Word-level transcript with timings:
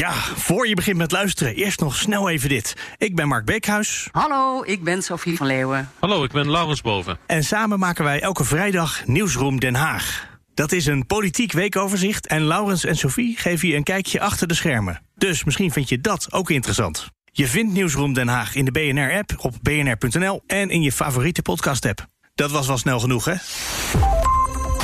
Ja, 0.00 0.12
voor 0.36 0.68
je 0.68 0.74
begint 0.74 0.96
met 0.96 1.12
luisteren, 1.12 1.54
eerst 1.54 1.80
nog 1.80 1.96
snel 1.96 2.30
even 2.30 2.48
dit. 2.48 2.74
Ik 2.96 3.14
ben 3.14 3.28
Mark 3.28 3.44
Beekhuis. 3.44 4.08
Hallo, 4.12 4.62
ik 4.64 4.84
ben 4.84 5.02
Sophie 5.02 5.36
van 5.36 5.46
Leeuwen. 5.46 5.90
Hallo, 5.98 6.24
ik 6.24 6.32
ben 6.32 6.50
Laurens 6.50 6.80
Boven. 6.80 7.18
En 7.26 7.44
samen 7.44 7.78
maken 7.78 8.04
wij 8.04 8.20
elke 8.20 8.44
vrijdag 8.44 9.06
Nieuwsroom 9.06 9.60
Den 9.60 9.74
Haag. 9.74 10.28
Dat 10.54 10.72
is 10.72 10.86
een 10.86 11.06
politiek 11.06 11.52
weekoverzicht 11.52 12.26
en 12.26 12.42
Laurens 12.42 12.84
en 12.84 12.96
Sophie 12.96 13.36
geven 13.36 13.68
je 13.68 13.76
een 13.76 13.82
kijkje 13.82 14.20
achter 14.20 14.46
de 14.48 14.54
schermen. 14.54 15.02
Dus 15.16 15.44
misschien 15.44 15.72
vind 15.72 15.88
je 15.88 16.00
dat 16.00 16.32
ook 16.32 16.50
interessant. 16.50 17.06
Je 17.24 17.46
vindt 17.46 17.72
Nieuwsroom 17.72 18.12
Den 18.12 18.28
Haag 18.28 18.54
in 18.54 18.64
de 18.64 18.70
BNR-app, 18.70 19.34
op 19.38 19.54
bnr.nl 19.62 20.42
en 20.46 20.70
in 20.70 20.82
je 20.82 20.92
favoriete 20.92 21.42
podcast-app. 21.42 22.06
Dat 22.34 22.50
was 22.50 22.66
wel 22.66 22.78
snel 22.78 23.00
genoeg, 23.00 23.24
hè? 23.24 23.34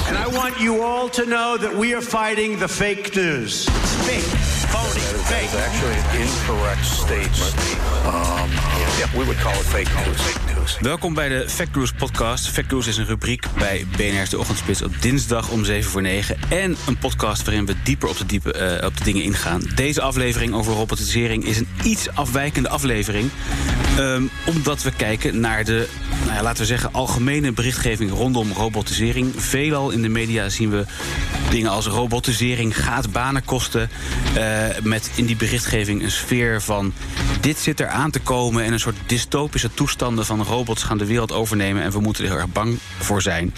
And 0.09 0.29
I 0.29 0.37
want 0.37 0.59
you 0.59 0.81
all 0.81 1.09
to 1.09 1.25
know 1.25 1.61
that 1.61 1.79
we 1.79 1.95
are 1.95 2.03
fighting 2.03 2.59
the 2.59 2.69
fake 2.69 3.11
news. 3.15 3.67
It's 3.67 3.95
fake, 3.95 4.56
phony, 4.77 5.01
fake. 5.25 5.55
Actually 5.55 5.95
an 5.95 6.29
incorrect 6.29 6.85
statement. 6.85 7.55
Um, 8.07 8.51
yeah, 8.99 9.19
we 9.19 9.25
would 9.27 9.37
call 9.39 9.55
it 9.55 9.67
fake 9.67 9.89
news. 10.07 10.56
Welkom 10.75 11.15
bij 11.15 11.29
de 11.29 11.49
Fact 11.49 11.75
News 11.75 11.93
podcast. 11.93 12.49
Fact 12.49 12.71
News 12.71 12.87
is 12.87 12.97
een 12.97 13.07
rubriek 13.07 13.47
bij 13.59 13.87
BNR's 13.97 14.31
De 14.31 14.39
Ochtendspits 14.39 14.83
op 14.83 15.03
dinsdag 15.03 15.51
om 15.51 15.65
7 15.65 15.91
voor 15.91 16.03
9. 16.03 16.37
En 16.49 16.77
een 16.87 16.99
podcast 16.99 17.45
waarin 17.45 17.67
we 17.67 17.75
dieper 17.83 18.09
op 18.09 18.19
de, 18.19 18.27
diepe, 18.27 18.53
eh, 18.53 18.87
op 18.87 18.97
de 18.97 19.05
dingen 19.05 19.23
ingaan. 19.23 19.63
Deze 19.75 20.03
aflevering 20.03 20.55
over 20.55 20.73
robotisering 20.73 21.45
is 21.45 21.59
een 21.59 21.69
iets 21.83 22.09
afwijkende 22.15 22.69
aflevering. 22.69 23.31
Ehm, 23.99 24.23
omdat 24.47 24.83
we 24.83 24.91
kijken 24.97 25.41
naar 25.41 25.65
de, 25.65 25.89
nou 26.25 26.37
ja, 26.37 26.43
laten 26.43 26.61
we 26.61 26.67
zeggen, 26.67 26.93
algemene 26.93 27.53
berichtgeving 27.53 28.11
rondom 28.11 28.53
robotisering. 28.53 29.33
Veelal 29.37 29.91
in 29.91 30.03
de 30.03 30.09
media 30.09 30.49
zien 30.49 30.71
we 30.71 30.85
dingen 31.51 31.71
als 31.71 31.87
robotisering 31.87 32.83
gaat 32.83 33.13
banen 33.13 33.45
kosten. 33.45 33.91
Uh, 34.37 34.67
met 34.83 35.11
in 35.15 35.27
die 35.27 35.37
berichtgeving 35.37 36.03
een 36.03 36.11
sfeer 36.11 36.63
van 36.63 36.93
dit 37.41 37.59
zit 37.59 37.81
er 37.81 37.89
aan 37.89 38.11
te 38.11 38.21
komen 38.21 38.65
en 38.65 38.73
een 38.73 38.81
soort 38.81 38.97
dystopische 39.07 39.75
toestanden 39.75 40.27
van 40.27 40.43
robots 40.57 40.83
gaan 40.83 40.99
de 40.99 41.07
wereld 41.07 41.33
overnemen 41.33 41.83
en 41.83 41.91
we 41.91 42.01
moeten 42.01 42.25
er 42.25 42.37
erg 42.37 42.53
bang 42.53 42.79
voor 42.99 43.23
zijn. 43.23 43.55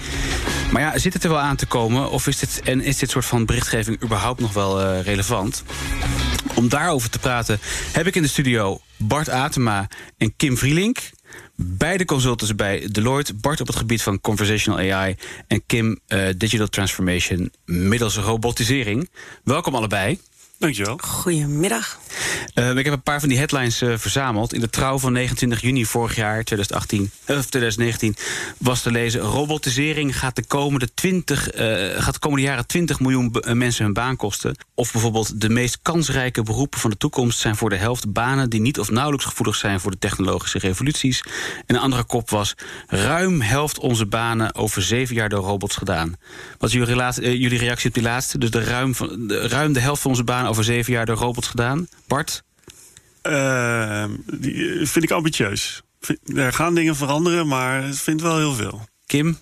Maar 0.73 0.83
ja, 0.83 0.99
zit 0.99 1.13
het 1.13 1.25
er 1.25 1.31
wel 1.31 1.39
aan 1.39 1.57
te 1.57 1.67
komen 1.67 2.11
of 2.11 2.27
is 2.27 2.39
dit, 2.39 2.61
en 2.65 2.81
is 2.81 2.97
dit 2.97 3.11
soort 3.11 3.25
van 3.25 3.45
berichtgeving 3.45 4.03
überhaupt 4.03 4.41
nog 4.41 4.53
wel 4.53 4.81
uh, 4.81 5.01
relevant? 5.03 5.63
Om 6.55 6.69
daarover 6.69 7.11
te 7.11 7.19
praten 7.19 7.59
heb 7.93 8.07
ik 8.07 8.17
in 8.17 8.23
de 8.23 8.29
studio 8.29 8.81
Bart 8.97 9.29
Atema 9.29 9.89
en 10.17 10.37
Kim 10.37 10.57
Vrielink. 10.57 10.99
Beide 11.55 12.05
consultants 12.05 12.55
bij 12.55 12.89
Deloitte. 12.93 13.35
Bart 13.35 13.61
op 13.61 13.67
het 13.67 13.77
gebied 13.77 14.03
van 14.03 14.21
conversational 14.21 14.93
AI 14.93 15.17
en 15.47 15.63
Kim 15.67 15.99
uh, 16.09 16.29
digital 16.37 16.69
transformation 16.69 17.53
middels 17.65 18.17
robotisering. 18.17 19.11
Welkom 19.45 19.75
allebei. 19.75 20.19
Dankjewel. 20.59 20.99
Goedemiddag. 21.03 21.99
Uh, 22.55 22.77
ik 22.77 22.85
heb 22.85 22.95
een 22.95 23.03
paar 23.03 23.21
van 23.21 23.29
die 23.29 23.39
headlines 23.39 23.83
uh, 23.83 23.95
verzameld. 23.97 24.53
In 24.53 24.61
de 24.61 24.71
trouw 24.71 24.99
van 24.99 25.13
29 25.13 25.61
juni 25.61 25.87
vorig 25.87 26.17
jaar, 26.17 26.45
2018, 26.45 27.11
of 27.27 27.47
2019, 27.47 28.17
was 28.59 28.83
te 28.83 28.91
lezen... 28.91 29.21
robotisering 29.21 30.19
gaat 30.19 30.37
de 30.37 30.47
komende, 30.47 30.95
20, 30.95 31.55
uh, 31.55 32.03
gaat 32.03 32.15
de 32.15 32.21
komende 32.21 32.45
jaren 32.45 32.67
20 32.67 33.01
miljoen 33.01 33.35
mensen 33.53 33.85
hun 33.85 33.93
baan 33.93 34.17
kosten. 34.17 34.57
Of 34.75 34.93
bijvoorbeeld 34.93 35.41
de 35.41 35.49
meest 35.49 35.79
kansrijke 35.83 36.43
beroepen 36.43 36.81
van 36.81 36.91
de 36.91 36.97
toekomst... 36.97 37.39
zijn 37.39 37.57
voor 37.57 37.71
de 37.71 37.77
helft 37.77 38.13
banen 38.13 38.51
die 38.51 38.61
niet 38.61 38.79
of 38.79 38.91
nauwelijks 38.91 39.27
gevoelig 39.27 39.57
zijn... 39.57 39.81
voor 39.81 39.91
de 39.91 39.99
technologische 39.99 40.59
revoluties. 40.59 41.23
En 41.67 41.75
een 41.75 41.81
andere 41.81 42.05
kop 42.05 42.31
was... 42.31 42.55
ruim 42.87 43.41
helft 43.41 43.79
onze 43.79 44.07
banen 44.07 44.55
over 44.55 44.83
zeven 44.83 45.15
jaar 45.15 45.29
door 45.29 45.45
robots 45.45 45.77
gedaan. 45.77 46.17
Wat 46.59 46.71
is 46.71 46.75
jullie, 46.75 47.39
jullie 47.39 47.59
reactie 47.59 47.89
op 47.89 47.95
die 47.95 48.03
laatste? 48.03 48.39
Dus 48.39 48.51
de 48.51 48.65
ruim, 48.65 48.93
de, 48.93 49.49
ruim 49.49 49.73
de 49.73 49.81
helft 49.81 50.03
van 50.03 50.11
onze 50.11 50.25
banen 50.25 50.48
over 50.49 50.65
zeven 50.65 50.93
jaar 50.93 51.07
door 51.07 51.17
robots 51.17 51.49
gedaan. 51.49 51.89
Bart? 52.07 52.43
Uh, 53.23 54.05
die 54.25 54.87
vind 54.87 55.05
ik 55.05 55.11
ambitieus. 55.11 55.83
Er 56.35 56.53
gaan 56.53 56.75
dingen 56.75 56.97
veranderen, 56.97 57.47
maar 57.47 57.89
ik 57.89 57.95
vind 57.95 58.23
wel 58.23 58.37
heel 58.37 58.55
veel. 58.55 58.81
Kim? 59.07 59.39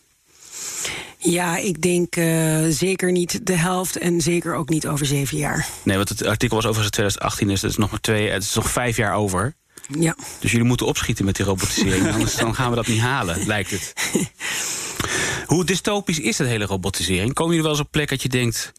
Ja, 1.19 1.56
ik 1.56 1.83
denk 1.83 2.17
uh, 2.17 2.65
zeker 2.69 3.12
niet 3.12 3.47
de 3.47 3.56
helft 3.56 3.97
en 3.97 4.21
zeker 4.21 4.55
ook 4.55 4.69
niet 4.69 4.87
over 4.87 5.06
zeven 5.06 5.37
jaar. 5.37 5.69
Nee, 5.83 5.97
want 5.97 6.09
het 6.09 6.27
artikel 6.27 6.56
was 6.56 6.67
overigens 6.67 6.94
2018, 6.94 7.49
dus 7.49 7.61
dat 7.61 7.71
is 7.71 7.77
nog 7.77 7.91
maar 7.91 8.00
twee, 8.00 8.28
het 8.28 8.43
is 8.43 8.55
nog 8.55 8.71
vijf 8.71 8.97
jaar 8.97 9.15
over. 9.15 9.55
Ja. 9.99 10.17
Dus 10.41 10.50
jullie 10.50 10.67
moeten 10.67 10.87
opschieten 10.87 11.25
met 11.25 11.37
die 11.37 11.44
robotisering, 11.44 12.11
anders 12.12 12.37
dan 12.37 12.55
gaan 12.55 12.71
we 12.71 12.77
dat 12.77 12.87
niet 12.87 13.00
halen, 13.00 13.47
lijkt 13.47 13.71
het. 13.71 13.93
Hoe 15.47 15.65
dystopisch 15.65 16.21
is 16.21 16.37
dat 16.37 16.47
hele 16.47 16.65
robotisering? 16.65 17.34
Komen 17.34 17.55
jullie 17.55 17.69
wel 17.69 17.78
eens 17.78 17.87
op 17.87 17.91
plek 17.91 18.09
dat 18.09 18.23
je 18.23 18.28
denkt: 18.28 18.73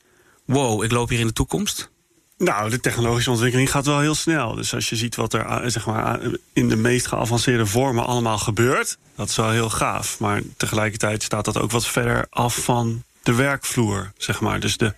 wow, 0.45 0.83
ik 0.83 0.91
loop 0.91 1.09
hier 1.09 1.19
in 1.19 1.27
de 1.27 1.33
toekomst? 1.33 1.89
Nou, 2.37 2.69
de 2.69 2.79
technologische 2.79 3.31
ontwikkeling 3.31 3.71
gaat 3.71 3.85
wel 3.85 3.99
heel 3.99 4.15
snel. 4.15 4.55
Dus 4.55 4.73
als 4.73 4.89
je 4.89 4.95
ziet 4.95 5.15
wat 5.15 5.33
er 5.33 5.71
zeg 5.71 5.85
maar, 5.85 6.19
in 6.53 6.69
de 6.69 6.75
meest 6.75 7.07
geavanceerde 7.07 7.65
vormen 7.65 8.05
allemaal 8.05 8.37
gebeurt, 8.37 8.97
dat 9.15 9.29
is 9.29 9.35
wel 9.35 9.49
heel 9.49 9.69
gaaf. 9.69 10.19
Maar 10.19 10.41
tegelijkertijd 10.57 11.23
staat 11.23 11.45
dat 11.45 11.59
ook 11.59 11.71
wat 11.71 11.87
verder 11.87 12.27
af 12.29 12.55
van 12.55 13.03
de 13.23 13.33
werkvloer, 13.33 14.11
zeg 14.17 14.41
maar. 14.41 14.59
Dus 14.59 14.77
de 14.77 14.93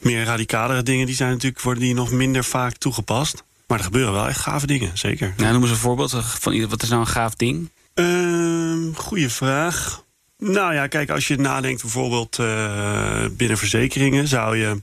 meer 0.00 0.24
radicalere 0.24 0.82
dingen 0.82 1.06
die 1.06 1.14
zijn 1.14 1.30
natuurlijk 1.30 1.62
worden 1.62 1.82
die 1.82 1.94
nog 1.94 2.10
minder 2.10 2.44
vaak 2.44 2.76
toegepast. 2.76 3.42
Maar 3.66 3.78
er 3.78 3.84
gebeuren 3.84 4.12
wel 4.12 4.28
echt 4.28 4.40
gave 4.40 4.66
dingen, 4.66 4.98
zeker. 4.98 5.34
Nou, 5.36 5.52
noem 5.52 5.62
eens 5.62 5.70
een 5.70 5.76
voorbeeld 5.76 6.10
van 6.24 6.68
wat 6.68 6.82
is 6.82 6.88
nou 6.88 7.00
een 7.00 7.06
gaaf 7.06 7.34
ding? 7.34 7.70
Uh, 7.94 8.96
goeie 8.96 9.28
vraag. 9.28 10.03
Nou 10.46 10.74
ja, 10.74 10.86
kijk, 10.86 11.10
als 11.10 11.28
je 11.28 11.36
nadenkt 11.36 11.82
bijvoorbeeld 11.82 12.38
uh, 12.38 13.24
binnen 13.30 13.58
verzekeringen... 13.58 14.28
zou 14.28 14.56
je 14.56 14.82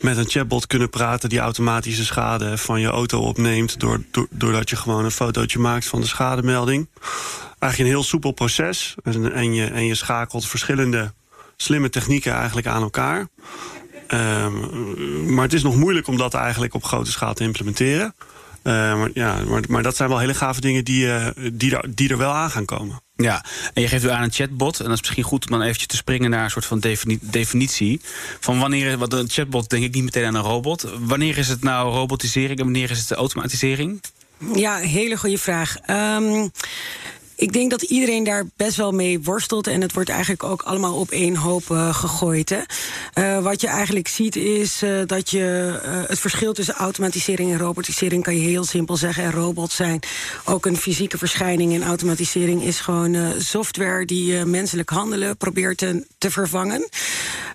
met 0.00 0.16
een 0.16 0.28
chatbot 0.28 0.66
kunnen 0.66 0.90
praten 0.90 1.28
die 1.28 1.38
automatische 1.38 2.04
schade 2.04 2.58
van 2.58 2.80
je 2.80 2.86
auto 2.86 3.20
opneemt... 3.20 3.80
Door, 3.80 4.02
door, 4.10 4.26
doordat 4.30 4.70
je 4.70 4.76
gewoon 4.76 5.04
een 5.04 5.10
fotootje 5.10 5.58
maakt 5.58 5.86
van 5.86 6.00
de 6.00 6.06
schademelding. 6.06 6.88
Eigenlijk 7.58 7.78
een 7.78 7.96
heel 7.96 8.02
soepel 8.08 8.32
proces. 8.32 8.94
En, 9.02 9.32
en, 9.32 9.54
je, 9.54 9.66
en 9.66 9.86
je 9.86 9.94
schakelt 9.94 10.46
verschillende 10.46 11.12
slimme 11.56 11.90
technieken 11.90 12.32
eigenlijk 12.32 12.66
aan 12.66 12.82
elkaar. 12.82 13.26
Um, 14.08 15.34
maar 15.34 15.44
het 15.44 15.52
is 15.52 15.62
nog 15.62 15.76
moeilijk 15.76 16.06
om 16.06 16.16
dat 16.16 16.34
eigenlijk 16.34 16.74
op 16.74 16.84
grote 16.84 17.10
schaal 17.10 17.34
te 17.34 17.44
implementeren. 17.44 18.14
Uh, 18.62 18.72
maar, 18.98 19.10
ja, 19.14 19.38
maar, 19.46 19.62
maar, 19.68 19.82
dat 19.82 19.96
zijn 19.96 20.08
wel 20.08 20.18
hele 20.18 20.34
gave 20.34 20.60
dingen 20.60 20.84
die, 20.84 21.06
uh, 21.06 21.26
die, 21.52 21.76
die 21.88 22.08
er 22.08 22.18
wel 22.18 22.32
aan 22.32 22.50
gaan 22.50 22.64
komen. 22.64 23.00
Ja, 23.22 23.44
en 23.74 23.82
je 23.82 23.88
geeft 23.88 24.04
u 24.04 24.10
aan 24.10 24.22
een 24.22 24.32
chatbot. 24.32 24.78
En 24.78 24.84
dat 24.84 24.94
is 24.94 25.00
misschien 25.00 25.22
goed 25.22 25.44
om 25.44 25.50
dan 25.50 25.62
eventjes 25.62 25.86
te 25.86 25.96
springen 25.96 26.30
naar 26.30 26.44
een 26.44 26.50
soort 26.50 26.64
van 26.64 26.80
defini 26.80 27.18
definitie. 27.20 28.00
Van 28.40 28.58
wanneer, 28.58 28.98
wat 28.98 29.12
een 29.12 29.28
chatbot 29.28 29.70
denk 29.70 29.84
ik 29.84 29.94
niet 29.94 30.04
meteen 30.04 30.24
aan 30.24 30.34
een 30.34 30.42
robot. 30.42 30.86
Wanneer 30.98 31.38
is 31.38 31.48
het 31.48 31.62
nou 31.62 31.92
robotisering 31.92 32.58
en 32.58 32.64
wanneer 32.64 32.90
is 32.90 32.98
het 32.98 33.12
automatisering? 33.12 34.00
Ja, 34.54 34.76
hele 34.76 35.16
goede 35.16 35.38
vraag. 35.38 35.76
Um, 35.90 36.50
ik 37.42 37.52
denk 37.52 37.70
dat 37.70 37.82
iedereen 37.82 38.24
daar 38.24 38.44
best 38.56 38.76
wel 38.76 38.92
mee 38.92 39.22
worstelt. 39.22 39.66
En 39.66 39.80
het 39.80 39.92
wordt 39.92 40.08
eigenlijk 40.08 40.42
ook 40.42 40.62
allemaal 40.62 40.94
op 40.94 41.10
één 41.10 41.36
hoop 41.36 41.62
uh, 41.70 41.94
gegooid. 41.94 42.48
Hè. 42.48 42.60
Uh, 43.14 43.42
wat 43.42 43.60
je 43.60 43.66
eigenlijk 43.66 44.08
ziet 44.08 44.36
is 44.36 44.82
uh, 44.82 45.02
dat 45.06 45.30
je 45.30 45.78
het 46.08 46.18
verschil 46.18 46.52
tussen 46.52 46.74
automatisering 46.74 47.52
en 47.52 47.58
robotisering 47.58 48.22
kan 48.22 48.34
je 48.34 48.48
heel 48.48 48.64
simpel 48.64 48.96
zeggen. 48.96 49.24
En 49.24 49.32
robots 49.32 49.76
zijn 49.76 50.00
ook 50.44 50.66
een 50.66 50.76
fysieke 50.76 51.18
verschijning. 51.18 51.74
En 51.74 51.82
automatisering 51.82 52.62
is 52.62 52.80
gewoon 52.80 53.16
software 53.38 54.04
die 54.04 54.44
menselijk 54.44 54.90
handelen 54.90 55.36
probeert 55.36 55.78
te, 55.78 56.06
te 56.18 56.30
vervangen. 56.30 56.88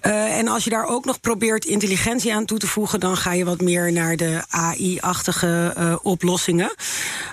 en 0.02 0.48
als 0.48 0.64
je 0.64 0.70
daar 0.70 0.86
ook 0.86 1.06
nog 1.06 1.20
probeert 1.20 1.66
intelligentie 1.66 2.34
aan 2.34 2.46
toe 2.46 2.58
te 2.58 2.68
voegen, 2.68 3.00
dan 3.00 3.18
ga 3.18 3.34
je 3.34 3.46
wat 3.46 3.62
meer 3.62 3.92
naar 3.92 4.16
de 4.16 4.44
AI-achtige 4.50 6.00
oplossingen. 6.04 6.74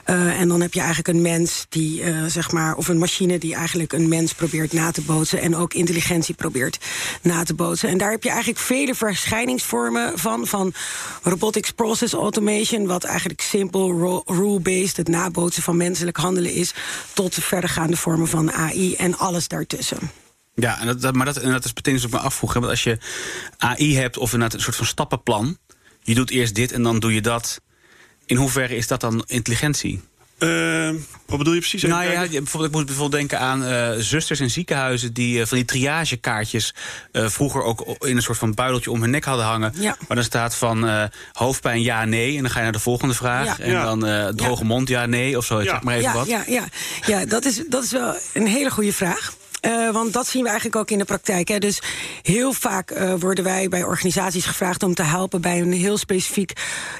en 0.04 0.48
dan 0.48 0.60
heb 0.60 0.74
je 0.74 0.80
eigenlijk 0.80 1.08
een 1.08 1.22
mens 1.22 1.66
die 1.68 2.02
zeg 2.26 2.43
maar, 2.52 2.74
of 2.74 2.88
een 2.88 2.98
machine 2.98 3.38
die 3.38 3.54
eigenlijk 3.54 3.92
een 3.92 4.08
mens 4.08 4.32
probeert 4.32 4.72
na 4.72 4.90
te 4.90 5.00
bootsen 5.00 5.40
en 5.40 5.56
ook 5.56 5.74
intelligentie 5.74 6.34
probeert 6.34 6.78
na 7.22 7.42
te 7.42 7.54
bootsen. 7.54 7.88
En 7.88 7.98
daar 7.98 8.10
heb 8.10 8.22
je 8.22 8.28
eigenlijk 8.28 8.60
vele 8.60 8.94
verschijningsvormen 8.94 10.18
van, 10.18 10.46
van 10.46 10.72
robotics 11.22 11.70
process 11.70 12.12
automation, 12.12 12.86
wat 12.86 13.04
eigenlijk 13.04 13.40
simpel 13.40 14.22
rule-based, 14.26 14.96
het 14.96 15.08
nabootsen 15.08 15.62
van 15.62 15.76
menselijk 15.76 16.16
handelen 16.16 16.52
is, 16.52 16.74
tot 17.12 17.34
verdergaande 17.34 17.96
vormen 17.96 18.28
van 18.28 18.52
AI 18.52 18.94
en 18.94 19.18
alles 19.18 19.48
daartussen. 19.48 19.98
Ja, 20.54 20.80
en 20.80 20.98
dat, 20.98 21.14
maar 21.14 21.26
dat, 21.26 21.36
en 21.36 21.50
dat 21.50 21.64
is 21.64 21.74
meteen 21.74 21.94
dus 21.94 22.04
ook 22.04 22.10
me 22.10 22.18
afvroegen. 22.18 22.60
Want 22.60 22.72
als 22.72 22.82
je 22.82 22.98
AI 23.58 23.96
hebt 23.96 24.16
of 24.16 24.32
een 24.32 24.50
soort 24.56 24.76
van 24.76 24.86
stappenplan, 24.86 25.58
je 26.02 26.14
doet 26.14 26.30
eerst 26.30 26.54
dit 26.54 26.72
en 26.72 26.82
dan 26.82 26.98
doe 26.98 27.14
je 27.14 27.20
dat. 27.20 27.60
In 28.26 28.36
hoeverre 28.36 28.76
is 28.76 28.86
dat 28.86 29.00
dan 29.00 29.24
intelligentie? 29.26 30.02
Ehm, 30.48 30.94
wat 31.26 31.38
bedoel 31.38 31.52
je 31.54 31.60
precies? 31.60 31.82
Even 31.82 31.96
Nou 31.96 32.10
ja, 32.10 32.22
je- 32.22 32.28
bijvoorbeeld, 32.28 32.70
ik 32.72 32.76
moet 32.76 32.86
bijvoorbeeld 32.86 33.20
denken 33.28 33.38
aan 33.46 33.64
eh, 33.64 33.90
zusters 33.98 34.40
in 34.40 34.50
ziekenhuizen... 34.50 35.12
die 35.12 35.40
eh, 35.40 35.46
van 35.46 35.56
die 35.56 35.66
triagekaartjes 35.66 36.74
eh, 37.12 37.28
vroeger 37.28 37.62
ook 37.62 37.96
in 38.06 38.16
een 38.16 38.22
soort 38.22 38.38
van 38.38 38.54
buideltje 38.54 38.90
om 38.90 39.00
hun 39.00 39.10
nek 39.10 39.24
hadden 39.24 39.44
hangen. 39.46 39.72
Ja. 39.76 39.96
Waar 40.06 40.16
dan 40.16 40.24
staat 40.24 40.54
van 40.54 40.88
eh, 40.88 41.04
hoofdpijn 41.32 41.82
ja, 41.82 42.04
nee. 42.04 42.36
En 42.36 42.42
dan 42.42 42.50
ga 42.50 42.56
je 42.58 42.62
naar 42.64 42.72
de 42.72 42.78
volgende 42.78 43.14
vraag. 43.14 43.46
Ja. 43.58 43.64
En 43.64 43.70
Ja. 43.70 43.84
dan 43.84 44.06
eh, 44.06 44.26
droge 44.28 44.64
mond 44.64 44.88
ja, 44.88 45.06
nee. 45.06 45.36
Of 45.36 45.44
zo, 45.44 45.58
ik 45.58 45.64
Ja. 45.64 45.70
zeg 45.70 45.82
maar 45.82 45.94
even 45.94 46.08
ja, 46.10 46.14
wat. 46.16 46.26
Ja, 46.26 46.42
ja, 46.46 46.64
ja 47.06 47.24
dat, 47.26 47.44
is, 47.44 47.62
dat 47.68 47.84
is 47.84 47.90
wel 47.92 48.14
een 48.32 48.46
hele 48.46 48.70
goede 48.70 48.92
vraag. 48.92 49.34
Eh, 49.64 49.90
want 49.90 50.12
dat 50.12 50.26
zien 50.26 50.42
we 50.42 50.48
eigenlijk 50.48 50.78
ook 50.78 50.90
in 50.90 50.98
de 50.98 51.04
praktijk. 51.04 51.48
Hè. 51.48 51.58
Dus 51.58 51.82
heel 52.22 52.52
vaak 52.52 52.90
eh, 52.90 53.14
worden 53.18 53.44
wij 53.44 53.68
bij 53.68 53.84
organisaties 53.84 54.44
gevraagd 54.44 54.82
om 54.82 54.94
te 54.94 55.02
helpen 55.02 55.40
bij 55.40 55.60
een 55.60 55.72
heel 55.72 55.98
specifiek 55.98 56.52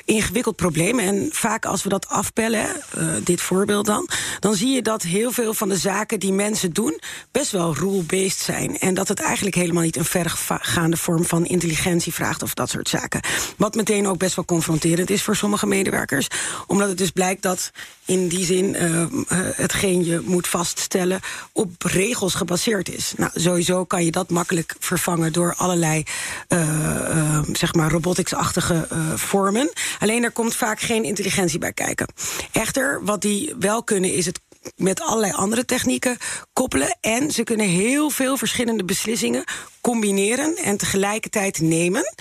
ingewikkeld 0.04 0.56
probleem. 0.56 0.98
En 0.98 1.28
vaak 1.32 1.66
als 1.66 1.82
we 1.82 1.88
dat 1.88 2.08
afpellen, 2.08 2.66
eh, 2.90 3.06
dit 3.24 3.40
voorbeeld 3.40 3.86
dan, 3.86 4.08
dan 4.40 4.54
zie 4.54 4.74
je 4.74 4.82
dat 4.82 5.02
heel 5.02 5.30
veel 5.32 5.54
van 5.54 5.68
de 5.68 5.76
zaken 5.76 6.20
die 6.20 6.32
mensen 6.32 6.72
doen 6.72 7.00
best 7.32 7.50
wel 7.50 7.74
rule-based 7.74 8.38
zijn. 8.38 8.78
En 8.78 8.94
dat 8.94 9.08
het 9.08 9.20
eigenlijk 9.20 9.56
helemaal 9.56 9.82
niet 9.82 9.96
een 9.96 10.04
vergaande 10.04 10.96
vorm 10.96 11.24
van 11.24 11.46
intelligentie 11.46 12.14
vraagt 12.14 12.42
of 12.42 12.54
dat 12.54 12.70
soort 12.70 12.88
zaken. 12.88 13.20
Wat 13.56 13.74
meteen 13.74 14.06
ook 14.06 14.18
best 14.18 14.34
wel 14.34 14.44
confronterend 14.44 15.10
is 15.10 15.22
voor 15.22 15.36
sommige 15.36 15.66
medewerkers. 15.66 16.28
Omdat 16.66 16.88
het 16.88 16.98
dus 16.98 17.10
blijkt 17.10 17.42
dat 17.42 17.70
in 18.06 18.28
die 18.28 18.44
zin 18.44 18.74
eh, 18.74 19.02
eh, 19.02 19.08
hetgeen 19.56 20.04
je 20.04 20.20
moet 20.24 20.48
vaststellen 20.48 21.20
op 21.52 21.82
regels 21.82 22.34
gebaseerd 22.34 22.88
is. 22.88 23.12
Nou, 23.16 23.30
sowieso 23.34 23.84
kan 23.84 24.04
je 24.04 24.10
dat 24.10 24.30
makkelijk 24.30 24.74
vervangen 24.78 25.32
door 25.32 25.54
allerlei 25.56 26.02
eh, 26.48 26.60
eh, 26.60 27.42
zeg 27.52 27.74
maar 27.74 27.90
robotics-achtige 27.90 28.88
vormen. 29.14 29.72
Alleen 29.98 30.24
er 30.24 30.30
komt 30.30 30.54
vaak 30.54 30.80
geen 30.80 31.04
intelligentie 31.04 31.58
bij 31.58 31.72
kijken. 31.72 32.06
Echter, 32.52 33.04
wat 33.04 33.20
die 33.20 33.54
wel 33.58 33.82
kunnen 33.82 34.12
is 34.12 34.26
het 34.26 34.40
met 34.76 35.00
allerlei 35.00 35.32
andere 35.32 35.64
technieken 35.64 36.16
koppelen. 36.52 36.98
En 37.00 37.30
ze 37.30 37.42
kunnen 37.42 37.66
heel 37.66 38.10
veel 38.10 38.36
verschillende 38.36 38.84
beslissingen 38.84 39.44
combineren 39.84 40.56
en 40.56 40.76
tegelijkertijd 40.76 41.60
nemen. 41.60 42.12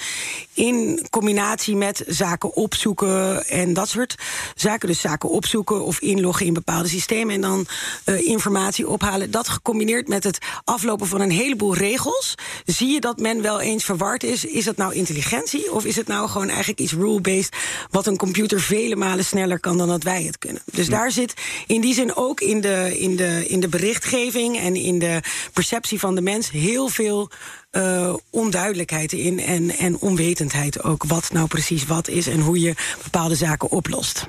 In 0.53 1.05
combinatie 1.09 1.75
met 1.75 2.03
zaken 2.07 2.55
opzoeken 2.55 3.47
en 3.47 3.73
dat 3.73 3.89
soort 3.89 4.15
zaken. 4.55 4.87
Dus 4.87 5.01
zaken 5.01 5.29
opzoeken 5.29 5.85
of 5.85 5.99
inloggen 5.99 6.45
in 6.45 6.53
bepaalde 6.53 6.87
systemen 6.87 7.35
en 7.35 7.41
dan 7.41 7.65
eh, 8.03 8.27
informatie 8.27 8.87
ophalen. 8.87 9.31
Dat 9.31 9.47
gecombineerd 9.47 10.07
met 10.07 10.23
het 10.23 10.37
aflopen 10.63 11.07
van 11.07 11.21
een 11.21 11.31
heleboel 11.31 11.75
regels. 11.75 12.35
Zie 12.65 12.91
je 12.91 12.99
dat 12.99 13.19
men 13.19 13.41
wel 13.41 13.61
eens 13.61 13.83
verward 13.83 14.23
is. 14.23 14.45
Is 14.45 14.65
het 14.65 14.77
nou 14.77 14.93
intelligentie 14.93 15.71
of 15.71 15.85
is 15.85 15.95
het 15.95 16.07
nou 16.07 16.29
gewoon 16.29 16.49
eigenlijk 16.49 16.79
iets 16.79 16.93
rule-based. 16.93 17.55
wat 17.91 18.07
een 18.07 18.17
computer 18.17 18.61
vele 18.61 18.95
malen 18.95 19.25
sneller 19.25 19.59
kan 19.59 19.77
dan 19.77 19.87
dat 19.87 20.03
wij 20.03 20.23
het 20.23 20.37
kunnen. 20.37 20.61
Dus 20.65 20.87
daar 20.87 21.11
zit 21.11 21.33
in 21.67 21.81
die 21.81 21.93
zin 21.93 22.15
ook 22.15 22.41
in 22.41 22.61
de, 22.61 22.99
in, 22.99 23.15
de, 23.15 23.47
in 23.47 23.59
de 23.59 23.67
berichtgeving 23.67 24.59
en 24.59 24.75
in 24.75 24.99
de 24.99 25.19
perceptie 25.53 25.99
van 25.99 26.15
de 26.15 26.21
mens 26.21 26.51
heel 26.51 26.87
veel 26.87 27.31
eh, 27.73 28.13
onduidelijkheid 28.29 29.13
in 29.13 29.39
en, 29.39 29.69
en 29.69 29.97
onwetendheid 29.99 30.83
ook. 30.83 31.03
Wat 31.03 31.31
nou 31.31 31.47
precies 31.47 31.85
wat 31.85 32.07
is 32.07 32.27
en 32.27 32.39
hoe 32.39 32.59
je 32.59 32.73
bepaalde 33.03 33.35
zaken 33.35 33.69
oplost. 33.69 34.27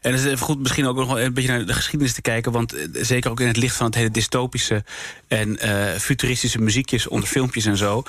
En 0.00 0.12
het 0.12 0.20
is 0.20 0.26
even 0.26 0.46
goed 0.46 0.58
misschien 0.58 0.86
ook 0.86 0.96
nog 0.96 1.06
wel 1.06 1.20
een 1.20 1.34
beetje 1.34 1.50
naar 1.50 1.66
de 1.66 1.72
geschiedenis 1.72 2.14
te 2.14 2.22
kijken. 2.22 2.52
Want 2.52 2.72
eh, 2.72 2.86
zeker 2.92 3.30
ook 3.30 3.40
in 3.40 3.46
het 3.46 3.56
licht 3.56 3.76
van 3.76 3.86
het 3.86 3.94
hele 3.94 4.10
dystopische 4.10 4.84
en 5.28 5.58
eh, 5.58 5.98
futuristische 6.00 6.58
muziekjes 6.58 7.06
onder 7.06 7.28
filmpjes 7.28 7.64
en 7.64 7.76
zo. 7.76 8.02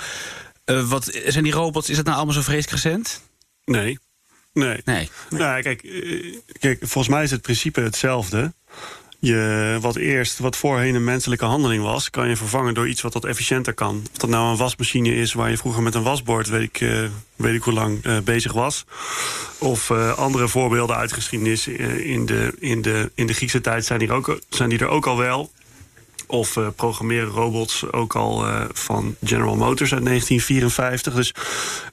Eh, 0.65 0.89
wat 0.89 1.19
zijn 1.25 1.43
die 1.43 1.53
robots? 1.53 1.89
Is 1.89 1.95
dat 1.95 2.05
nou 2.05 2.17
allemaal 2.17 2.35
zo 2.35 2.41
vreselijk 2.41 2.83
recent? 2.83 3.21
Nee. 3.65 3.99
Nee. 4.53 4.81
Nee. 4.83 5.09
Nou, 5.29 5.61
kijk, 5.61 5.81
kijk, 6.59 6.77
volgens 6.79 7.13
mij 7.13 7.23
is 7.23 7.31
het 7.31 7.41
principe 7.41 7.81
hetzelfde. 7.81 8.53
Je, 9.19 9.77
wat 9.81 9.95
eerst, 9.95 10.39
wat 10.39 10.57
voorheen 10.57 10.95
een 10.95 11.03
menselijke 11.03 11.45
handeling 11.45 11.83
was, 11.83 12.09
kan 12.09 12.29
je 12.29 12.35
vervangen 12.35 12.73
door 12.73 12.87
iets 12.87 13.01
wat 13.01 13.13
wat 13.13 13.25
efficiënter 13.25 13.73
kan. 13.73 14.03
Of 14.11 14.17
dat 14.17 14.29
nou 14.29 14.51
een 14.51 14.57
wasmachine 14.57 15.15
is 15.15 15.33
waar 15.33 15.49
je 15.49 15.57
vroeger 15.57 15.83
met 15.83 15.95
een 15.95 16.03
wasbord, 16.03 16.47
weet 16.47 16.61
ik, 16.61 16.81
eh, 16.81 17.03
weet 17.35 17.55
ik 17.55 17.63
hoe 17.63 17.73
lang, 17.73 18.03
eh, 18.03 18.17
bezig 18.19 18.53
was. 18.53 18.85
Of 19.57 19.89
eh, 19.89 20.17
andere 20.17 20.47
voorbeelden 20.47 20.95
uit 20.95 21.13
geschiedenis 21.13 21.67
in, 21.67 22.25
de, 22.25 22.55
in, 22.59 22.81
de, 22.81 23.11
in 23.15 23.27
de 23.27 23.33
Griekse 23.33 23.61
tijd 23.61 23.85
zijn 23.85 23.99
die, 23.99 24.11
ook, 24.11 24.39
zijn 24.49 24.69
die 24.69 24.79
er 24.79 24.87
ook 24.87 25.07
al 25.07 25.17
wel. 25.17 25.51
Of 26.27 26.57
eh, 26.57 26.67
programmeren 26.75 27.29
robots 27.29 27.91
ook 27.91 28.15
al 28.15 28.45
eh, 28.45 28.65
van 28.73 29.15
General 29.23 29.55
Motors 29.55 29.93
uit 29.93 30.05
1954. 30.05 31.13
Dus 31.13 31.31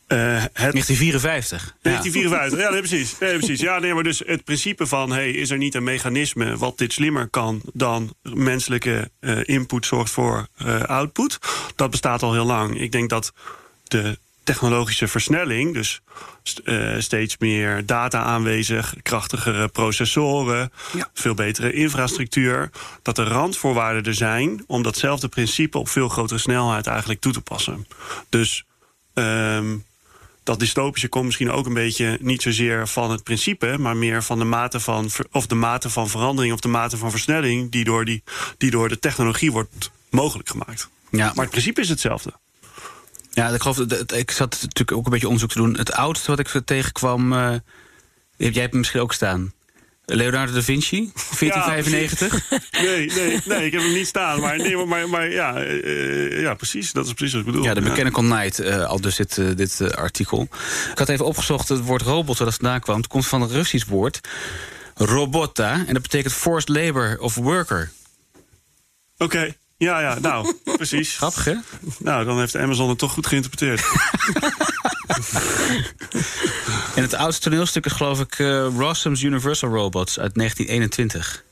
eh, 0.06 0.19
het, 0.19 0.55
1954. 0.55 1.76
Ja. 1.82 1.90
1954, 1.90 2.58
ja, 2.58 2.70
nee, 2.70 2.79
precies. 2.79 3.19
Nee, 3.19 3.38
precies. 3.38 3.61
Ja, 3.61 3.79
nee, 3.79 3.94
maar 3.94 4.02
dus 4.02 4.23
het 4.26 4.44
principe 4.44 4.87
van... 4.87 5.12
Hey, 5.12 5.31
is 5.31 5.50
er 5.50 5.58
niet 5.58 5.75
een 5.75 5.84
mechanisme 5.84 6.56
wat 6.56 6.79
dit 6.79 6.93
slimmer 6.93 7.29
kan... 7.29 7.62
dan 7.73 8.14
menselijke 8.23 9.11
input 9.43 9.87
zorgt 9.87 10.11
voor 10.11 10.46
output... 10.87 11.38
dat 11.76 11.90
bestaat 11.90 12.23
al 12.23 12.32
heel 12.32 12.44
lang. 12.44 12.81
Ik 12.81 12.93
denk 12.93 13.08
dat 13.08 13.32
de 13.84 14.19
technologische 14.44 15.09
versnelling... 15.09 15.75
dus 15.75 16.00
eh, 16.65 16.94
steeds 16.99 17.39
meer 17.39 17.87
data 17.87 18.23
aanwezig, 18.23 18.94
krachtigere 19.03 19.69
processoren... 19.69 20.73
Ja. 20.97 21.11
veel 21.15 21.35
betere 21.35 21.73
infrastructuur... 21.73 22.71
dat 23.03 23.17
de 23.17 23.25
randvoorwaarden 23.25 24.05
er 24.05 24.15
zijn... 24.15 24.65
om 24.67 24.83
datzelfde 24.83 25.29
principe 25.29 25.79
op 25.79 25.89
veel 25.89 26.09
grotere 26.09 26.41
snelheid 26.41 26.87
eigenlijk 26.87 27.21
toe 27.21 27.33
te 27.33 27.41
passen. 27.41 27.87
Dus... 28.29 28.65
ehm, 29.15 29.77
dat 30.44 30.59
dystopische 30.59 31.09
komt 31.09 31.25
misschien 31.25 31.50
ook 31.50 31.67
een 31.67 31.75
beetje 31.75 32.19
niet 32.21 32.43
zozeer 32.43 32.89
van 32.89 33.11
het 33.11 33.23
principe, 33.23 33.77
maar 33.79 33.97
meer 33.97 34.23
van 34.23 34.39
de 34.39 34.44
mate 34.44 34.81
van 34.81 35.11
of 35.31 35.47
de 35.47 35.55
mate 35.55 35.91
van 35.91 36.09
verandering 36.09 36.55
of 36.55 36.61
de 36.61 36.69
mate 36.69 36.97
van 36.97 37.11
versnelling 37.11 37.71
die 37.71 37.85
door, 37.85 38.05
die, 38.05 38.23
die 38.59 38.71
door 38.71 38.89
de 38.89 38.99
technologie 38.99 39.53
wordt 39.53 39.91
mogelijk 40.11 40.49
gemaakt. 40.49 40.89
Ja. 41.11 41.33
Maar 41.35 41.44
het 41.44 41.50
principe 41.50 41.81
is 41.81 41.89
hetzelfde. 41.89 42.33
Ja, 43.34 43.49
ik 43.49 43.61
geloof 43.61 43.76
dat 43.76 44.12
ik 44.12 44.31
zat 44.31 44.58
natuurlijk 44.61 44.93
ook 44.93 45.05
een 45.05 45.11
beetje 45.11 45.26
onderzoek 45.26 45.50
te 45.50 45.58
doen. 45.58 45.76
Het 45.76 45.93
oudste 45.93 46.31
wat 46.31 46.38
ik 46.38 46.62
tegenkwam, 46.64 47.32
eh, 47.32 47.55
jij 48.37 48.50
hebt 48.52 48.70
hem 48.70 48.79
misschien 48.79 49.00
ook 49.00 49.12
staan. 49.12 49.52
Leonardo 50.05 50.52
da 50.52 50.62
Vinci, 50.62 51.12
1495. 51.14 52.50
Nee, 52.82 53.06
nee, 53.06 53.40
nee, 53.44 53.67
ik 53.67 53.73
heb 53.73 53.81
hem 53.81 53.93
niet 53.93 54.06
staan. 54.06 54.40
Maar, 54.40 54.56
nee, 54.56 54.76
maar, 54.76 54.88
maar, 54.88 55.08
maar 55.08 55.31
ja, 55.31 55.62
eh, 55.62 56.40
ja, 56.40 56.55
precies. 56.55 56.93
Dat 56.93 57.06
is 57.06 57.12
precies 57.12 57.34
wat 57.34 57.40
ik 57.40 57.46
bedoel. 57.46 57.64
Ja, 57.64 57.75
de 57.75 57.81
Mechanical 57.81 58.23
Knight, 58.23 58.58
eh, 58.58 58.84
al 58.84 59.00
dus 59.00 59.17
dit, 59.17 59.38
eh, 59.38 59.46
dit 59.56 59.81
eh, 59.81 59.88
artikel. 59.88 60.43
Ik 60.90 60.99
had 60.99 61.08
even 61.08 61.25
opgezocht 61.25 61.69
het 61.69 61.84
woord 61.84 62.02
robot, 62.02 62.38
dat 62.38 62.55
vandaan 62.55 62.81
kwam. 62.81 62.96
Het 62.96 63.06
komt 63.06 63.26
van 63.26 63.43
een 63.43 63.49
Russisch 63.49 63.87
woord, 63.87 64.20
robota. 64.94 65.73
En 65.87 65.93
dat 65.93 66.02
betekent 66.02 66.34
forced 66.34 66.69
labor 66.69 67.19
of 67.19 67.34
worker. 67.34 67.90
Oké, 69.17 69.55
ja, 69.82 70.00
ja, 70.00 70.19
nou, 70.20 70.55
precies. 70.76 71.17
Grappig, 71.17 71.44
hè? 71.44 71.55
Nou, 71.99 72.25
dan 72.25 72.38
heeft 72.38 72.56
Amazon 72.56 72.88
het 72.88 72.99
toch 72.99 73.12
goed 73.12 73.26
geïnterpreteerd. 73.26 73.82
En 76.94 77.03
het 77.03 77.15
oudste 77.15 77.43
toneelstuk 77.43 77.86
is 77.86 77.93
geloof 77.93 78.20
ik 78.20 78.39
eh, 78.39 78.67
Rossum's 78.77 79.22
Universal 79.22 79.70
Robots 79.70 80.19
uit 80.19 80.34
1921. 80.34 81.44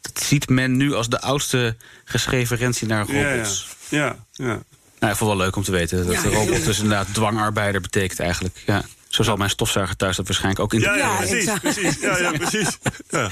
Dat 0.00 0.22
ziet 0.22 0.48
men 0.48 0.76
nu 0.76 0.94
als 0.94 1.08
de 1.08 1.20
oudste 1.20 1.76
geschreven 2.04 2.48
referentie 2.48 2.86
naar 2.86 3.12
Ja, 3.12 3.20
ja, 3.20 3.30
robots. 3.30 3.66
ja, 3.88 4.16
ja. 4.32 4.62
Nou, 4.98 5.12
ik 5.12 5.18
vond 5.18 5.18
het 5.18 5.28
wel 5.28 5.36
leuk 5.36 5.56
om 5.56 5.62
te 5.62 5.70
weten 5.70 6.06
dat 6.06 6.14
Ja, 6.14 6.22
de 6.22 6.28
robot 6.28 6.64
dus 6.64 6.78
inderdaad 6.78 7.14
dwangarbeider 7.14 7.80
betekent 7.80 8.20
eigenlijk. 8.20 8.62
Ja. 8.66 8.84
Zo 9.08 9.22
zal 9.22 9.36
mijn 9.36 9.50
stofzuiger 9.50 9.96
thuis 9.96 10.16
dat 10.16 10.26
waarschijnlijk 10.26 10.62
ook 10.62 10.74
in. 10.74 10.80
Ja, 10.80 10.94
ja, 10.96 11.22
Ja, 11.22 11.26
precies, 11.26 11.58
precies. 11.60 12.00
Ja, 12.00 12.18
ja, 12.18 12.30
precies. 12.30 12.78
Ja. 13.10 13.28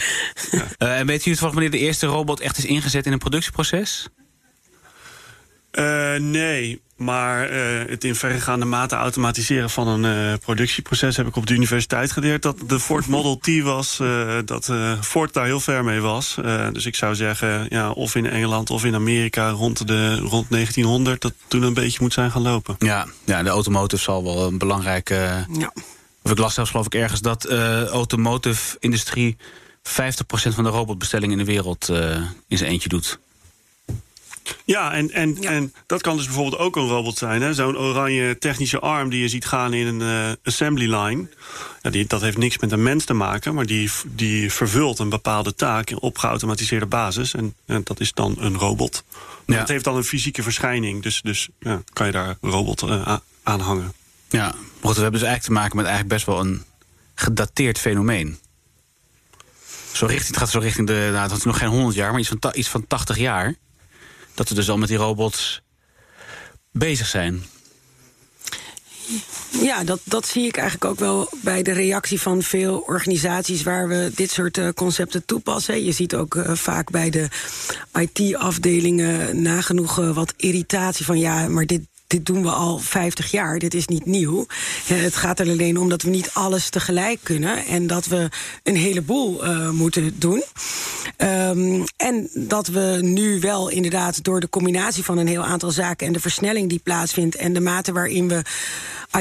Eh, 0.79 0.99
en 0.99 1.07
weet 1.07 1.25
jullie 1.25 1.39
toevallig 1.39 1.55
wanneer 1.55 1.71
de 1.71 1.79
eerste 1.79 2.07
robot 2.07 2.41
echt 2.41 2.59
is 2.59 2.65
ingezet 2.65 3.07
in 3.07 3.13
een 3.13 3.19
productieproces? 3.19 4.09
Eh, 5.75 6.15
nee, 6.21 6.81
maar 6.97 7.49
eh, 7.49 7.89
het 7.89 8.05
in 8.05 8.15
verregaande 8.15 8.65
mate 8.65 8.95
automatiseren 8.95 9.71
van 9.71 9.89
een 9.89 10.33
eh, 10.33 10.39
productieproces 10.39 11.17
heb 11.17 11.27
ik 11.27 11.37
op 11.37 11.47
de 11.47 11.55
universiteit 11.55 12.13
geleerd 12.13 12.43
dat 12.43 12.57
de 12.67 12.81
Ford 12.81 13.07
Model 13.07 13.39
T 13.39 13.61
was, 13.63 14.01
eh, 14.01 14.39
dat 14.45 14.69
eh, 14.69 15.01
Ford 15.01 15.33
daar 15.33 15.45
heel 15.45 15.61
ver 15.61 15.85
mee 15.85 16.01
was. 16.01 16.37
Eh, 16.45 16.67
dus 16.73 16.87
ik 16.87 16.95
zou 16.95 17.15
zeggen, 17.15 17.67
ja, 17.69 17.91
of 17.91 18.15
in 18.15 18.27
Engeland 18.27 18.71
of 18.71 18.85
in 18.85 18.95
Amerika 18.95 19.51
rond, 19.51 19.87
de, 19.87 20.17
rond 20.17 20.51
1900, 20.51 21.21
dat 21.21 21.33
toen 21.49 21.63
een 21.63 21.75
beetje 21.75 21.99
moet 22.01 22.13
zijn 22.13 22.31
gaan 22.31 22.43
lopen. 22.43 22.77
Ja, 22.79 23.07
ja 23.25 23.43
de 23.43 23.49
automotive 23.51 24.03
zal 24.03 24.25
wel 24.25 24.47
een 24.47 24.59
belangrijke. 24.59 25.47
Ja. 25.59 25.73
Of 26.23 26.31
ik 26.31 26.39
las 26.39 26.55
zelfs 26.55 26.71
geloof 26.71 26.87
ik 26.87 26.95
ergens 26.95 27.21
dat 27.21 27.43
de 27.43 27.89
automotive 27.91 28.77
industrie 28.79 29.37
50% 29.85 30.55
van 30.55 30.65
de 30.65 30.71
robotbestellingen 30.71 31.39
in 31.39 31.45
de 31.45 31.53
wereld 31.53 31.89
eh, 31.89 32.17
in 32.49 32.59
zijn 32.59 32.71
eentje 32.71 32.89
doet. 32.89 33.19
Ja, 34.65 34.93
en, 34.93 35.11
en, 35.11 35.37
en 35.45 35.75
dat 35.87 36.03
kan 36.03 36.17
dus 36.17 36.25
bijvoorbeeld 36.27 36.59
ook 36.63 36.77
een 36.77 36.87
robot 36.89 37.19
zijn. 37.19 37.43
hè? 37.43 37.55
Zo'n 37.55 37.77
oranje 37.79 38.39
technische 38.39 38.79
arm 38.79 39.09
die 39.11 39.21
je 39.21 39.29
ziet 39.29 39.45
gaan 39.47 39.73
in 39.75 39.87
een 40.01 40.29
eh, 40.29 40.37
assembly 40.45 40.95
line. 40.95 41.29
Ja, 41.83 41.91
die, 41.91 42.07
dat 42.07 42.21
heeft 42.21 42.39
niks 42.39 42.59
met 42.59 42.73
een 42.73 42.83
mens 42.83 43.05
te 43.05 43.15
maken, 43.15 43.55
maar 43.55 43.67
die, 43.67 43.91
die 44.07 44.53
vervult 44.53 44.99
een 44.99 45.09
bepaalde 45.09 45.55
taak 45.55 45.93
op 45.99 46.19
geautomatiseerde 46.19 46.87
basis. 46.87 47.35
En, 47.35 47.55
en 47.67 47.81
dat 47.85 48.01
is 48.01 48.13
dan 48.13 48.37
een 48.39 48.59
robot. 48.59 49.05
Ja. 49.47 49.59
Het 49.59 49.69
heeft 49.69 49.85
dan 49.85 49.97
een 49.97 50.05
fysieke 50.05 50.43
verschijning, 50.43 51.03
dus, 51.03 51.21
dus 51.23 51.49
ja, 51.59 51.83
kan 51.93 52.07
je 52.07 52.13
daar 52.13 52.37
een 52.41 52.51
robot 52.51 52.83
eh, 52.83 53.09
a- 53.09 53.23
aan 53.43 53.61
hangen. 53.61 53.93
Ja, 54.29 54.49
goed, 54.81 54.95
we 54.97 55.03
hebben 55.03 55.21
dus 55.21 55.29
eigenlijk 55.29 55.43
te 55.43 55.53
maken 55.53 55.77
met 55.77 55.87
eigenlijk 55.87 56.15
best 56.15 56.27
wel 56.27 56.41
een 56.41 56.65
gedateerd 57.15 57.79
fenomeen. 57.79 58.39
zo 59.93 60.07
richting, 60.07 60.29
het 60.29 60.37
gaat 60.37 60.51
zo 60.51 60.59
richting 60.59 60.87
de, 60.87 61.09
nou, 61.13 61.29
het 61.29 61.37
is 61.39 61.45
nog 61.45 61.59
geen 61.59 61.69
100 61.69 61.95
jaar, 61.97 62.11
maar 62.11 62.21
iets 62.21 62.29
van, 62.41 62.53
iets 62.55 62.69
van 62.69 62.87
80 62.87 63.19
jaar. 63.19 63.55
Dat 64.35 64.49
we 64.49 64.55
dus 64.55 64.71
al 64.71 64.79
met 64.79 64.89
die 64.89 64.97
robots 64.97 65.63
bezig 66.73 67.07
zijn. 67.07 67.43
Ja, 69.51 69.85
dat, 69.85 70.01
dat 70.05 70.27
zie 70.27 70.47
ik 70.47 70.57
eigenlijk 70.57 70.91
ook 70.91 70.99
wel 70.99 71.29
bij 71.43 71.63
de 71.63 71.73
reactie 71.73 72.21
van 72.21 72.43
veel 72.43 72.79
organisaties 72.79 73.63
waar 73.63 73.89
we 73.89 74.11
dit 74.15 74.31
soort 74.31 74.59
eh, 74.59 74.69
concepten 74.75 75.25
toepassen. 75.25 75.85
Je 75.85 75.93
ziet 75.93 76.15
ook 76.15 76.35
eh, 76.35 76.55
vaak 76.55 76.91
bij 76.91 77.11
de 77.11 77.29
IT-afdelingen 77.93 79.43
nagenoeg 79.43 80.01
eh, 80.01 80.15
wat 80.15 80.35
irritatie 80.37 81.05
van 81.05 81.19
ja, 81.19 81.49
maar 81.49 81.67
dit. 81.67 81.81
Dit 82.07 82.27
doen 82.27 82.43
we 82.43 82.51
al 82.51 82.79
50 82.79 83.31
jaar, 83.31 83.59
dit 83.59 83.75
is 83.75 83.87
niet 83.87 84.07
nieuw. 84.07 84.47
Eh, 84.89 85.03
het 85.03 85.17
gaat 85.17 85.41
er 85.41 85.49
alleen 85.49 85.79
om 85.79 85.89
dat 85.89 86.03
we 86.03 86.11
niet 86.11 86.31
alles 86.33 86.69
tegelijk 86.69 87.19
kunnen... 87.23 87.65
en 87.65 87.87
dat 87.87 88.07
we 88.07 88.29
een 88.63 88.77
heleboel 88.77 89.45
eh, 89.45 89.71
moeten 89.71 90.19
doen. 90.19 90.43
Ehm, 91.17 91.83
en 91.97 92.31
dat 92.35 92.67
we 92.67 92.99
nu 93.01 93.41
wel 93.41 93.69
inderdaad 93.69 94.25
door 94.25 94.41
de 94.41 94.49
combinatie 94.49 95.05
van 95.05 95.19
een 95.19 95.27
heel 95.27 95.45
aantal 95.45 95.71
zaken... 95.71 96.07
en 96.07 96.13
de 96.13 96.21
versnelling 96.21 96.69
die 96.69 96.81
plaatsvindt... 96.83 97.37
en 97.37 97.53
de 97.53 97.61
mate 97.61 97.93
waarin 97.93 98.29
we 98.29 98.43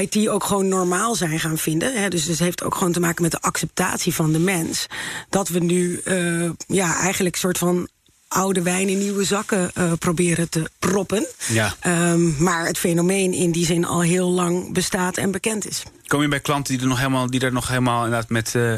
IT 0.00 0.28
ook 0.28 0.44
gewoon 0.44 0.68
normaal 0.68 1.14
zijn 1.14 1.40
gaan 1.40 1.58
vinden. 1.58 2.02
Hè, 2.02 2.08
dus 2.08 2.24
het 2.24 2.38
heeft 2.38 2.62
ook 2.62 2.74
gewoon 2.74 2.92
te 2.92 3.00
maken 3.00 3.22
met 3.22 3.30
de 3.30 3.40
acceptatie 3.40 4.14
van 4.14 4.32
de 4.32 4.38
mens. 4.38 4.86
Dat 5.28 5.48
we 5.48 5.58
nu 5.58 6.00
eh, 6.04 6.50
ja, 6.66 6.96
eigenlijk 6.96 7.34
een 7.34 7.40
soort 7.40 7.58
van 7.58 7.88
oude 8.34 8.62
wijn 8.62 8.88
in 8.88 8.98
nieuwe 8.98 9.24
zakken 9.24 9.70
eh, 9.74 9.92
proberen 9.98 10.48
te 10.48 10.70
proppen. 10.78 11.26
Ja. 11.48 11.74
Ehm, 11.80 12.42
maar 12.42 12.66
het 12.66 12.78
fenomeen 12.78 13.32
in 13.32 13.50
die 13.50 13.66
zin 13.66 13.84
al 13.84 14.02
heel 14.02 14.30
lang 14.30 14.72
bestaat 14.72 15.16
en 15.16 15.30
bekend 15.30 15.68
is. 15.68 15.82
Kom 16.06 16.22
je 16.22 16.28
bij 16.28 16.40
klanten 16.40 16.72
die 16.72 16.82
er 16.82 16.88
nog 16.88 16.98
helemaal, 16.98 17.30
die 17.30 17.40
er 17.40 17.52
nog 17.52 17.68
helemaal 17.68 18.04
inderdaad 18.04 18.30
met, 18.30 18.54
eh, 18.54 18.74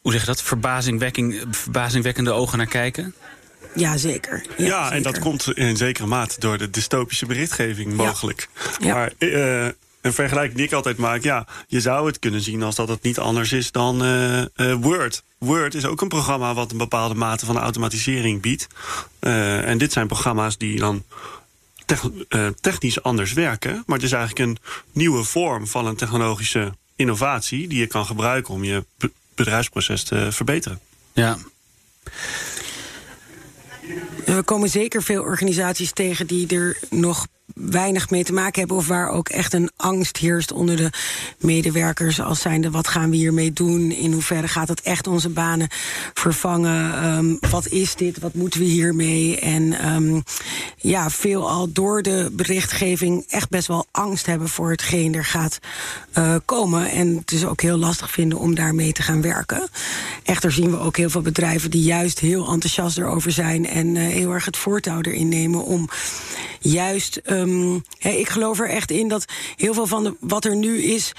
hoe 0.00 0.12
zeg 0.12 0.20
je 0.20 0.26
dat, 0.26 0.42
verbazingwekking, 0.42 1.44
verbazingwekkende 1.50 2.32
ogen 2.32 2.58
naar 2.58 2.66
kijken? 2.66 3.14
Ja, 3.74 3.96
zeker. 3.96 4.42
Ja, 4.56 4.92
en 4.92 5.02
dat 5.02 5.18
komt 5.18 5.52
in 5.54 5.76
zekere 5.76 6.06
mate 6.06 6.40
door 6.40 6.58
de 6.58 6.70
dystopische 6.70 7.26
berichtgeving 7.26 7.94
mogelijk. 7.94 8.48
Ja. 8.78 8.94
Maar 8.94 9.12
eh, 9.18 9.66
een 10.00 10.12
vergelijking 10.12 10.56
die 10.56 10.66
ik 10.66 10.72
altijd 10.72 10.96
maak, 10.96 11.22
ja, 11.22 11.46
je 11.66 11.80
zou 11.80 12.06
het 12.06 12.18
kunnen 12.18 12.40
zien 12.40 12.62
als 12.62 12.74
dat 12.74 12.88
het 12.88 13.02
niet 13.02 13.18
anders 13.18 13.52
is 13.52 13.72
dan 13.72 14.02
eh, 14.02 14.40
eh, 14.40 14.74
Word. 14.80 15.22
Word 15.38 15.74
is 15.74 15.84
ook 15.84 16.00
een 16.00 16.08
programma 16.08 16.54
wat 16.54 16.70
een 16.70 16.76
bepaalde 16.78 17.14
mate 17.14 17.46
van 17.46 17.58
automatisering 17.58 18.40
biedt. 18.42 18.66
Eh, 19.18 19.68
en 19.68 19.78
dit 19.78 19.92
zijn 19.92 20.06
programma's 20.06 20.58
die 20.58 20.78
dan 20.78 21.04
eh, 22.28 22.46
technisch 22.60 23.02
anders 23.02 23.32
werken. 23.32 23.82
Maar 23.86 23.96
het 23.96 24.06
is 24.06 24.12
eigenlijk 24.12 24.48
een 24.48 24.58
nieuwe 24.92 25.24
vorm 25.24 25.66
van 25.66 25.86
een 25.86 25.96
technologische 25.96 26.72
innovatie 26.96 27.68
die 27.68 27.78
je 27.78 27.86
kan 27.86 28.06
gebruiken 28.06 28.54
om 28.54 28.64
je 28.64 28.84
be- 28.96 29.10
bedrijfsproces 29.34 30.02
te 30.04 30.32
verbeteren. 30.32 30.80
Ja. 31.12 31.38
We 34.24 34.42
komen 34.44 34.68
zeker 34.68 35.02
veel 35.02 35.22
organisaties 35.22 35.92
tegen 35.92 36.26
die 36.26 36.46
er 36.46 36.78
nog 36.90 37.26
weinig 37.58 38.10
mee 38.10 38.24
te 38.24 38.32
maken 38.32 38.58
hebben... 38.58 38.76
of 38.76 38.86
waar 38.86 39.10
ook 39.10 39.28
echt 39.28 39.52
een 39.52 39.70
angst 39.76 40.16
heerst 40.16 40.52
onder 40.52 40.76
de 40.76 40.90
medewerkers... 41.38 42.20
als 42.20 42.40
zijnde, 42.40 42.70
wat 42.70 42.88
gaan 42.88 43.10
we 43.10 43.16
hiermee 43.16 43.52
doen? 43.52 43.90
In 43.90 44.12
hoeverre 44.12 44.48
gaat 44.48 44.68
het 44.68 44.80
echt 44.80 45.06
onze 45.06 45.28
banen 45.28 45.68
vervangen? 46.14 46.94
Ehm, 46.94 47.50
wat 47.50 47.68
is 47.68 47.94
dit? 47.94 48.18
Wat 48.18 48.34
moeten 48.34 48.60
we 48.60 48.66
hiermee? 48.66 49.38
En 49.40 49.72
ehm, 49.72 50.20
ja, 50.76 51.10
veelal 51.10 51.72
door 51.72 52.02
de 52.02 52.30
berichtgeving 52.32 53.24
echt 53.28 53.48
best 53.48 53.66
wel 53.66 53.86
angst 53.90 54.26
hebben... 54.26 54.48
voor 54.48 54.70
hetgeen 54.70 55.14
er 55.14 55.24
gaat 55.24 55.58
eh, 56.12 56.34
komen. 56.44 56.90
En 56.90 57.16
het 57.16 57.32
is 57.32 57.44
ook 57.44 57.60
heel 57.60 57.76
lastig 57.76 58.10
vinden 58.10 58.38
om 58.38 58.54
daarmee 58.54 58.92
te 58.92 59.02
gaan 59.02 59.22
werken. 59.22 59.68
Echter 60.24 60.52
zien 60.52 60.70
we 60.70 60.78
ook 60.78 60.96
heel 60.96 61.10
veel 61.10 61.20
bedrijven 61.20 61.70
die 61.70 61.82
juist 61.82 62.18
heel 62.18 62.48
enthousiast 62.48 62.98
erover 62.98 63.32
zijn... 63.32 63.66
en 63.66 63.96
eh, 63.96 64.02
heel 64.02 64.32
erg 64.32 64.44
het 64.44 64.56
voortouw 64.56 65.00
erin 65.00 65.28
nemen 65.28 65.64
om 65.64 65.88
juist... 66.60 67.20
ehm, 67.98 68.18
ik 68.18 68.28
geloof 68.28 68.60
er 68.60 68.68
echt 68.68 68.90
in 68.90 69.08
dat 69.08 69.24
heel 69.56 69.74
veel 69.74 69.86
van 69.86 70.04
de, 70.04 70.16
wat 70.20 70.44
er 70.44 70.56
nu 70.56 70.82
is 70.82 71.12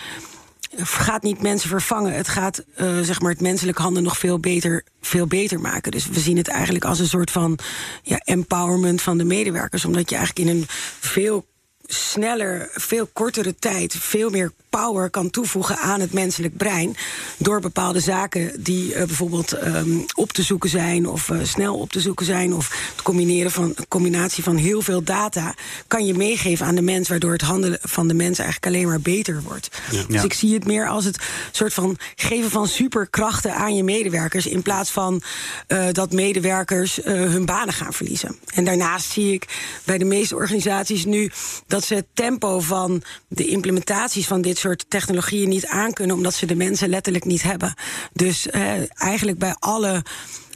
gaat 0.76 1.24
niet 1.24 1.42
mensen 1.42 1.70
vervangen. 1.70 2.14
Het 2.14 2.28
gaat 2.28 2.64
eh, 2.76 3.00
zeg 3.00 3.22
maar 3.22 3.32
het 3.32 3.42
menselijk 3.42 3.78
handen 3.78 4.04
nog 4.04 4.18
veel 4.18 4.40
beter, 4.40 4.84
veel 5.02 5.28
beter 5.28 5.60
maken. 5.60 5.92
Dus 5.92 6.08
we 6.08 6.20
zien 6.20 6.38
het 6.38 6.48
eigenlijk 6.48 6.86
als 6.86 7.00
een 7.00 7.08
soort 7.08 7.32
van 7.32 7.60
ja, 8.04 8.18
empowerment 8.18 9.02
van 9.02 9.18
de 9.18 9.24
medewerkers. 9.24 9.86
Omdat 9.86 10.10
je 10.10 10.16
eigenlijk 10.16 10.50
in 10.50 10.56
een 10.56 10.66
veel 11.00 11.46
sneller, 11.94 12.70
veel 12.74 13.10
kortere 13.14 13.56
tijd... 13.56 13.96
veel 14.00 14.30
meer 14.30 14.52
power 14.70 15.10
kan 15.10 15.30
toevoegen 15.30 15.78
aan 15.78 16.00
het 16.00 16.14
menselijk 16.14 16.58
brein... 16.58 16.96
door 17.38 17.60
bepaalde 17.60 18.00
zaken 18.00 18.64
die 18.64 18.94
eh, 18.94 19.06
bijvoorbeeld 19.06 19.52
ehm, 19.52 19.98
op 20.16 20.32
te 20.32 20.42
zoeken 20.42 20.70
zijn... 20.70 21.08
of 21.08 21.30
eh, 21.30 21.38
snel 21.44 21.80
op 21.80 21.92
te 21.92 22.00
zoeken 22.00 22.26
zijn... 22.26 22.54
of 22.54 22.92
het 22.92 23.02
combineren 23.02 23.52
van, 23.52 23.74
een 23.76 23.88
combinatie 23.88 24.44
van 24.44 24.56
heel 24.56 24.82
veel 24.82 25.04
data... 25.04 25.56
kan 25.88 26.06
je 26.06 26.14
meegeven 26.14 26.66
aan 26.66 26.76
de 26.76 26.82
mens... 26.82 27.10
waardoor 27.10 27.32
het 27.32 27.42
handelen 27.42 27.80
van 27.82 28.08
de 28.08 28.14
mens 28.14 28.40
eigenlijk 28.40 28.76
alleen 28.76 28.88
maar 28.88 29.02
beter 29.02 29.42
wordt. 29.42 29.70
Dus 30.08 30.24
ik 30.24 30.34
zie 30.34 30.54
het 30.54 30.66
meer 30.66 30.88
als 30.88 31.06
het 31.06 31.18
soort 31.52 31.74
van 31.74 31.98
geven 32.16 32.50
van 32.50 32.68
superkrachten 32.68 33.56
aan 33.56 33.76
je 33.76 33.84
medewerkers... 33.84 34.46
in 34.46 34.62
plaats 34.62 34.92
van 34.92 35.22
eh, 35.68 35.88
dat 35.92 36.12
medewerkers 36.12 37.00
hun 37.04 37.46
banen 37.46 37.74
gaan 37.74 37.94
verliezen. 37.94 38.38
En 38.54 38.64
daarnaast 38.64 39.12
zie 39.12 39.34
ik 39.34 39.48
bij 39.84 39.98
de 39.98 40.06
meeste 40.06 40.36
organisaties 40.36 41.06
nu... 41.06 41.32
dat 41.68 41.79
ze 41.84 41.96
het 41.96 42.08
tempo 42.14 42.60
van 42.60 43.04
de 43.28 43.48
implementaties 43.48 44.28
van 44.28 44.42
dit 44.42 44.58
soort 44.58 44.86
technologieën 44.88 45.50
niet 45.50 45.66
aankunnen... 45.66 46.16
omdat 46.16 46.34
ze 46.34 46.46
de 46.46 46.56
mensen 46.56 46.90
letterlijk 46.90 47.26
niet 47.26 47.44
hebben. 47.44 47.74
Dus 48.14 48.48
eh, 48.48 49.02
eigenlijk 49.02 49.40
bij 49.40 49.56
alle 49.60 50.04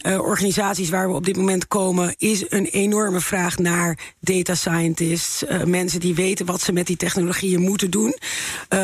eh, 0.02 0.20
organisaties 0.20 0.90
waar 0.90 1.08
we 1.08 1.16
op 1.16 1.26
dit 1.26 1.38
moment 1.38 1.68
komen, 1.68 2.16
is 2.18 2.46
een 2.50 2.66
enorme 2.66 3.20
vraag 3.20 3.58
naar 3.58 4.00
data 4.20 4.56
scientists. 4.56 5.46
eh, 5.46 5.64
mensen 5.64 6.00
die 6.00 6.16
weten 6.16 6.46
wat 6.46 6.62
ze 6.62 6.72
met 6.72 6.88
die 6.88 6.98
technologieën 6.98 7.62
moeten 7.62 7.92
doen. 7.92 8.16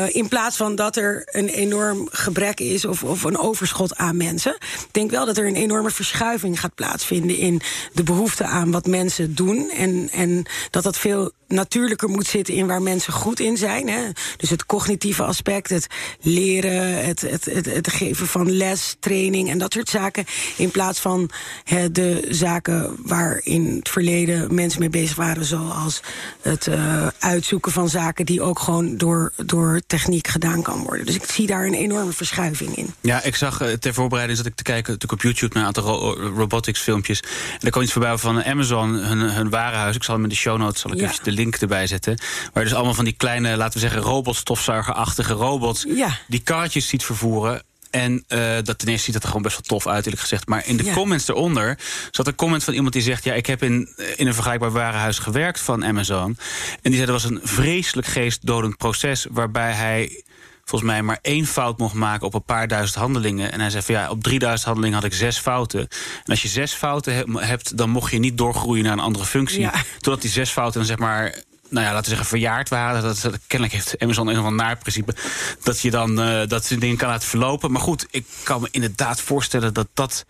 In 0.08 0.28
plaats 0.28 0.56
van 0.56 0.74
dat 0.74 0.96
er 0.96 1.28
een 1.30 1.48
enorm 1.48 2.08
gebrek 2.10 2.60
is 2.60 2.84
of, 2.84 3.04
of 3.04 3.24
een 3.24 3.38
overschot 3.38 3.96
aan 3.96 4.16
mensen. 4.16 4.54
Ik 4.60 4.88
denk 4.90 5.10
wel 5.10 5.26
dat 5.26 5.36
er 5.36 5.46
een 5.46 5.56
enorme 5.56 5.90
verschuiving 5.90 6.60
gaat 6.60 6.74
plaatsvinden 6.74 7.36
in 7.36 7.60
de 7.92 8.02
behoefte 8.02 8.44
aan 8.44 8.70
wat 8.70 8.86
mensen 8.86 9.34
doen. 9.34 9.70
En, 9.70 10.08
en 10.12 10.46
dat 10.70 10.82
dat 10.82 10.98
veel 10.98 11.32
natuurlijker 11.50 12.08
moet 12.08 12.26
zitten 12.26 12.54
in 12.54 12.66
waar 12.66 12.82
mensen 12.82 13.12
goed 13.12 13.40
in 13.40 13.56
zijn. 13.56 13.88
Hè. 13.88 14.00
Dus 14.36 14.50
het 14.50 14.66
cognitieve 14.66 15.22
aspect, 15.22 15.68
het 15.70 15.86
leren, 16.20 17.04
het, 17.06 17.20
het, 17.20 17.44
het, 17.44 17.66
het 17.66 17.90
geven 17.92 18.26
van 18.26 18.50
les, 18.50 18.96
training 19.00 19.50
en 19.50 19.58
dat 19.58 19.72
soort 19.72 19.88
zaken. 19.88 20.24
In 20.56 20.70
plaats 20.70 21.00
van 21.00 21.30
hè, 21.64 21.90
de 21.92 22.26
zaken 22.30 22.96
waar 23.04 23.40
in 23.42 23.76
het 23.78 23.88
verleden 23.88 24.54
mensen 24.54 24.80
mee 24.80 24.90
bezig 24.90 25.16
waren, 25.16 25.44
zoals 25.44 26.00
het 26.40 26.66
eh, 26.66 27.06
uitzoeken 27.18 27.72
van 27.72 27.88
zaken 27.88 28.26
die 28.26 28.42
ook 28.42 28.58
gewoon 28.58 28.96
door, 28.96 29.32
door 29.46 29.80
techniek 29.86 30.28
gedaan 30.28 30.62
kan 30.62 30.82
worden. 30.82 31.06
Dus 31.06 31.14
ik 31.14 31.24
zie 31.30 31.46
daar 31.46 31.66
een 31.66 31.74
enorme 31.74 32.12
verschuiving 32.12 32.76
in. 32.76 32.94
Ja, 33.00 33.22
ik 33.22 33.36
zag 33.36 33.60
eh, 33.60 33.72
ter 33.72 33.94
voorbereiding 33.94 34.38
zat 34.38 34.46
ik 34.46 34.54
te 34.54 34.62
kijken 34.62 34.96
op 35.08 35.22
YouTube 35.22 35.54
naar 35.54 35.62
een 35.62 35.76
aantal 35.76 35.84
ro- 35.84 36.28
robotics 36.36 36.80
filmpjes. 36.80 37.20
En 37.20 37.26
er 37.60 37.70
kwam 37.70 37.82
iets 37.82 37.92
voorbij 37.92 38.16
van 38.18 38.44
Amazon, 38.44 38.94
hun, 38.94 39.18
hun 39.18 39.50
warenhuis. 39.50 39.96
Ik 39.96 40.02
zal 40.04 40.14
hem 40.14 40.22
in 40.22 40.28
de 40.30 40.34
show 40.36 40.58
notes 40.58 40.80
zal 40.80 40.92
ik 40.92 41.00
Ja. 41.00 41.08
even 41.10 41.24
de 41.24 41.30
link 41.40 41.56
erbij 41.56 41.86
zetten. 41.86 42.18
Waar 42.52 42.64
dus 42.64 42.74
allemaal 42.74 42.94
van 42.94 43.04
die 43.04 43.14
kleine, 43.16 43.56
laten 43.56 43.72
we 43.74 43.78
zeggen, 43.88 44.00
robotstofzuigerachtige 44.00 45.32
robots 45.32 45.84
Ja. 45.88 46.18
die 46.28 46.40
kaartjes 46.40 46.88
ziet 46.88 47.04
vervoeren. 47.04 47.62
En 47.90 48.24
eh, 48.28 48.56
dat 48.62 48.78
ten 48.78 48.88
eerste 48.88 49.04
ziet 49.04 49.14
het 49.14 49.22
er 49.22 49.28
gewoon 49.28 49.42
best 49.42 49.54
wel 49.56 49.78
tof 49.78 49.86
uit, 49.92 50.04
eerlijk 50.04 50.22
gezegd. 50.22 50.46
Maar 50.48 50.66
in 50.66 50.76
de 50.76 50.84
Ja. 50.84 50.92
comments 50.92 51.28
eronder 51.28 51.78
zat 52.10 52.26
een 52.26 52.34
comment 52.34 52.64
van 52.64 52.74
iemand 52.74 52.92
die 52.92 53.02
zegt: 53.02 53.24
Ja, 53.24 53.32
ik 53.34 53.46
heb 53.46 53.62
in, 53.62 53.88
in 54.16 54.26
een 54.26 54.34
vergelijkbaar 54.34 54.70
warenhuis 54.70 55.18
gewerkt 55.18 55.60
van 55.60 55.84
Amazon. 55.84 56.36
En 56.82 56.90
die 56.90 56.94
zei 56.94 57.04
dat 57.06 57.22
was 57.22 57.30
een 57.30 57.40
vreselijk 57.42 58.06
geestdodend 58.06 58.76
proces 58.76 59.26
waarbij 59.30 59.72
hij 59.72 60.22
volgens 60.70 60.90
mij 60.90 61.02
maar 61.02 61.18
één 61.22 61.46
fout 61.46 61.78
mocht 61.78 61.94
maken 61.94 62.26
op 62.26 62.34
een 62.34 62.44
paar 62.44 62.68
duizend 62.68 62.98
handelingen. 62.98 63.52
En 63.52 63.60
hij 63.60 63.70
zei 63.70 63.82
van 63.82 63.94
ja, 63.94 64.10
op 64.10 64.22
3000 64.22 64.64
handelingen 64.66 64.96
had 64.96 65.04
ik 65.12 65.14
zes 65.14 65.38
fouten. 65.38 65.80
En 65.80 65.88
als 66.24 66.42
je 66.42 66.48
zes 66.48 66.72
fouten 66.72 67.14
he- 67.14 67.46
hebt, 67.46 67.76
dan 67.76 67.90
mocht 67.90 68.12
je 68.12 68.18
niet 68.18 68.38
doorgroeien 68.38 68.84
naar 68.84 68.92
een 68.92 68.98
andere 68.98 69.24
functie. 69.24 69.60
Ja. 69.60 69.72
Totdat 69.98 70.20
die 70.22 70.30
zes 70.30 70.50
fouten 70.50 70.78
dan 70.78 70.88
zeg 70.88 70.98
maar. 70.98 71.34
Nou 71.68 71.84
ja, 71.86 71.90
laten 71.92 72.02
we 72.02 72.08
zeggen, 72.16 72.26
verjaard 72.26 72.68
waren. 72.68 73.02
Dat, 73.02 73.20
dat, 73.20 73.38
kennelijk 73.46 73.76
heeft 73.78 73.98
Amazon 73.98 74.26
een 74.26 74.38
of 74.38 74.44
ander 74.44 74.64
naar 74.66 74.76
principe. 74.78 75.14
Dat 75.62 75.80
je 75.80 75.90
dan 75.90 76.20
eh, 76.20 76.46
dat 76.48 76.64
ze 76.64 76.78
dingen 76.78 76.96
kan 76.96 77.08
laten 77.08 77.28
verlopen. 77.28 77.72
Maar 77.72 77.80
goed, 77.82 78.06
ik 78.10 78.26
kan 78.42 78.60
me 78.60 78.68
inderdaad 78.70 79.20
voorstellen 79.20 79.74
dat 79.74 79.88
dat. 79.94 80.24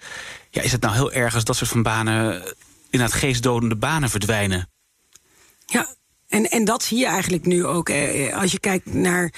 Ja, 0.50 0.62
is 0.62 0.72
het 0.72 0.80
nou 0.80 0.94
heel 0.94 1.12
erg 1.12 1.34
als 1.34 1.44
dat 1.44 1.56
soort 1.56 1.70
van 1.70 1.82
banen. 1.82 2.42
eh, 2.44 2.50
inderdaad 2.90 3.18
geestdodende 3.18 3.76
banen 3.76 4.10
verdwijnen? 4.10 4.68
Ja, 5.66 5.94
en, 6.28 6.44
en 6.50 6.64
dat 6.64 6.82
zie 6.82 6.98
je 6.98 7.06
eigenlijk 7.06 7.46
nu 7.46 7.66
ook. 7.66 7.88
eh, 7.88 8.36
Als 8.36 8.52
je 8.52 8.60
kijkt 8.60 8.94
naar 8.94 9.32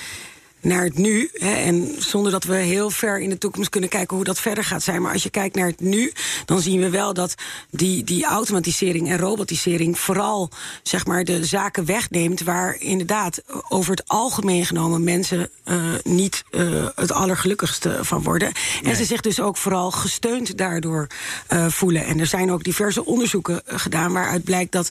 naar 0.62 0.85
het 0.85 0.99
nu. 0.99 1.31
Hè, 1.33 1.54
en 1.54 1.95
zonder 1.99 2.33
dat 2.33 2.45
we 2.45 2.54
heel 2.54 2.90
ver 2.90 3.21
in 3.21 3.31
de 3.31 3.38
toekomst 3.38 3.69
kunnen 3.69 3.90
kijken 3.90 4.16
hoe 4.16 4.25
dat 4.25 4.40
verder 4.40 4.64
gaat 4.64 4.83
zijn. 4.83 5.02
Maar 5.02 5.12
als 5.12 5.23
je 5.23 5.31
kijkt 5.31 5.57
naar 5.57 5.66
het 5.66 5.81
nu, 5.81 6.12
dan 6.45 6.61
zien 6.61 6.81
we 6.81 6.90
wel 6.90 7.14
dat 7.14 7.35
die, 7.71 8.04
die 8.04 8.25
automatisering 8.25 9.11
en 9.11 9.19
robotisering 9.19 9.99
vooral 9.99 10.50
zeg 10.83 11.07
maar, 11.07 11.25
de 11.25 11.45
zaken 11.45 11.85
wegneemt 11.85 12.42
waar 12.42 12.76
inderdaad 12.78 13.42
over 13.69 13.90
het 13.90 14.09
algemeen 14.09 14.66
genomen 14.66 15.04
mensen 15.04 15.50
uh, 15.64 15.83
niet 16.02 16.45
uh, 16.50 16.88
het 16.95 17.12
allergelukkigste 17.12 17.99
van 18.00 18.23
worden. 18.23 18.52
En 18.83 18.97
ze 18.97 19.04
zich 19.04 19.21
dus 19.21 19.40
ook 19.40 19.57
vooral 19.57 19.90
gesteund 19.90 20.59
daardoor 20.59 21.07
uh, 21.52 21.66
voelen. 21.69 22.04
En 22.04 22.21
er 22.21 22.26
zijn 22.26 22.52
ook 22.52 22.64
diverse 22.64 23.04
onderzoeken 23.04 23.62
gedaan 23.66 24.12
waaruit 24.12 24.45
blijkt 24.45 24.73
dat 24.73 24.88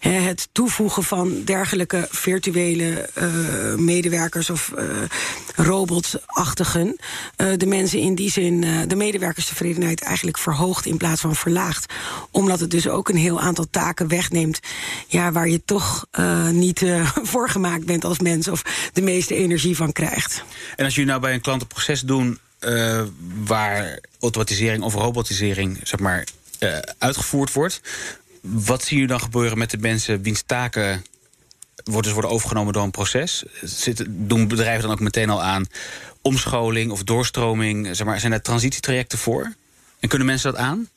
het 0.00 0.48
toevoegen 0.52 1.02
van 1.02 1.44
dergelijke 1.44 2.08
virtuele 2.10 3.08
medewerkers 3.76 4.50
of 4.50 4.72
robotachtigen 5.56 6.96
uh, 7.36 7.52
de 7.56 7.66
mensen 7.66 7.98
in 7.98 8.14
die 8.14 8.30
zin 8.30 8.60
de 8.88 8.96
medewerkerstevredenheid 8.96 10.00
eigenlijk 10.00 10.38
verhoogt 10.38 10.86
in 10.86 10.96
plaats 10.96 11.20
van 11.20 11.36
verlaagt. 11.36 11.92
Omdat 12.30 12.60
het 12.60 12.70
dus 12.70 12.88
ook 12.88 13.08
een 13.08 13.16
heel 13.16 13.40
aantal 13.40 13.66
taken 13.70 14.08
wegneemt 14.08 14.60
ja, 15.06 15.32
waar 15.32 15.48
je 15.48 15.62
toch 15.64 16.06
niet 16.50 16.84
voor 17.30 17.48
gemaakt 17.48 17.86
bent 17.86 18.04
als 18.04 18.18
mens 18.18 18.48
of 18.48 18.62
de 18.92 19.02
meeste 19.02 19.34
energie 19.34 19.76
van 19.76 19.92
krijgt. 19.92 20.44
En 20.76 20.84
als 20.84 20.94
jullie 20.94 21.10
nou 21.10 21.20
bij 21.20 21.34
een 21.34 21.40
klant 21.40 21.62
een 21.62 21.66
proces 21.66 22.00
doen 22.00 22.38
waar 23.44 23.98
automatisering 24.20 24.82
of 24.82 24.94
robotisering 24.94 25.80
zeg 25.82 26.00
maar, 26.00 26.24
uitgevoerd 26.98 27.52
wordt 27.52 27.80
wat 28.40 28.84
zie 28.84 29.00
je 29.00 29.06
dan 29.06 29.20
gebeuren 29.20 29.58
met 29.58 29.70
de 29.70 29.78
mensen 29.78 30.22
wiens 30.22 30.42
taken 30.46 31.04
worden, 31.84 32.02
dus 32.02 32.12
worden 32.12 32.30
overgenomen 32.30 32.72
door 32.72 32.82
een 32.82 32.90
proces? 32.90 33.44
Doen 34.08 34.48
bedrijven 34.48 34.82
dan 34.82 34.90
ook 34.90 35.00
meteen 35.00 35.30
al 35.30 35.42
aan 35.42 35.66
omscholing 36.22 36.90
of 36.90 37.02
doorstroming? 37.02 37.96
Zeg 37.96 38.06
maar, 38.06 38.20
zijn 38.20 38.32
er 38.32 38.42
transitietrajecten 38.42 39.18
voor? 39.18 39.54
En 40.00 40.08
kunnen 40.08 40.26
mensen 40.26 40.52
dat 40.52 40.60
aan? 40.60 40.88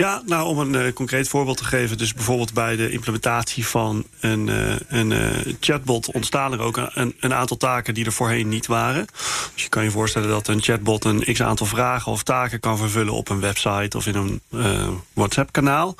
Ja, 0.00 0.22
nou 0.26 0.46
om 0.46 0.58
een 0.58 0.86
uh, 0.86 0.92
concreet 0.92 1.28
voorbeeld 1.28 1.56
te 1.56 1.64
geven. 1.64 1.98
Dus 1.98 2.14
bijvoorbeeld 2.14 2.52
bij 2.52 2.76
de 2.76 2.90
implementatie 2.90 3.66
van 3.66 4.04
een, 4.20 4.46
uh, 4.46 4.74
een 4.88 5.10
uh, 5.10 5.54
chatbot 5.60 6.12
ontstaan 6.12 6.52
er 6.52 6.60
ook 6.60 6.76
een, 6.76 7.16
een, 7.20 7.34
aantal 7.34 7.56
taken 7.56 7.94
die 7.94 8.04
er 8.04 8.12
voorheen 8.12 8.48
niet 8.48 8.66
waren. 8.66 9.06
Dus 9.54 9.62
je 9.62 9.68
kan 9.68 9.84
je 9.84 9.90
voorstellen 9.90 10.28
dat 10.28 10.48
een 10.48 10.62
chatbot 10.62 11.04
een 11.04 11.24
x 11.32 11.42
aantal 11.42 11.66
vragen 11.66 12.12
of 12.12 12.22
taken 12.22 12.60
kan 12.60 12.78
vervullen 12.78 13.12
op 13.12 13.28
een 13.28 13.40
website 13.40 13.96
of 13.96 14.06
in 14.06 14.14
een 14.14 14.40
WhatsApp-kanaal. 15.12 15.96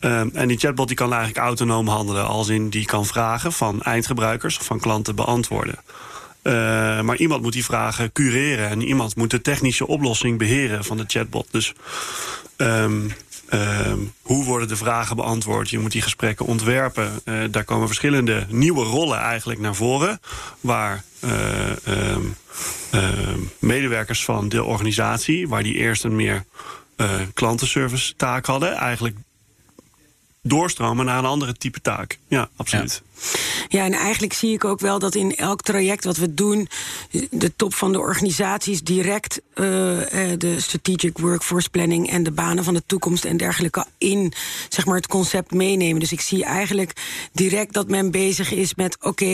Um, 0.00 0.30
en 0.34 0.48
die 0.48 0.58
chatbot 0.58 0.88
die 0.88 0.96
kan 0.96 1.12
eigenlijk 1.12 1.44
autonoom 1.44 1.88
handelen, 1.88 2.26
als 2.26 2.48
in 2.48 2.70
die 2.70 2.84
kan 2.84 3.06
vragen 3.06 3.52
van 3.52 3.82
eindgebruikers 3.82 4.58
of 4.58 4.64
van 4.64 4.80
klanten 4.80 5.14
beantwoorden. 5.14 5.78
Uh, 6.42 6.52
maar 7.00 7.16
iemand 7.16 7.42
moet 7.42 7.52
die 7.52 7.64
vragen 7.64 8.12
cureren 8.12 8.68
en 8.68 8.82
iemand 8.82 9.16
moet 9.16 9.30
de 9.30 9.40
technische 9.40 9.86
oplossing 9.86 10.38
beheren 10.38 10.84
van 10.84 10.96
de 10.96 11.04
chatbot. 11.06 11.48
Dus 11.50 11.72
um, 12.56 13.12
uh, 13.50 13.92
hoe 14.22 14.44
worden 14.44 14.68
de 14.68 14.76
vragen 14.76 15.16
beantwoord? 15.16 15.70
Je 15.70 15.78
moet 15.78 15.92
die 15.92 16.02
gesprekken 16.02 16.46
ontwerpen. 16.46 17.20
Uh, 17.24 17.44
daar 17.50 17.64
komen 17.64 17.86
verschillende 17.86 18.46
nieuwe 18.48 18.84
rollen 18.84 19.18
eigenlijk 19.18 19.60
naar 19.60 19.74
voren. 19.74 20.20
Waar 20.60 21.04
uh, 21.24 22.16
medewerkers 23.58 24.24
van 24.24 24.48
de 24.48 24.64
organisatie, 24.64 25.48
waar 25.48 25.62
die 25.62 25.74
eerst 25.74 26.04
een 26.04 26.16
meer 26.16 26.44
klantenservice 27.34 28.14
taak 28.16 28.46
hadden, 28.46 28.74
eigenlijk 28.74 29.16
doorstromen 30.48 31.04
naar 31.04 31.18
een 31.18 31.24
andere 31.24 31.54
type 31.54 31.80
taak. 31.80 32.18
Ja, 32.28 32.48
absoluut. 32.56 33.02
En 33.68 33.92
eigenlijk 33.92 34.32
zie 34.32 34.52
ik 34.52 34.64
ook 34.64 34.80
wel 34.80 34.98
dat 34.98 35.14
in 35.14 35.36
elk 35.36 35.62
traject 35.62 36.04
wat 36.04 36.16
we 36.16 36.34
doen, 36.34 36.68
de 37.30 37.56
top 37.56 37.74
van 37.74 37.92
de 37.92 37.98
organisaties 37.98 38.82
direct 38.82 39.40
uh, 39.54 39.64
de 40.38 40.54
strategic 40.56 41.18
workforce 41.18 41.70
planning 41.70 42.10
en 42.10 42.22
de 42.22 42.30
banen 42.30 42.64
van 42.64 42.74
de 42.74 42.82
toekomst 42.86 43.24
en 43.24 43.36
dergelijke 43.36 43.86
in 43.98 44.32
zeg 44.68 44.86
maar, 44.86 44.96
het 44.96 45.06
concept 45.06 45.52
meenemen. 45.52 46.00
Dus 46.00 46.12
ik 46.12 46.20
zie 46.20 46.44
eigenlijk 46.44 46.92
direct 47.32 47.72
dat 47.72 47.88
men 47.88 48.10
bezig 48.10 48.52
is 48.52 48.74
met: 48.74 48.96
oké, 49.00 49.24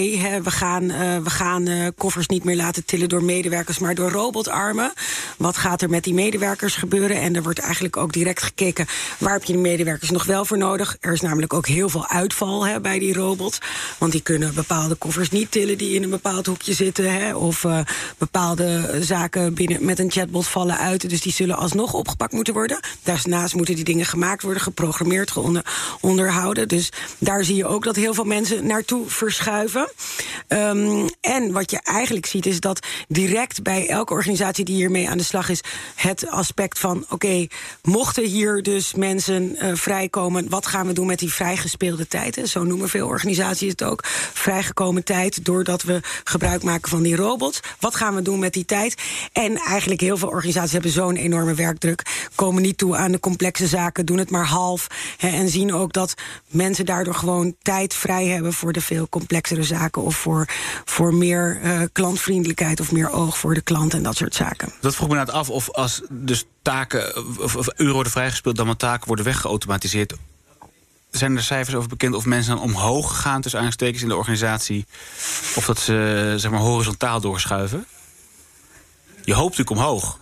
we 0.42 0.50
gaan, 0.50 0.84
uh, 0.84 1.16
we 1.18 1.30
gaan 1.30 1.92
koffers 1.96 2.26
niet 2.26 2.44
meer 2.44 2.56
laten 2.56 2.84
tillen 2.84 3.08
door 3.08 3.24
medewerkers, 3.24 3.78
maar 3.78 3.94
door 3.94 4.10
robotarmen. 4.10 4.92
Wat 5.36 5.56
gaat 5.56 5.82
er 5.82 5.90
met 5.90 6.04
die 6.04 6.14
medewerkers 6.14 6.74
gebeuren? 6.74 7.20
En 7.20 7.36
er 7.36 7.42
wordt 7.42 7.58
eigenlijk 7.58 7.96
ook 7.96 8.12
direct 8.12 8.42
gekeken 8.42 8.86
waar 9.18 9.32
heb 9.32 9.44
je 9.44 9.52
die 9.52 9.62
medewerkers 9.62 10.10
nog 10.10 10.24
wel 10.24 10.44
voor 10.44 10.58
nodig. 10.58 10.96
Er 11.00 11.12
is 11.12 11.20
namelijk 11.20 11.52
ook 11.52 11.66
heel 11.66 11.88
veel 11.88 12.08
uitval 12.08 12.66
hè, 12.66 12.80
bij 12.80 12.98
die 12.98 13.14
robots. 13.14 13.58
Want 13.98 14.12
die 14.12 14.20
kunnen 14.20 14.54
bepaalde 14.54 14.94
koffers 14.94 15.30
niet 15.30 15.50
tillen 15.50 15.78
die 15.78 15.94
in 15.94 16.02
een 16.02 16.10
bepaald 16.10 16.46
hoekje 16.46 16.72
zitten. 16.72 17.12
Hè, 17.12 17.34
of 17.34 17.64
uh, 17.64 17.80
bepaalde 18.18 18.98
zaken 19.00 19.54
binnen, 19.54 19.84
met 19.84 19.98
een 19.98 20.10
chatbot 20.10 20.46
vallen 20.46 20.78
uit. 20.78 21.08
Dus 21.10 21.20
die 21.20 21.32
zullen 21.32 21.56
alsnog 21.56 21.92
opgepakt 21.92 22.32
moeten 22.32 22.54
worden. 22.54 22.80
Daarnaast 23.02 23.54
moeten 23.54 23.74
die 23.74 23.84
dingen 23.84 24.06
gemaakt 24.06 24.42
worden, 24.42 24.62
geprogrammeerd, 24.62 25.32
onderhouden. 26.00 26.68
Dus 26.68 26.92
daar 27.18 27.44
zie 27.44 27.56
je 27.56 27.66
ook 27.66 27.84
dat 27.84 27.96
heel 27.96 28.14
veel 28.14 28.24
mensen 28.24 28.66
naartoe 28.66 29.08
verschuiven. 29.10 29.90
Um, 30.48 31.08
en 31.20 31.52
wat 31.52 31.70
je 31.70 31.80
eigenlijk 31.82 32.26
ziet 32.26 32.46
is 32.46 32.60
dat 32.60 32.86
direct 33.08 33.62
bij 33.62 33.88
elke 33.88 34.12
organisatie 34.12 34.64
die 34.64 34.74
hiermee 34.74 35.08
aan 35.08 35.18
de 35.18 35.24
slag 35.24 35.48
is... 35.48 35.60
het 35.94 36.28
aspect 36.28 36.78
van, 36.78 37.04
oké, 37.08 37.46
mochten 37.82 38.24
hier 38.24 38.62
dus 38.62 38.94
mensen 38.94 39.56
uh, 39.56 39.74
vrijkomen... 39.74 40.48
wat 40.48 40.66
gaan 40.66 40.86
we 40.86 40.92
doen 40.92 41.06
met 41.06 41.18
die 41.18 41.32
vrijgespeelde 41.32 42.06
tijd? 42.06 42.36
Hè? 42.36 42.46
Zo 42.46 42.64
noemen 42.64 42.88
veel 42.88 43.06
organisaties 43.06 43.61
is 43.62 43.70
het 43.70 43.82
ook 43.82 44.00
vrijgekomen 44.32 45.04
tijd 45.04 45.44
doordat 45.44 45.82
we 45.82 46.00
gebruik 46.24 46.62
maken 46.62 46.90
van 46.90 47.02
die 47.02 47.16
robots. 47.16 47.60
Wat 47.80 47.94
gaan 47.94 48.14
we 48.14 48.22
doen 48.22 48.38
met 48.38 48.52
die 48.52 48.64
tijd? 48.64 49.02
En 49.32 49.56
eigenlijk 49.56 50.00
heel 50.00 50.16
veel 50.16 50.28
organisaties 50.28 50.72
hebben 50.72 50.90
zo'n 50.90 51.16
enorme 51.16 51.54
werkdruk, 51.54 52.28
komen 52.34 52.62
niet 52.62 52.78
toe 52.78 52.96
aan 52.96 53.12
de 53.12 53.20
complexe 53.20 53.66
zaken, 53.66 54.06
doen 54.06 54.18
het 54.18 54.30
maar 54.30 54.46
half 54.46 54.86
hè, 55.16 55.28
en 55.28 55.48
zien 55.48 55.74
ook 55.74 55.92
dat 55.92 56.14
mensen 56.46 56.86
daardoor 56.86 57.14
gewoon 57.14 57.54
tijd 57.62 57.94
vrij 57.94 58.26
hebben 58.26 58.52
voor 58.52 58.72
de 58.72 58.80
veel 58.80 59.08
complexere 59.08 59.62
zaken 59.62 60.02
of 60.02 60.16
voor, 60.16 60.48
voor 60.84 61.14
meer 61.14 61.60
uh, 61.64 61.80
klantvriendelijkheid 61.92 62.80
of 62.80 62.92
meer 62.92 63.10
oog 63.10 63.38
voor 63.38 63.54
de 63.54 63.60
klant 63.60 63.94
en 63.94 64.02
dat 64.02 64.16
soort 64.16 64.34
zaken. 64.34 64.72
Dat 64.80 64.94
vroeg 64.94 65.08
me 65.08 65.14
net 65.14 65.30
af 65.30 65.50
of 65.50 65.70
als 65.70 66.02
dus 66.10 66.44
taken 66.62 67.16
of, 67.38 67.66
worden 67.76 68.12
vrijgespeeld, 68.12 68.56
dan 68.56 68.66
maar 68.66 68.76
taken 68.76 69.06
worden 69.06 69.24
weggeautomatiseerd 69.24 70.14
zijn 71.18 71.36
er 71.36 71.42
cijfers 71.42 71.76
over 71.76 71.88
bekend 71.88 72.14
of 72.14 72.24
mensen 72.24 72.54
dan 72.54 72.64
omhoog 72.64 73.20
gaan 73.20 73.40
tussen 73.40 73.60
aanstekens 73.60 74.02
in 74.02 74.08
de 74.08 74.16
organisatie? 74.16 74.86
Of 75.54 75.64
dat 75.66 75.78
ze 75.78 76.34
zeg 76.36 76.50
maar 76.50 76.60
horizontaal 76.60 77.20
doorschuiven? 77.20 77.86
Je 79.24 79.34
hoopt 79.34 79.58
natuurlijk 79.58 79.70
omhoog. 79.70 80.20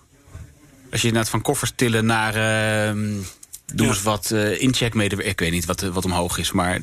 Als 0.90 1.00
je 1.00 1.06
inderdaad 1.06 1.30
van 1.30 1.42
koffers 1.42 1.72
tillen 1.74 2.06
naar. 2.06 2.36
Uh, 2.96 3.20
doe 3.74 3.86
eens 3.86 4.02
wat 4.02 4.30
uh, 4.32 4.60
incheckmedewerkers. 4.60 5.32
Ik 5.32 5.40
weet 5.40 5.50
niet 5.50 5.64
wat, 5.64 5.80
wat 5.80 6.04
omhoog 6.04 6.38
is. 6.38 6.52
Maar 6.52 6.78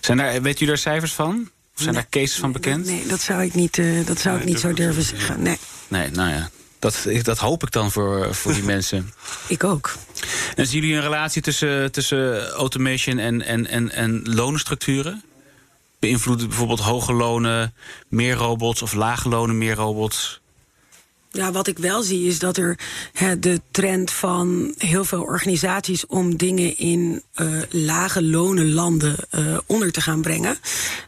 zijn 0.00 0.18
daar, 0.18 0.42
weet 0.42 0.60
u 0.60 0.66
daar 0.66 0.78
cijfers 0.78 1.12
van? 1.12 1.50
Of 1.76 1.82
zijn 1.82 1.94
daar 1.94 2.06
cases 2.10 2.38
van 2.38 2.52
bekend? 2.52 2.86
Nee, 2.86 3.06
dat 3.06 3.20
zou 3.20 3.42
ik 3.42 3.54
niet, 3.54 3.76
uh, 3.76 4.06
dat 4.06 4.18
zou 4.18 4.34
nee, 4.34 4.44
ik 4.44 4.48
niet 4.52 4.60
zo 4.60 4.72
durven 4.72 5.02
zeggen. 5.02 5.42
Nee. 5.42 5.58
nee, 5.88 6.10
nou 6.10 6.30
ja. 6.30 6.50
Dat, 6.78 7.06
dat 7.22 7.38
hoop 7.38 7.62
ik 7.62 7.70
dan 7.70 7.92
voor, 7.92 8.34
voor 8.34 8.52
die 8.52 8.62
mensen. 8.74 9.12
Ik 9.46 9.64
ook. 9.64 9.94
En 10.56 10.66
zien 10.66 10.80
jullie 10.80 10.96
een 10.96 11.02
relatie 11.02 11.42
tussen, 11.42 11.92
tussen 11.92 12.48
automation 12.48 13.18
en, 13.18 13.42
en, 13.42 13.66
en, 13.66 13.90
en 13.92 14.34
lonenstructuren? 14.34 15.22
Beïnvloeden 15.98 16.48
bijvoorbeeld 16.48 16.80
hoge 16.80 17.12
lonen 17.12 17.74
meer 18.08 18.34
robots 18.34 18.82
of 18.82 18.94
lage 18.94 19.28
lonen 19.28 19.58
meer 19.58 19.74
robots? 19.74 20.40
Ja, 21.36 21.52
wat 21.52 21.66
ik 21.66 21.78
wel 21.78 22.02
zie 22.02 22.26
is 22.26 22.38
dat 22.38 22.56
er 22.56 22.78
de 23.38 23.60
trend 23.70 24.10
van 24.10 24.74
heel 24.78 25.04
veel 25.04 25.22
organisaties 25.22 26.06
om 26.06 26.36
dingen 26.36 26.78
in 26.78 27.22
uh, 27.36 27.62
lage 27.70 28.22
lonen 28.22 28.72
landen 28.72 29.16
uh, 29.34 29.58
onder 29.66 29.92
te 29.92 30.00
gaan 30.00 30.22
brengen. 30.22 30.56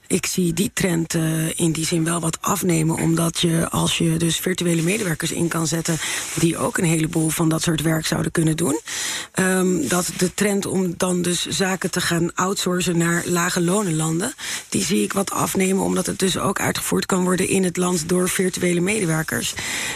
Ik 0.07 0.27
zie 0.27 0.53
die 0.53 0.71
trend 0.75 1.15
uh, 1.15 1.59
in 1.59 1.73
die 1.73 1.87
zin 1.87 2.05
wel 2.05 2.21
wat 2.21 2.39
afnemen, 2.41 2.97
omdat 2.97 3.41
je 3.41 3.69
als 3.71 3.99
je 3.99 4.17
dus 4.17 4.37
virtuele 4.37 4.83
medewerkers 4.83 5.33
in 5.33 5.49
kan 5.49 5.67
zetten, 5.67 5.99
die 6.39 6.59
ook 6.59 6.79
een 6.79 6.85
heleboel 6.85 7.29
van 7.29 7.49
dat 7.49 7.63
soort 7.63 7.83
werk 7.83 8.07
zouden 8.07 8.33
kunnen 8.33 8.57
doen, 8.57 8.81
um, 9.35 9.89
dat 9.89 10.11
de 10.17 10.35
trend 10.35 10.67
om 10.67 10.95
dan 10.97 11.23
dus 11.23 11.47
zaken 11.47 11.91
te 11.91 12.01
gaan 12.01 12.35
outsourcen 12.35 12.97
naar 12.97 13.23
lage 13.27 13.61
lonen 13.61 13.97
landen, 13.97 14.35
die 14.69 14.85
zie 14.85 15.03
ik 15.03 15.13
wat 15.13 15.31
afnemen, 15.31 15.85
omdat 15.85 16.07
het 16.07 16.19
dus 16.19 16.39
ook 16.39 16.61
uitgevoerd 16.61 17.07
kan 17.07 17.23
worden 17.23 17.49
in 17.49 17.65
het 17.65 17.77
land 17.77 18.09
door 18.09 18.29
virtuele 18.29 18.81
medewerkers. 18.81 19.55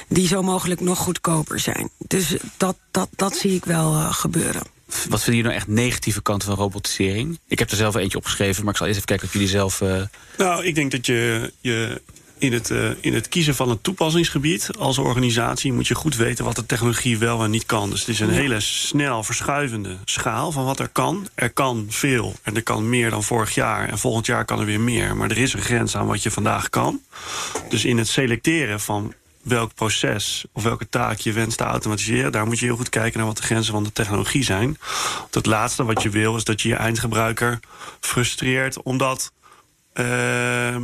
Die 0.09 0.22
die 0.23 0.31
zo 0.31 0.43
mogelijk 0.43 0.81
nog 0.81 0.99
goedkoper 0.99 1.61
zijn. 1.61 1.91
Dus 2.07 2.37
dat, 2.57 2.77
dat, 2.91 3.09
dat 3.17 3.37
zie 3.37 3.55
ik 3.55 3.65
wel 3.65 3.93
uh, 3.93 4.13
gebeuren. 4.13 4.63
Wat 4.87 5.23
vinden 5.23 5.25
jullie 5.25 5.43
nou 5.43 5.55
echt 5.55 5.67
negatieve 5.67 6.23
kanten 6.23 6.49
van 6.49 6.57
robotisering? 6.57 7.39
Ik 7.49 7.59
heb 7.59 7.71
er 7.71 7.77
zelf 7.77 7.95
eentje 7.95 8.19
opgeschreven, 8.19 8.63
maar 8.63 8.73
ik 8.73 8.79
zal 8.79 8.87
eerst 8.87 8.99
even 8.99 9.09
kijken 9.09 9.27
of 9.27 9.33
jullie 9.33 9.49
zelf. 9.49 9.81
Uh... 9.81 10.03
Nou, 10.39 10.65
ik 10.65 10.75
denk 10.75 10.91
dat 10.91 11.07
je, 11.07 11.53
je 11.61 12.01
in 12.39 12.53
het, 12.53 12.71
eh, 12.71 12.91
in 13.01 13.15
het 13.15 13.29
kiezen 13.29 13.55
van 13.55 13.69
het 13.69 13.83
toepassingsgebied 13.83 14.71
als 14.79 14.99
organisatie 14.99 15.73
moet 15.73 15.87
je 15.87 15.95
goed 15.95 16.17
weten 16.17 16.45
wat 16.45 16.57
de 16.57 16.67
technologie 16.67 17.19
wel 17.19 17.45
en 17.45 17.51
niet 17.51 17.67
kan. 17.67 17.91
Dus 17.91 18.01
het 18.01 18.09
is 18.09 18.21
een 18.21 18.31
hele 18.31 18.61
snel 18.61 19.23
verschuivende 19.23 19.97
schaal 20.05 20.53
van 20.53 20.65
wat 20.65 20.79
er 20.79 20.89
kan. 20.89 21.29
Er 21.35 21.51
kan 21.51 21.87
veel 21.89 22.35
en 22.43 22.57
er 22.57 22.63
kan 22.63 22.89
meer 22.89 23.11
dan 23.11 23.23
vorig 23.23 23.55
jaar. 23.55 23.89
En 23.89 23.99
volgend 23.99 24.27
jaar 24.27 24.45
kan 24.45 24.61
er 24.61 24.67
weer 24.67 24.81
meer. 24.81 25.17
Maar 25.17 25.31
er 25.31 25.39
is 25.39 25.53
een 25.53 25.63
grens 25.63 25.97
aan 25.97 26.07
wat 26.07 26.23
je 26.23 26.31
vandaag 26.31 26.71
kan. 26.71 27.01
Dus 27.69 27.85
in 27.85 27.99
het 27.99 28.09
selecteren 28.09 28.81
van 28.81 29.15
welk 29.43 29.75
proces 29.75 30.45
of 30.53 30.63
welke 30.63 30.89
taak 30.89 31.19
je 31.19 31.33
wenst 31.33 31.59
te 31.59 31.65
automatiseren... 31.65 32.33
daar 32.33 32.47
moet 32.47 32.59
je 32.59 32.67
heel 32.67 32.77
goed 32.77 32.89
kijken 32.89 33.19
naar 33.19 33.27
wat 33.27 33.37
de 33.37 33.43
grenzen 33.43 33.73
van 33.73 33.85
de 33.85 33.93
technologie 33.93 34.45
zijn. 34.45 34.79
Want 35.19 35.35
het 35.35 35.47
laatste 35.47 35.85
wat 35.85 36.03
je 36.03 36.11
wil 36.11 36.37
is 36.37 36.45
dat 36.45 36.61
je 36.61 36.69
je 36.69 36.75
eindgebruiker 36.75 37.61
frustreert... 38.01 38.83
omdat... 38.83 39.33
Uh, 39.95 40.77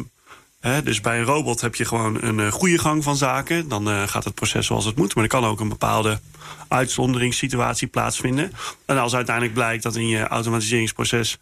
dus 0.84 1.00
bij 1.00 1.18
een 1.18 1.24
robot 1.24 1.60
heb 1.60 1.74
je 1.74 1.84
gewoon 1.84 2.22
een 2.22 2.38
uh, 2.38 2.52
goede 2.52 2.78
gang 2.78 3.04
van 3.04 3.16
zaken. 3.16 3.68
Dan 3.68 3.88
uh, 3.88 4.08
gaat 4.08 4.24
het 4.24 4.34
proces 4.34 4.66
zoals 4.66 4.84
het 4.84 4.96
moet. 4.96 5.14
Maar 5.14 5.24
er 5.24 5.30
kan 5.30 5.44
ook 5.44 5.60
een 5.60 5.68
bepaalde 5.68 6.20
uitzonderingssituatie 6.68 7.88
plaatsvinden. 7.88 8.52
En 8.86 8.98
als 8.98 9.14
uiteindelijk 9.14 9.54
blijkt 9.54 9.82
dat 9.82 9.96
in 9.96 10.08
je 10.08 10.26
automatiseringsproces... 10.26 11.38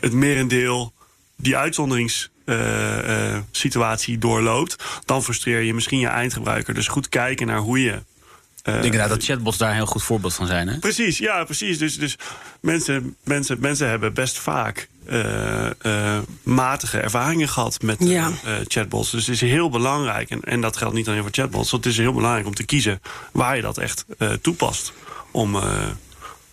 het 0.00 0.12
merendeel 0.12 0.92
die 1.36 1.56
uitzonderingssituatie 1.56 2.31
uh, 2.44 4.18
doorloopt... 4.18 4.84
dan 5.04 5.22
frustreer 5.22 5.60
je 5.60 5.74
misschien 5.74 5.98
je 5.98 6.06
eindgebruiker. 6.06 6.74
Dus 6.74 6.88
goed 6.88 7.08
kijken 7.08 7.46
naar 7.46 7.58
hoe 7.58 7.82
je 7.82 7.90
uh, 7.90 8.74
ik 8.74 8.80
denk 8.80 8.84
inderdaad 8.84 9.08
dat 9.08 9.24
chatbots 9.24 9.58
daar 9.58 9.68
een 9.68 9.74
heel 9.74 9.86
goed 9.86 10.02
voorbeeld 10.02 10.34
van 10.34 10.46
zijn. 10.46 10.68
Hè? 10.68 10.78
Precies, 10.78 11.18
ja, 11.18 11.44
precies. 11.44 11.78
Dus, 11.78 11.98
dus 11.98 12.18
mensen, 12.60 13.16
mensen, 13.24 13.60
mensen 13.60 13.88
hebben 13.88 14.14
best 14.14 14.38
vaak 14.38 14.88
uh, 15.08 15.66
uh, 15.82 16.18
matige 16.42 16.98
ervaringen 16.98 17.48
gehad 17.48 17.82
met 17.82 17.96
ja. 18.00 18.30
chatbots. 18.66 19.10
Dus 19.10 19.26
het 19.26 19.34
is 19.34 19.40
heel 19.40 19.70
belangrijk, 19.70 20.30
en, 20.30 20.40
en 20.40 20.60
dat 20.60 20.76
geldt 20.76 20.94
niet 20.94 21.08
alleen 21.08 21.22
voor 21.22 21.30
chatbots... 21.30 21.70
het 21.70 21.86
is 21.86 21.96
heel 21.96 22.12
belangrijk 22.12 22.46
om 22.46 22.54
te 22.54 22.64
kiezen 22.64 23.00
waar 23.32 23.56
je 23.56 23.62
dat 23.62 23.78
echt 23.78 24.04
toepast... 24.40 24.92
om 25.30 25.56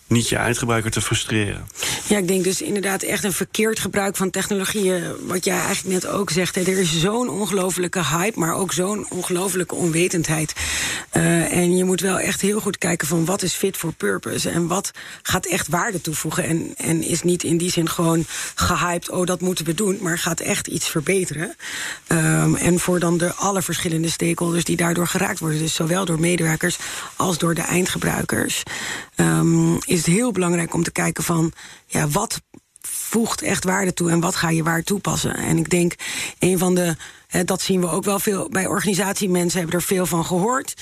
niet 0.10 0.30
je 0.30 0.36
eindgebruiker 0.36 0.92
te 0.92 1.02
frustreren. 1.02 1.68
Ja, 2.08 2.18
ik 2.18 2.28
denk 2.28 2.44
dus 2.44 2.62
inderdaad 2.62 3.02
echt 3.04 3.24
een 3.24 3.34
verkeerd 3.34 3.80
gebruik 3.80 4.16
van 4.16 4.30
technologieën. 4.30 5.04
Wat 5.28 5.46
jij 5.46 5.60
eigenlijk 5.60 6.04
net 6.04 6.12
ook 6.12 6.30
zegt. 6.30 6.56
Hè, 6.56 6.62
er 6.62 6.80
is 6.80 7.00
zo'n 7.00 7.30
ongelofelijke 7.30 8.06
hype, 8.06 8.40
maar 8.40 8.54
ook 8.54 8.74
zo'n 8.74 9.06
ongelofelijke 9.10 9.76
onwetendheid. 9.76 10.54
Uh, 11.14 11.54
en 11.54 11.78
je 11.78 11.84
moet 11.84 12.02
wel 12.02 12.20
echt 12.20 12.42
heel 12.42 12.60
goed 12.60 12.78
kijken 12.78 13.08
van 13.08 13.26
wat 13.26 13.42
is 13.42 13.54
fit 13.54 13.78
for 13.78 13.94
purpose. 13.94 14.50
En 14.50 14.68
wat 14.68 14.92
gaat 15.22 15.46
echt 15.46 15.68
waarde 15.68 16.02
toevoegen. 16.02 16.44
En, 16.44 16.74
en 16.78 17.04
is 17.04 17.24
niet 17.24 17.44
in 17.44 17.58
die 17.58 17.72
zin 17.72 17.90
gewoon 17.90 18.26
gehyped, 18.56 19.10
oh 19.10 19.26
dat 19.26 19.42
moeten 19.42 19.66
we 19.66 19.74
doen. 19.74 19.98
Maar 20.02 20.18
gaat 20.18 20.40
echt 20.40 20.68
iets 20.68 20.90
verbeteren. 20.90 21.56
Um, 22.08 22.56
en 22.56 22.80
voor 22.80 23.00
dan 23.00 23.18
de 23.18 23.34
alle 23.34 23.62
verschillende 23.62 24.10
stakeholders 24.10 24.64
die 24.64 24.76
daardoor 24.76 25.08
geraakt 25.08 25.40
worden. 25.40 25.60
Dus 25.60 25.74
zowel 25.74 26.06
door 26.06 26.20
medewerkers 26.20 26.78
als 27.16 27.38
door 27.38 27.56
de 27.56 27.62
eindgebruikers. 27.62 28.64
Um, 29.16 29.78
het 30.06 30.16
heel 30.16 30.32
belangrijk 30.32 30.74
om 30.74 30.84
te 30.84 30.92
kijken 30.92 31.24
van... 31.24 31.54
ja, 31.86 32.08
wat 32.08 32.42
voegt 32.82 33.42
echt 33.42 33.64
waarde 33.64 33.94
toe 33.94 34.10
en 34.10 34.20
wat 34.20 34.36
ga 34.36 34.50
je 34.50 34.64
waar 34.64 34.84
toepassen. 34.84 35.36
En 35.36 35.58
ik 35.58 35.70
denk, 35.70 35.94
een 36.40 36.58
van 36.58 36.76
de... 36.76 36.96
Dat 37.46 37.62
zien 37.62 37.82
we 37.82 37.90
ook 37.90 38.04
wel 38.04 38.20
veel 38.20 38.50
bij 38.50 38.68
organisatiemensen... 38.68 39.60
hebben 39.60 39.80
er 39.80 39.86
veel 39.86 40.06
van 40.06 40.26
gehoord. 40.26 40.74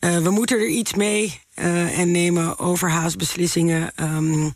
Uh, 0.00 0.18
we 0.18 0.30
moeten 0.30 0.58
er 0.58 0.66
iets 0.66 0.94
mee 0.94 1.40
uh, 1.58 1.98
en 1.98 2.10
nemen 2.10 2.58
overhaast 2.58 3.18
beslissingen. 3.18 3.92
Um, 3.96 4.54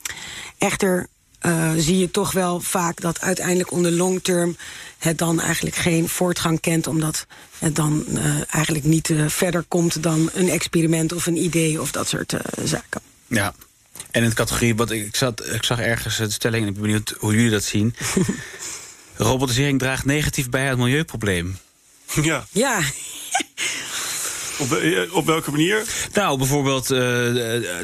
echter 0.59 1.07
uh, 1.43 1.71
zie 1.77 1.99
je 1.99 2.11
toch 2.11 2.33
wel 2.33 2.61
vaak 2.61 3.01
dat 3.01 3.21
uiteindelijk 3.21 3.73
onder 3.73 3.93
long 3.93 4.23
term 4.23 4.57
het 4.99 5.19
dan 5.19 5.41
eigenlijk 5.41 5.77
geen 5.77 6.09
voortgang 6.09 6.61
kent, 6.61 6.87
omdat 6.87 7.27
het 7.59 7.77
dan 7.77 8.19
eigenlijk 8.51 8.85
niet 8.85 9.13
verder 9.27 9.65
komt 9.69 10.03
dan 10.03 10.31
een 10.33 10.49
experiment 10.49 11.13
of 11.13 11.27
een 11.27 11.45
idee 11.45 11.81
of 11.81 11.93
dat 11.93 12.09
soort 12.09 12.35
zaken. 12.65 13.01
Ja, 13.27 13.55
en 14.15 14.23
in 14.23 14.29
de 14.29 14.35
categorie, 14.35 14.75
wat 14.75 14.91
ik, 14.91 15.17
zat, 15.17 15.47
ik 15.53 15.65
zag 15.65 15.79
ergens 15.79 16.17
de 16.17 16.31
stelling... 16.31 16.63
en 16.63 16.69
ik 16.69 16.75
ben 16.75 16.83
benieuwd 16.83 17.15
hoe 17.19 17.35
jullie 17.35 17.51
dat 17.51 17.65
zien. 17.65 17.95
Robotisering 19.17 19.79
draagt 19.79 20.05
negatief 20.05 20.49
bij 20.51 20.63
aan 20.63 20.69
het 20.69 20.79
milieuprobleem. 20.79 21.59
Ja. 22.23 22.47
Ja. 22.51 22.81
Op, 24.59 24.73
eh, 24.73 25.15
op, 25.15 25.27
welke 25.27 25.51
manier? 25.51 25.83
Nou, 26.13 26.39
bijvoorbeeld 26.39 26.91
uh, 26.91 26.99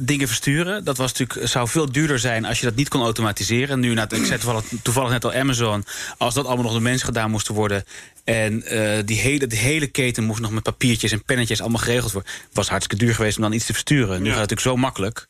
dingen 0.02 0.26
versturen. 0.26 0.84
Dat 0.84 0.96
was 0.96 1.12
natuurlijk, 1.12 1.48
zou 1.48 1.68
veel 1.68 1.92
duurder 1.92 2.18
zijn 2.18 2.44
als 2.44 2.60
je 2.60 2.66
dat 2.66 2.74
niet 2.74 2.88
kon 2.88 3.02
automatiseren. 3.02 3.80
Nu, 3.80 3.94
nou, 3.94 4.16
ik 4.16 4.24
zei 4.24 4.38
toevallig, 4.38 4.64
toevallig 4.82 5.10
net 5.10 5.24
al 5.24 5.32
Amazon. 5.32 5.84
Als 6.18 6.34
dat 6.34 6.44
allemaal 6.44 6.62
nog 6.62 6.72
door 6.72 6.82
mensen 6.82 7.06
gedaan 7.06 7.30
moest 7.30 7.48
worden... 7.48 7.84
en 8.24 8.74
uh, 8.74 8.98
die, 9.04 9.18
hele, 9.20 9.46
die 9.46 9.58
hele 9.58 9.86
keten 9.86 10.24
moest 10.24 10.40
nog 10.40 10.50
met 10.50 10.62
papiertjes 10.62 11.12
en 11.12 11.24
pennetjes 11.24 11.60
allemaal 11.60 11.82
geregeld 11.82 12.12
worden... 12.12 12.32
was 12.52 12.68
hartstikke 12.68 13.04
duur 13.04 13.14
geweest 13.14 13.36
om 13.36 13.42
dan 13.42 13.52
iets 13.52 13.66
te 13.66 13.72
versturen. 13.72 14.22
Nu 14.22 14.28
ja. 14.28 14.34
gaat 14.34 14.40
het 14.40 14.50
natuurlijk 14.50 14.60
zo 14.60 14.76
makkelijk 14.76 15.28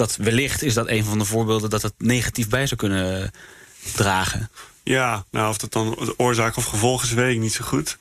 dat 0.00 0.16
wellicht 0.16 0.62
is 0.62 0.74
dat 0.74 0.88
een 0.88 1.04
van 1.04 1.18
de 1.18 1.24
voorbeelden 1.24 1.70
dat 1.70 1.82
het 1.82 1.92
negatief 1.98 2.48
bij 2.48 2.66
zou 2.66 2.80
kunnen 2.80 3.30
dragen. 3.94 4.50
Ja, 4.82 5.24
nou 5.30 5.48
of 5.48 5.58
dat 5.58 5.72
dan 5.72 6.14
oorzaak 6.16 6.56
of 6.56 6.64
gevolg 6.64 7.02
is, 7.02 7.12
weet 7.12 7.34
ik 7.34 7.40
niet 7.40 7.52
zo 7.52 7.64
goed. 7.64 7.98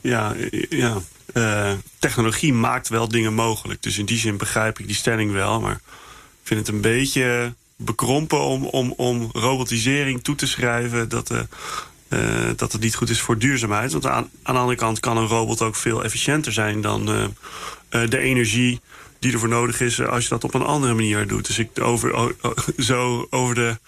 Ja, 0.00 0.34
ja. 0.68 0.96
Uh, 1.34 1.72
technologie 1.98 2.52
maakt 2.52 2.88
wel 2.88 3.08
dingen 3.08 3.34
mogelijk. 3.34 3.82
Dus 3.82 3.98
in 3.98 4.04
die 4.04 4.18
zin 4.18 4.36
begrijp 4.36 4.78
ik 4.78 4.86
die 4.86 4.96
stelling 4.96 5.32
wel. 5.32 5.60
Maar 5.60 5.72
ik 5.72 5.80
vind 6.42 6.60
het 6.60 6.68
een 6.68 6.80
beetje 6.80 7.54
bekrompen 7.76 8.40
om, 8.40 8.64
om, 8.64 8.94
om 8.96 9.28
robotisering 9.32 10.22
toe 10.22 10.34
te 10.34 10.46
schrijven... 10.46 11.08
dat, 11.08 11.30
uh, 11.30 11.38
uh, 12.08 12.50
dat 12.56 12.72
het 12.72 12.80
niet 12.80 12.94
goed 12.94 13.10
is 13.10 13.20
voor 13.20 13.38
duurzaamheid. 13.38 13.92
Want 13.92 14.06
aan, 14.06 14.30
aan 14.42 14.54
de 14.54 14.60
andere 14.60 14.78
kant 14.78 15.00
kan 15.00 15.16
een 15.16 15.26
robot 15.26 15.62
ook 15.62 15.76
veel 15.76 16.04
efficiënter 16.04 16.52
zijn... 16.52 16.80
dan 16.80 17.04
de 17.88 18.18
energie 18.18 18.80
die 19.20 19.32
ervoor 19.32 19.48
nodig 19.48 19.80
is 19.80 20.00
als 20.00 20.22
je 20.22 20.28
dat 20.28 20.44
op 20.44 20.54
een 20.54 20.62
andere 20.62 20.94
manier 20.94 21.26
doet. 21.26 21.46
Dus 21.46 21.58
ik 21.58 21.80
over, 21.80 22.34
zo 22.78 23.26
over 23.30 23.54
de 23.54 23.78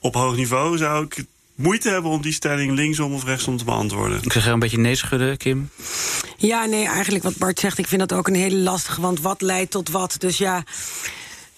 op 0.00 0.14
hoog 0.14 0.36
niveau 0.36 0.76
zou 0.76 1.04
ik 1.04 1.24
moeite 1.54 1.88
hebben 1.88 2.10
om 2.10 2.22
die 2.22 2.32
stelling 2.32 2.72
linksom 2.72 3.12
of 3.12 3.24
rechtsom 3.24 3.56
te 3.56 3.64
beantwoorden. 3.64 4.22
Ik 4.22 4.32
zeg 4.32 4.46
er 4.46 4.52
een 4.52 4.58
beetje 4.58 4.78
nee 4.78 4.94
schudden, 4.94 5.36
Kim. 5.36 5.70
Ja, 6.36 6.64
nee, 6.64 6.86
eigenlijk 6.86 7.24
wat 7.24 7.36
Bart 7.36 7.58
zegt, 7.58 7.78
ik 7.78 7.86
vind 7.86 8.08
dat 8.08 8.18
ook 8.18 8.28
een 8.28 8.34
hele 8.34 8.56
lastige, 8.56 9.00
want 9.00 9.20
wat 9.20 9.40
leidt 9.40 9.70
tot 9.70 9.88
wat? 9.88 10.14
Dus 10.18 10.38
ja, 10.38 10.64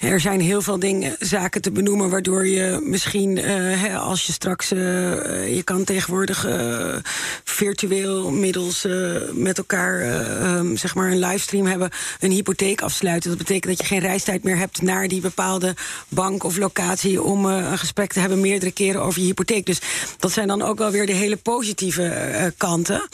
er 0.04 0.20
zijn 0.20 0.40
heel 0.40 0.62
veel 0.62 0.78
dingen, 0.78 1.16
zaken 1.18 1.62
te 1.62 1.70
benoemen... 1.70 2.10
waardoor 2.10 2.46
je 2.46 2.80
misschien, 2.82 3.36
uh, 3.38 4.06
als 4.06 4.26
je 4.26 4.32
straks... 4.32 4.72
Uh, 4.72 4.78
je 5.54 5.62
kan 5.64 5.84
tegenwoordig 5.84 6.46
uh, 6.46 6.96
virtueel 7.44 8.30
middels 8.30 8.86
met 9.32 9.58
elkaar... 9.58 10.02
Um, 10.56 10.76
zeg 10.76 10.94
maar 10.94 11.10
een 11.10 11.18
livestream 11.18 11.66
hebben, 11.66 11.90
een 12.20 12.30
hypotheek 12.30 12.80
afsluiten. 12.80 13.30
Dat 13.30 13.38
betekent 13.38 13.76
dat 13.76 13.86
je 13.86 13.94
geen 13.94 14.00
reistijd 14.00 14.42
meer 14.42 14.56
hebt... 14.56 14.82
naar 14.82 15.08
die 15.08 15.20
bepaalde 15.20 15.74
bank 16.08 16.44
of 16.44 16.56
locatie... 16.56 17.22
om 17.22 17.44
een 17.44 17.78
gesprek 17.78 18.12
te 18.12 18.20
hebben 18.20 18.40
meerdere 18.40 18.72
keren 18.72 19.02
over 19.02 19.20
je 19.20 19.26
hypotheek. 19.26 19.66
Dus 19.66 19.78
dat 20.18 20.32
zijn 20.32 20.48
dan 20.48 20.62
ook 20.62 20.78
wel 20.78 20.90
weer 20.90 21.06
de 21.06 21.12
hele 21.12 21.36
positieve 21.36 22.52
kanten. 22.56 23.08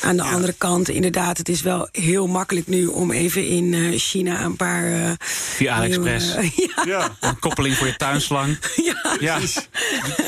Aan 0.00 0.16
de 0.16 0.22
ja. 0.22 0.30
andere 0.30 0.54
kant, 0.58 0.88
inderdaad, 0.88 1.38
het 1.38 1.48
is 1.48 1.62
wel 1.62 1.88
heel 1.92 2.26
makkelijk 2.26 2.66
nu... 2.66 2.86
om 2.86 3.10
even 3.10 3.46
in 3.46 3.98
China 3.98 4.44
een 4.44 4.56
paar... 4.56 5.16
Via 5.18 5.74
AliExpress. 5.74 6.31
ja. 6.74 6.84
ja. 6.86 7.16
Een 7.20 7.38
koppeling 7.38 7.76
voor 7.76 7.86
je 7.86 7.96
tuinslang. 7.96 8.58
Ja. 8.82 9.16
ja. 9.20 9.38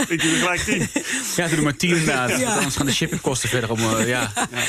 Ik 0.09 0.21
doe 0.21 0.31
er 0.31 0.39
gelijk 0.39 0.61
tien. 0.61 0.89
Ja, 1.37 1.49
doe 1.49 1.57
er 1.57 1.63
maar 1.63 1.77
tien 1.77 1.91
inderdaad. 1.91 2.39
Ja. 2.39 2.55
Anders 2.55 2.77
gaan 2.77 2.87
de 2.87 2.93
shippingkosten 2.93 3.49
verder 3.49 3.71
om... 3.71 3.81
Uh, 3.81 4.09
ja. 4.09 4.33
ja. 4.35 4.47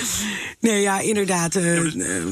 Nee, 0.60 0.82
ja, 0.82 1.00
inderdaad. 1.00 1.56
Uh, 1.56 1.82
dus, 1.82 1.95
uh, 1.95 2.24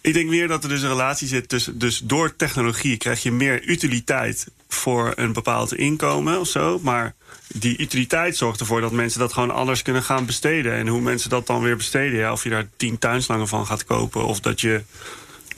ik 0.00 0.12
denk 0.12 0.28
meer 0.28 0.48
dat 0.48 0.62
er 0.62 0.68
dus 0.68 0.82
een 0.82 0.88
relatie 0.88 1.28
zit 1.28 1.48
tussen... 1.48 1.78
dus 1.78 2.00
door 2.04 2.36
technologie 2.36 2.96
krijg 2.96 3.22
je 3.22 3.32
meer 3.32 3.62
utiliteit 3.62 4.46
voor 4.68 5.12
een 5.16 5.32
bepaald 5.32 5.74
inkomen 5.74 6.40
of 6.40 6.48
zo. 6.48 6.80
Maar 6.82 7.14
die 7.48 7.78
utiliteit 7.78 8.36
zorgt 8.36 8.60
ervoor 8.60 8.80
dat 8.80 8.92
mensen 8.92 9.20
dat 9.20 9.32
gewoon 9.32 9.50
anders 9.50 9.82
kunnen 9.82 10.02
gaan 10.02 10.26
besteden. 10.26 10.72
En 10.72 10.86
hoe 10.86 11.00
mensen 11.00 11.30
dat 11.30 11.46
dan 11.46 11.62
weer 11.62 11.76
besteden, 11.76 12.18
ja, 12.18 12.32
of 12.32 12.42
je 12.42 12.50
daar 12.50 12.68
tien 12.76 12.98
tuinslangen 12.98 13.48
van 13.48 13.66
gaat 13.66 13.84
kopen... 13.84 14.24
of 14.26 14.40
dat 14.40 14.60
je 14.60 14.82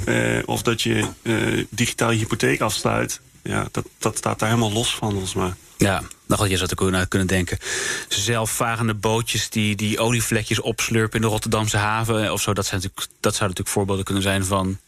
uh, 0.04 0.38
of 0.44 0.62
dat 0.62 0.82
je 0.82 1.04
uh, 1.22 1.64
digitaal 1.70 2.10
je 2.10 2.18
hypotheek 2.18 2.60
afsluit. 2.60 3.20
Ja, 3.42 3.66
dat, 3.70 3.86
dat 3.98 4.16
staat 4.16 4.38
daar 4.38 4.48
helemaal 4.48 4.72
los 4.72 4.94
van, 4.94 5.10
volgens 5.10 5.34
mij. 5.34 5.54
Ja, 5.76 6.02
nog 6.26 6.38
wat 6.38 6.50
je 6.50 6.56
zou 6.56 6.74
kunnen, 6.74 7.08
kunnen 7.08 7.28
denken. 7.28 7.58
Zelfvarende 8.08 8.94
bootjes 8.94 9.50
die, 9.50 9.76
die 9.76 9.98
olievlekjes 9.98 10.60
opslurpen 10.60 11.16
in 11.16 11.22
de 11.22 11.32
Rotterdamse 11.32 11.76
haven 11.76 12.32
of 12.32 12.40
zo. 12.40 12.52
Dat, 12.52 12.66
zijn 12.66 12.80
natuurlijk, 12.80 13.08
dat 13.20 13.34
zouden 13.34 13.48
natuurlijk 13.48 13.68
voorbeelden 13.68 14.04
kunnen 14.04 14.22
zijn 14.22 14.44
van. 14.44 14.78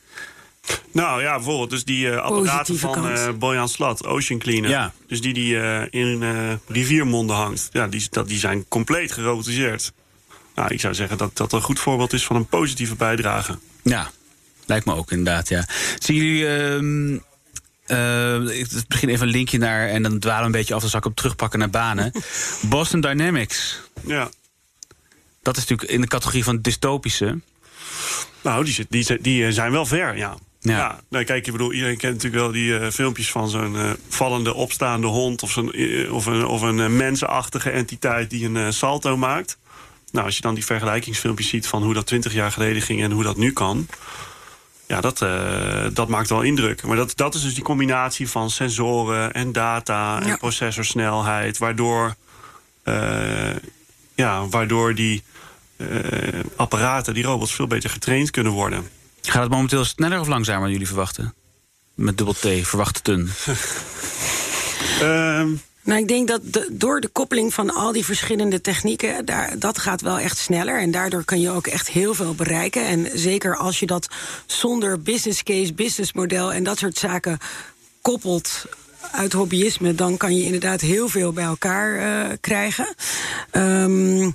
Nou 0.92 1.22
ja, 1.22 1.34
bijvoorbeeld 1.34 1.70
dus 1.70 1.84
die 1.84 2.06
uh, 2.06 2.16
apparaten 2.16 2.78
van 2.78 3.10
uh, 3.10 3.28
Bojan 3.38 3.68
Slat, 3.68 4.06
Ocean 4.06 4.38
Cleaner. 4.38 4.70
Ja. 4.70 4.92
Dus 5.06 5.20
die 5.20 5.34
die 5.34 5.54
uh, 5.54 5.82
in 5.90 6.24
riviermonden 6.66 7.36
hangt. 7.36 7.68
Ja, 7.72 7.86
die, 7.86 8.06
dat, 8.10 8.28
die 8.28 8.38
zijn 8.38 8.68
compleet 8.68 9.12
gerobotiseerd. 9.12 9.92
Nou, 10.54 10.72
ik 10.72 10.80
zou 10.80 10.94
zeggen 10.94 11.18
dat 11.18 11.36
dat 11.36 11.52
een 11.52 11.62
goed 11.62 11.78
voorbeeld 11.78 12.12
is 12.12 12.24
van 12.24 12.36
een 12.36 12.46
positieve 12.46 12.94
bijdrage. 12.94 13.58
Ja, 13.82 14.10
Lijkt 14.68 14.86
me 14.86 14.94
ook 14.94 15.10
inderdaad, 15.10 15.48
ja. 15.48 15.66
Zien 15.98 16.16
jullie... 16.16 16.42
Uh, 16.42 17.20
uh, 17.86 18.58
ik 18.58 18.66
begin 18.88 19.08
even 19.08 19.26
een 19.26 19.32
linkje 19.32 19.58
naar... 19.58 19.88
en 19.88 20.02
dan 20.02 20.18
dwalen 20.18 20.40
we 20.40 20.46
een 20.46 20.52
beetje 20.52 20.74
af, 20.74 20.80
dan 20.80 20.90
zal 20.90 20.98
ik 20.98 21.04
hem 21.04 21.14
terugpakken 21.14 21.58
naar 21.58 21.70
banen. 21.70 22.12
Boston 22.68 23.00
Dynamics. 23.00 23.80
Ja. 24.06 24.30
Dat 25.42 25.56
is 25.56 25.66
natuurlijk 25.66 25.90
in 25.90 26.00
de 26.00 26.06
categorie 26.06 26.44
van 26.44 26.60
dystopische. 26.60 27.40
Nou, 28.42 28.64
die, 28.64 28.86
die, 28.88 29.20
die 29.20 29.46
eh, 29.46 29.52
zijn 29.52 29.72
wel 29.72 29.86
ver, 29.86 30.16
ja. 30.16 30.36
Ja. 30.60 30.76
Ja, 30.76 31.00
nou, 31.08 31.24
kijk, 31.24 31.46
ik 31.46 31.52
bedoel, 31.52 31.72
iedereen 31.72 31.96
kent 31.96 32.14
natuurlijk 32.14 32.42
wel 32.42 32.52
die 32.52 32.78
eh, 32.78 32.90
filmpjes 32.90 33.30
van 33.30 33.48
zo'n 33.48 33.76
eh, 33.76 33.90
vallende, 34.08 34.54
opstaande 34.54 35.06
hond 35.06 35.42
of, 35.42 35.50
zo'n, 35.50 35.72
eh, 35.72 36.12
of 36.12 36.26
een, 36.26 36.46
of 36.46 36.62
een 36.62 36.80
eh, 36.80 36.88
mensenachtige 36.88 37.70
entiteit 37.70 38.30
die 38.30 38.46
een 38.46 38.56
eh, 38.56 38.66
salto 38.70 39.16
maakt. 39.16 39.58
Nou, 40.12 40.26
als 40.26 40.36
je 40.36 40.42
dan 40.42 40.54
die 40.54 40.64
vergelijkingsfilmpjes 40.64 41.48
ziet 41.48 41.66
van 41.66 41.82
hoe 41.82 41.94
dat 41.94 42.06
20 42.06 42.32
jaar 42.32 42.52
geleden 42.52 42.82
ging 42.82 43.02
en 43.02 43.10
hoe 43.10 43.22
dat 43.22 43.36
nu 43.36 43.52
kan. 43.52 43.86
Ja, 44.88 45.00
dat, 45.00 45.22
eh, 45.22 45.86
dat 45.92 46.08
maakt 46.08 46.28
wel 46.28 46.42
indruk. 46.42 46.82
Maar 46.82 46.96
dat, 46.96 47.12
dat 47.16 47.34
is 47.34 47.42
dus 47.42 47.54
die 47.54 47.62
combinatie 47.64 48.28
van 48.28 48.50
sensoren 48.50 49.32
en 49.32 49.52
data 49.52 50.20
en 50.20 50.26
Ja. 50.26 50.36
processorsnelheid, 50.36 51.58
waardoor, 51.58 52.14
eh, 52.82 53.56
ja, 54.14 54.46
waardoor 54.48 54.94
die 54.94 55.22
eh, 55.76 55.86
apparaten, 56.56 57.14
die 57.14 57.24
robots, 57.24 57.54
veel 57.54 57.66
beter 57.66 57.90
getraind 57.90 58.30
kunnen 58.30 58.52
worden. 58.52 58.88
Gaat 59.22 59.42
het 59.42 59.50
momenteel 59.50 59.84
sneller 59.84 60.20
of 60.20 60.26
langzamer 60.28 60.62
dan 60.62 60.70
jullie 60.70 60.86
verwachten? 60.86 61.34
Met 61.94 62.16
dubbel 62.16 62.34
T, 62.34 62.46
verwachten. 62.66 63.28
Ehm, 65.00 65.48
Nou, 65.88 66.00
ik 66.00 66.08
denk 66.08 66.28
dat 66.28 66.40
door 66.70 67.00
de 67.00 67.08
koppeling 67.08 67.54
van 67.54 67.74
al 67.74 67.92
die 67.92 68.04
verschillende 68.04 68.60
technieken, 68.60 69.24
daar, 69.24 69.58
dat 69.58 69.78
gaat 69.78 70.00
wel 70.00 70.18
echt 70.18 70.38
sneller. 70.38 70.80
En 70.80 70.90
daardoor 70.90 71.24
kun 71.24 71.40
je 71.40 71.50
ook 71.50 71.66
echt 71.66 71.88
heel 71.88 72.14
veel 72.14 72.34
bereiken. 72.34 72.86
En 72.86 73.06
zeker 73.14 73.56
als 73.56 73.80
je 73.80 73.86
dat 73.86 74.08
zonder 74.46 75.02
business 75.02 75.42
case, 75.42 75.74
business 75.74 76.12
model 76.12 76.52
en 76.52 76.64
dat 76.64 76.78
soort 76.78 76.98
zaken 76.98 77.38
koppelt 78.00 78.64
uit 79.12 79.32
hobbyisme, 79.32 79.94
dan 79.94 80.16
kan 80.16 80.36
je 80.36 80.44
inderdaad 80.44 80.80
heel 80.80 81.08
veel 81.08 81.32
bij 81.32 81.44
elkaar 81.44 81.98
eh, 81.98 82.36
krijgen. 82.40 82.94
Ehm 83.50 84.30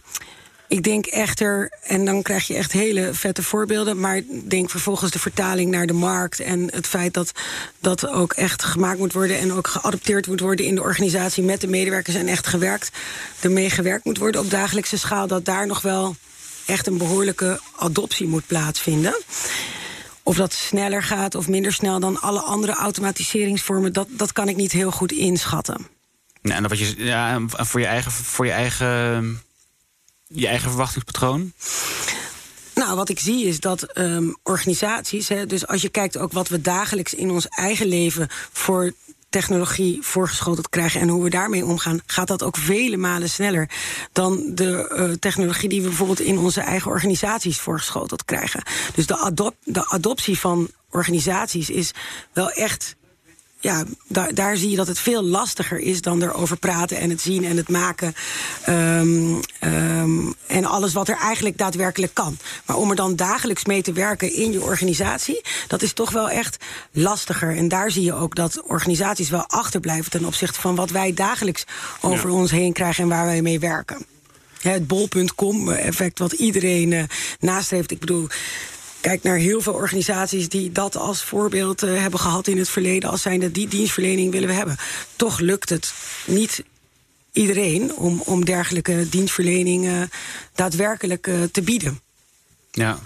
ik 0.73 0.83
denk 0.83 1.05
echter, 1.05 1.71
en 1.83 2.05
dan 2.05 2.21
krijg 2.21 2.47
je 2.47 2.55
echt 2.55 2.71
hele 2.71 3.13
vette 3.13 3.43
voorbeelden... 3.43 3.99
maar 3.99 4.21
denk 4.43 4.69
vervolgens 4.69 5.11
de 5.11 5.19
vertaling 5.19 5.71
naar 5.71 5.85
de 5.85 5.93
markt... 5.93 6.39
en 6.39 6.67
het 6.71 6.87
feit 6.87 7.13
dat 7.13 7.31
dat 7.79 8.07
ook 8.07 8.33
echt 8.33 8.63
gemaakt 8.63 8.99
moet 8.99 9.13
worden... 9.13 9.39
en 9.39 9.53
ook 9.53 9.67
geadopteerd 9.67 10.27
moet 10.27 10.39
worden 10.39 10.65
in 10.65 10.75
de 10.75 10.81
organisatie... 10.81 11.43
met 11.43 11.61
de 11.61 11.67
medewerkers 11.67 12.15
en 12.15 12.27
echt 12.27 12.47
gewerkt, 12.47 12.91
ermee 13.39 13.69
gewerkt 13.69 14.05
moet 14.05 14.17
worden 14.17 14.41
op 14.41 14.49
dagelijkse 14.49 14.97
schaal... 14.97 15.27
dat 15.27 15.45
daar 15.45 15.67
nog 15.67 15.81
wel 15.81 16.15
echt 16.65 16.87
een 16.87 16.97
behoorlijke 16.97 17.59
adoptie 17.77 18.27
moet 18.27 18.47
plaatsvinden. 18.47 19.15
Of 20.23 20.35
dat 20.35 20.53
sneller 20.53 21.03
gaat 21.03 21.35
of 21.35 21.47
minder 21.47 21.73
snel 21.73 21.99
dan 21.99 22.21
alle 22.21 22.41
andere 22.41 22.73
automatiseringsvormen... 22.73 23.93
dat, 23.93 24.07
dat 24.09 24.31
kan 24.31 24.49
ik 24.49 24.55
niet 24.55 24.71
heel 24.71 24.91
goed 24.91 25.11
inschatten. 25.11 25.87
Ja, 26.41 26.55
en 26.55 26.67
wat 26.67 26.79
je, 26.79 26.93
ja, 26.97 27.41
voor 27.47 27.79
je 27.79 27.85
eigen, 27.85 28.11
voor 28.11 28.45
je 28.45 28.51
eigen, 28.51 29.41
je 30.33 30.47
eigen 30.47 30.69
verwachtingspatroon. 30.69 31.53
Nou, 32.75 32.95
wat 32.95 33.09
ik 33.09 33.19
zie 33.19 33.45
is 33.45 33.59
dat 33.59 33.83
ehm, 33.83 34.31
organisaties, 34.43 35.29
hè, 35.29 35.45
dus 35.45 35.67
als 35.67 35.81
je 35.81 35.89
kijkt 35.89 36.17
ook 36.17 36.31
wat 36.31 36.47
we 36.47 36.61
dagelijks 36.61 37.13
in 37.13 37.31
ons 37.31 37.47
eigen 37.47 37.87
leven 37.87 38.27
voor 38.51 38.93
technologie 39.29 39.97
voorgeschoteld 40.01 40.69
krijgen 40.69 41.01
en 41.01 41.07
hoe 41.07 41.23
we 41.23 41.29
daarmee 41.29 41.65
omgaan, 41.65 42.01
gaat 42.05 42.27
dat 42.27 42.43
ook 42.43 42.57
vele 42.57 42.97
malen 42.97 43.29
sneller 43.29 43.69
dan 44.11 44.51
de 44.55 44.87
eh, 44.87 45.11
technologie 45.11 45.69
die 45.69 45.81
we 45.81 45.87
bijvoorbeeld 45.87 46.19
in 46.19 46.37
onze 46.37 46.61
eigen 46.61 46.91
organisaties 46.91 47.59
voorgeschoteld 47.59 48.25
krijgen. 48.25 48.63
Dus 48.95 49.05
de, 49.05 49.53
de 49.63 49.89
adoptie 49.89 50.39
van 50.39 50.69
organisaties 50.89 51.69
is 51.69 51.91
wel 52.33 52.51
echt 52.51 52.95
ja, 53.63 53.83
daar, 54.07 54.33
daar 54.33 54.57
zie 54.57 54.69
je 54.69 54.75
dat 54.75 54.87
het 54.87 54.99
veel 54.99 55.23
lastiger 55.23 55.79
is 55.79 56.01
dan 56.01 56.23
erover 56.23 56.57
praten 56.57 56.97
en 56.97 57.09
het 57.09 57.21
zien 57.21 57.45
en 57.45 57.57
het 57.57 57.69
maken. 57.69 58.15
ehm, 58.63 59.35
ehm, 59.59 60.31
en 60.47 60.65
alles 60.65 60.93
wat 60.93 61.07
er 61.07 61.17
eigenlijk 61.17 61.57
daadwerkelijk 61.57 62.13
kan. 62.13 62.37
Maar 62.65 62.75
om 62.75 62.89
er 62.89 62.95
dan 62.95 63.15
dagelijks 63.15 63.65
mee 63.65 63.81
te 63.81 63.91
werken 63.91 64.33
in 64.33 64.51
je 64.51 64.61
organisatie, 64.61 65.41
dat 65.67 65.81
is 65.81 65.93
toch 65.93 66.11
wel 66.11 66.29
echt 66.29 66.57
lastiger. 66.91 67.55
En 67.55 67.67
daar 67.67 67.91
zie 67.91 68.03
je 68.03 68.13
ook 68.13 68.35
dat 68.35 68.61
organisaties 68.61 69.29
wel 69.29 69.47
achterblijven 69.47 70.11
ten 70.11 70.25
opzichte 70.25 70.61
van 70.61 70.75
wat 70.75 70.89
wij 70.89 71.13
dagelijks 71.13 71.65
over 72.01 72.29
ons 72.29 72.51
heen 72.51 72.73
krijgen 72.73 73.03
en 73.03 73.09
waar 73.09 73.25
wij 73.25 73.41
mee 73.41 73.59
werken. 73.59 74.05
Het 74.61 74.87
bol.com-effect 74.87 76.19
wat 76.19 76.31
iedereen 76.31 76.93
eh, 76.93 77.03
nastreeft. 77.39 77.91
Ik 77.91 77.99
bedoel, 77.99 78.27
kijk 79.03 79.23
naar 79.23 79.37
heel 79.37 79.61
veel 79.61 79.73
organisaties 79.73 80.49
die 80.49 80.71
dat 80.71 80.97
als 80.97 81.23
voorbeeld 81.23 81.83
eh, 81.83 81.97
hebben 81.97 82.19
gehad 82.19 82.47
in 82.47 82.57
het 82.57 82.69
verleden. 82.69 83.09
Als 83.09 83.21
zijnde 83.21 83.51
die 83.51 83.67
dienstverlening 83.67 84.31
willen 84.31 84.47
we 84.47 84.53
hebben. 84.53 84.77
Toch 85.15 85.39
lukt 85.39 85.69
het 85.69 85.93
niet 86.25 86.63
iedereen 87.33 87.95
om, 87.95 88.21
om 88.25 88.45
dergelijke 88.45 89.09
dienstverlening 89.09 89.87
eh, 89.87 90.01
daadwerkelijk 90.55 91.27
eh, 91.27 91.43
te 91.51 91.61
bieden. 91.61 91.99
Ja. 92.71 92.99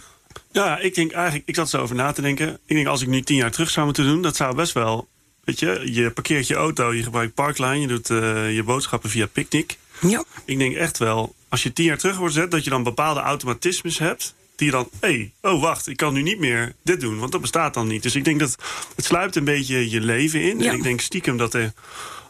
Ja, 0.52 0.80
ik 0.80 0.96
denk 0.96 1.12
eigenlijk, 1.12 1.48
ik 1.48 1.56
zat 1.56 1.70
zo 1.70 1.82
over 1.82 1.96
na 1.96 2.12
te 2.12 2.22
denken. 2.22 2.60
Ik 2.66 2.76
denk 2.76 2.88
als 2.88 3.02
ik 3.02 3.08
nu 3.08 3.22
tien 3.22 3.36
jaar 3.36 3.52
terug 3.52 3.70
zou 3.70 3.86
moeten 3.86 4.06
doen, 4.06 4.22
dat 4.22 4.36
zou 4.36 4.56
best 4.56 4.74
wel. 4.74 5.08
Weet 5.44 5.60
je, 5.60 5.82
je 5.94 6.12
parkeert 6.12 6.48
je 6.48 6.56
auto, 6.56 6.94
je 6.94 7.04
gebruikt 7.04 7.34
Parkline, 7.34 7.80
je 7.80 7.88
doet 7.88 8.10
eh, 8.10 8.56
je 8.56 8.64
boodschappen 8.64 9.10
via 9.10 9.26
Picnic. 9.26 9.78
Ja. 10.02 10.24
Ik 10.46 10.58
denk 10.58 10.76
echt 10.76 10.98
wel, 10.98 11.36
als 11.50 11.64
je 11.64 11.74
tien 11.74 11.86
jaar 11.86 11.98
terug 11.98 12.18
wordt 12.18 12.34
gezet, 12.34 12.52
dat 12.52 12.64
je 12.64 12.70
dan 12.70 12.84
bepaalde 12.84 13.20
automatismes 13.20 13.98
hebt. 14.00 14.36
Die 14.58 14.72
dan, 14.72 14.90
hé, 15.00 15.08
hey, 15.08 15.32
oh 15.42 15.62
wacht, 15.62 15.88
ik 15.88 15.98
kan 15.98 16.14
nu 16.14 16.22
niet 16.22 16.40
meer 16.40 16.76
dit 16.84 17.00
doen, 17.00 17.20
want 17.20 17.32
dat 17.32 17.42
bestaat 17.42 17.74
dan 17.74 17.88
niet. 17.88 18.04
Dus 18.04 18.16
ik 18.16 18.24
denk 18.24 18.40
dat 18.40 18.56
het 18.96 19.06
sluipt 19.06 19.36
een 19.36 19.44
beetje 19.44 19.90
je 19.90 20.02
leven 20.02 20.42
in. 20.42 20.60
Ja. 20.60 20.70
En 20.70 20.76
ik 20.76 20.84
denk 20.84 21.02
stiekem 21.02 21.38
dat 21.38 21.54
er 21.54 21.74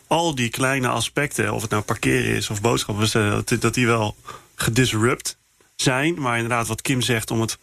al 0.08 0.36
die 0.36 0.50
kleine 0.50 0.88
aspecten, 0.88 1.54
of 1.54 1.62
het 1.62 1.72
nou 1.72 1.84
parkeren 1.84 2.36
is 2.36 2.50
of 2.50 2.62
boodschappen 2.62 3.04
bestellen, 3.04 3.44
dat, 3.46 3.62
dat 3.62 3.74
die 3.74 3.88
wel 3.88 4.16
gedisrupt 4.56 5.38
zijn. 5.76 6.22
Maar 6.22 6.36
inderdaad, 6.36 6.68
wat 6.68 6.82
Kim 6.82 7.02
zegt, 7.02 7.32
om 7.32 7.42
het 7.42 7.58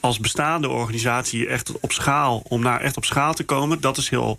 als 0.00 0.18
bestaande 0.18 0.68
organisatie 0.68 1.46
echt 1.46 1.80
op 1.80 1.92
schaal, 1.92 2.42
om 2.48 2.62
naar 2.62 2.80
echt 2.80 2.96
op 2.96 3.04
schaal 3.04 3.34
te 3.34 3.44
komen, 3.44 3.80
dat 3.80 3.96
is 3.96 4.08
heel. 4.08 4.38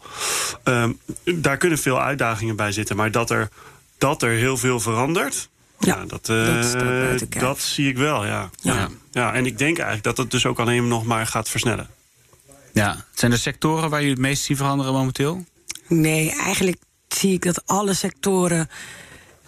ehm, 0.63 0.91
daar 1.23 1.57
kunnen 1.57 1.77
veel 1.77 2.01
uitdagingen 2.01 2.55
bij 2.55 2.71
zitten. 2.71 2.95
Maar 2.95 3.11
dat 3.11 3.29
er, 3.29 3.49
dat 3.97 4.23
er 4.23 4.31
heel 4.31 4.57
veel 4.57 4.79
verandert. 4.79 5.49
Ja, 5.81 5.95
Ja, 5.95 6.05
dat, 6.05 6.29
eh, 6.29 7.19
dat 7.19 7.41
dat 7.41 7.59
zie 7.59 7.89
ik 7.89 7.97
wel, 7.97 8.25
ja. 8.25 8.49
Ja. 8.61 8.89
ja. 9.11 9.33
En 9.33 9.45
ik 9.45 9.57
denk 9.57 9.75
eigenlijk 9.77 10.03
dat 10.03 10.17
het 10.17 10.31
dus 10.31 10.45
ook 10.45 10.59
alleen 10.59 10.87
nog 10.87 11.05
maar 11.05 11.27
gaat 11.27 11.49
versnellen. 11.49 11.87
ja. 12.71 13.05
Zijn 13.13 13.31
er 13.31 13.37
sectoren 13.37 13.89
waar 13.89 13.99
jullie 13.99 14.15
het 14.15 14.23
meest 14.25 14.43
zien 14.43 14.57
veranderen 14.57 14.93
momenteel? 14.93 15.45
Nee, 15.87 16.31
eigenlijk 16.39 16.77
zie 17.07 17.33
ik 17.33 17.43
dat 17.43 17.61
alle 17.65 17.93
sectoren 17.93 18.69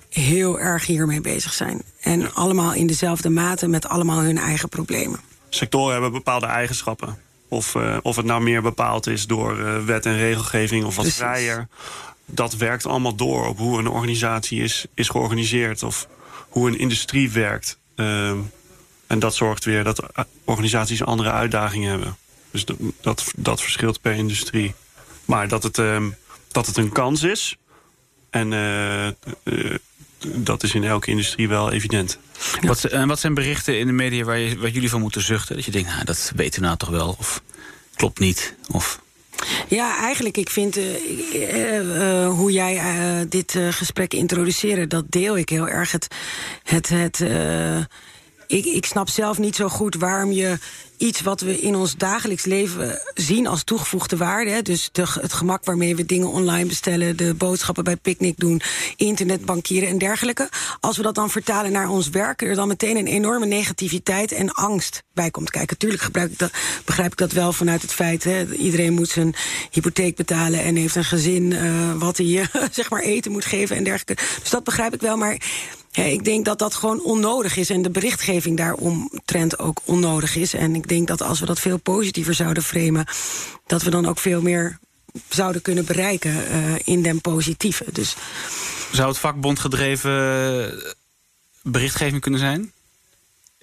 heel 0.09 0.59
erg 0.59 0.85
hiermee 0.85 1.21
bezig 1.21 1.53
zijn. 1.53 1.81
En 2.01 2.33
allemaal 2.33 2.73
in 2.73 2.87
dezelfde 2.87 3.29
mate 3.29 3.67
met 3.67 3.87
allemaal 3.87 4.19
hun 4.19 4.37
eigen 4.37 4.69
problemen. 4.69 5.19
Sectoren 5.49 5.91
hebben 5.93 6.11
bepaalde 6.11 6.45
eigenschappen. 6.45 7.17
Of, 7.47 7.75
eh, 7.75 7.97
of 8.01 8.15
het 8.15 8.25
nou 8.25 8.41
meer 8.43 8.61
bepaald 8.61 9.07
is 9.07 9.27
door 9.27 9.59
eh, 9.59 9.83
wet 9.85 10.05
en 10.05 10.17
regelgeving 10.17 10.83
of 10.85 10.95
wat 10.95 11.05
Precies. 11.05 11.21
vrijer. 11.21 11.67
Dat 12.25 12.55
werkt 12.55 12.85
allemaal 12.85 13.15
door 13.15 13.47
op 13.47 13.57
hoe 13.57 13.79
een 13.79 13.87
organisatie 13.87 14.61
is, 14.61 14.85
is 14.93 15.09
georganiseerd. 15.09 15.83
Of 15.83 16.07
hoe 16.53 16.67
een 16.67 16.77
industrie 16.77 17.31
werkt. 17.31 17.77
Ehm, 17.95 18.37
en 19.07 19.19
dat 19.19 19.35
zorgt 19.35 19.65
weer 19.65 19.83
dat 19.83 19.99
eh, 19.99 20.23
organisaties 20.43 21.03
andere 21.03 21.31
uitdagingen 21.31 21.89
hebben. 21.89 22.17
Dus 22.51 22.65
dat, 22.65 22.77
dat, 23.01 23.31
dat 23.35 23.61
verschilt 23.61 24.01
per 24.01 24.13
industrie. 24.13 24.73
Maar 25.25 25.47
dat 25.47 25.63
het, 25.63 25.77
ehm, 25.77 26.09
dat 26.51 26.67
het 26.67 26.77
een 26.77 26.91
kans 26.91 27.23
is. 27.23 27.57
En 28.29 28.53
eh, 28.53 29.07
eh, 29.07 29.13
dat 30.25 30.63
is 30.63 30.73
in 30.73 30.83
elke 30.83 31.09
industrie 31.09 31.47
wel 31.47 31.71
evident. 31.71 32.19
Wat, 32.61 32.83
en 32.83 33.07
wat 33.07 33.19
zijn 33.19 33.33
berichten 33.33 33.79
in 33.79 33.87
de 33.87 33.93
media 33.93 34.23
waar, 34.23 34.37
je, 34.37 34.57
waar 34.57 34.69
jullie 34.69 34.89
van 34.89 35.01
moeten 35.01 35.21
zuchten? 35.21 35.55
Dat 35.55 35.65
je 35.65 35.71
denkt, 35.71 35.89
nou, 35.89 36.05
dat 36.05 36.31
weten 36.35 36.59
we 36.59 36.65
nou 36.65 36.77
toch 36.77 36.89
wel. 36.89 37.15
Of 37.19 37.41
klopt 37.95 38.19
niet. 38.19 38.55
Of, 38.71 39.01
Ja, 39.67 39.97
eigenlijk, 39.97 40.37
ik 40.37 40.49
vind 40.49 40.77
eh, 40.77 40.95
eh, 41.33 42.23
eh, 42.23 42.29
hoe 42.29 42.51
jij 42.51 42.81
dit 43.29 43.57
gesprek 43.69 44.13
introduceert, 44.13 44.89
dat 44.89 45.05
deel 45.09 45.37
ik 45.37 45.49
heel 45.49 45.67
erg. 45.67 45.91
Het, 45.91 46.07
het, 46.63 46.89
het, 46.89 47.19
ik, 48.47 48.65
ik 48.65 48.85
snap 48.85 49.09
zelf 49.09 49.37
niet 49.37 49.55
zo 49.55 49.69
goed 49.69 49.95
waarom 49.95 50.31
je 50.31 50.57
iets 50.97 51.21
wat 51.21 51.41
we 51.41 51.59
in 51.59 51.75
ons 51.75 51.95
dagelijks 51.95 52.45
leven 52.45 53.01
zien 53.13 53.47
als 53.47 53.63
toegevoegde 53.63 54.17
waarde. 54.17 54.61
Dus 54.61 54.89
het 54.93 55.33
gemak 55.33 55.65
waarmee 55.65 55.95
we 55.95 56.05
dingen 56.05 56.27
online 56.27 56.65
bestellen, 56.65 57.17
de 57.17 57.33
boodschappen 57.33 57.83
bij 57.83 57.95
Picnic 57.95 58.37
doen, 58.37 58.61
internetbankieren 58.95 59.89
en 59.89 59.97
dergelijke. 59.97 60.49
Als 60.79 60.97
we 60.97 61.03
dat 61.03 61.15
dan 61.15 61.29
vertalen 61.29 61.71
naar 61.71 61.89
ons 61.89 62.09
werk, 62.09 62.41
er 62.41 62.55
dan 62.55 62.67
meteen 62.67 62.97
een 62.97 63.07
enorme 63.07 63.45
negativiteit 63.45 64.31
en 64.31 64.51
angst 64.51 65.03
bij 65.13 65.31
komt 65.31 65.49
kijken. 65.49 65.77
Tuurlijk 65.77 66.01
gebruik 66.01 66.31
ik 66.31 66.39
dat, 66.39 66.51
begrijp 66.85 67.11
ik 67.11 67.17
dat 67.17 67.31
wel 67.31 67.53
vanuit 67.53 67.81
het 67.81 67.93
feit, 67.93 68.25
iedereen 68.57 68.93
moet 68.93 69.09
zijn 69.09 69.35
hypotheek 69.71 70.15
betalen 70.15 70.63
en 70.63 70.75
heeft 70.75 70.95
een 70.95 71.03
gezin 71.03 71.53
eh, 71.53 71.93
wat 71.93 72.17
hij 72.17 72.47
zeg 72.71 72.89
maar 72.89 73.01
eten 73.01 73.31
moet 73.31 73.45
geven 73.45 73.75
en 73.75 73.83
dergelijke. 73.83 74.23
Dus 74.41 74.49
dat 74.49 74.63
begrijp 74.63 74.93
ik 74.93 75.01
wel, 75.01 75.17
maar. 75.17 75.37
Ja, 75.95 76.03
ik 76.03 76.23
denk 76.23 76.45
dat 76.45 76.59
dat 76.59 76.75
gewoon 76.75 77.03
onnodig 77.03 77.57
is 77.57 77.69
en 77.69 77.81
de 77.81 77.89
berichtgeving 77.89 78.57
daaromtrent 78.57 79.59
ook 79.59 79.81
onnodig 79.85 80.35
is. 80.35 80.53
En 80.53 80.75
ik 80.75 80.87
denk 80.87 81.07
dat 81.07 81.21
als 81.21 81.39
we 81.39 81.45
dat 81.45 81.59
veel 81.59 81.77
positiever 81.77 82.33
zouden 82.33 82.63
framen, 82.63 83.05
dat 83.65 83.81
we 83.81 83.89
dan 83.89 84.05
ook 84.05 84.19
veel 84.19 84.41
meer 84.41 84.79
zouden 85.29 85.61
kunnen 85.61 85.85
bereiken 85.85 86.47
eh, 86.47 86.61
in 86.83 87.01
den 87.01 87.21
positieve. 87.21 87.85
Dus 87.91 88.15
zou 88.91 89.07
het 89.07 89.17
vakbond 89.17 89.59
gedreven 89.59 90.93
berichtgeving 91.61 92.21
kunnen 92.21 92.39
zijn? 92.39 92.71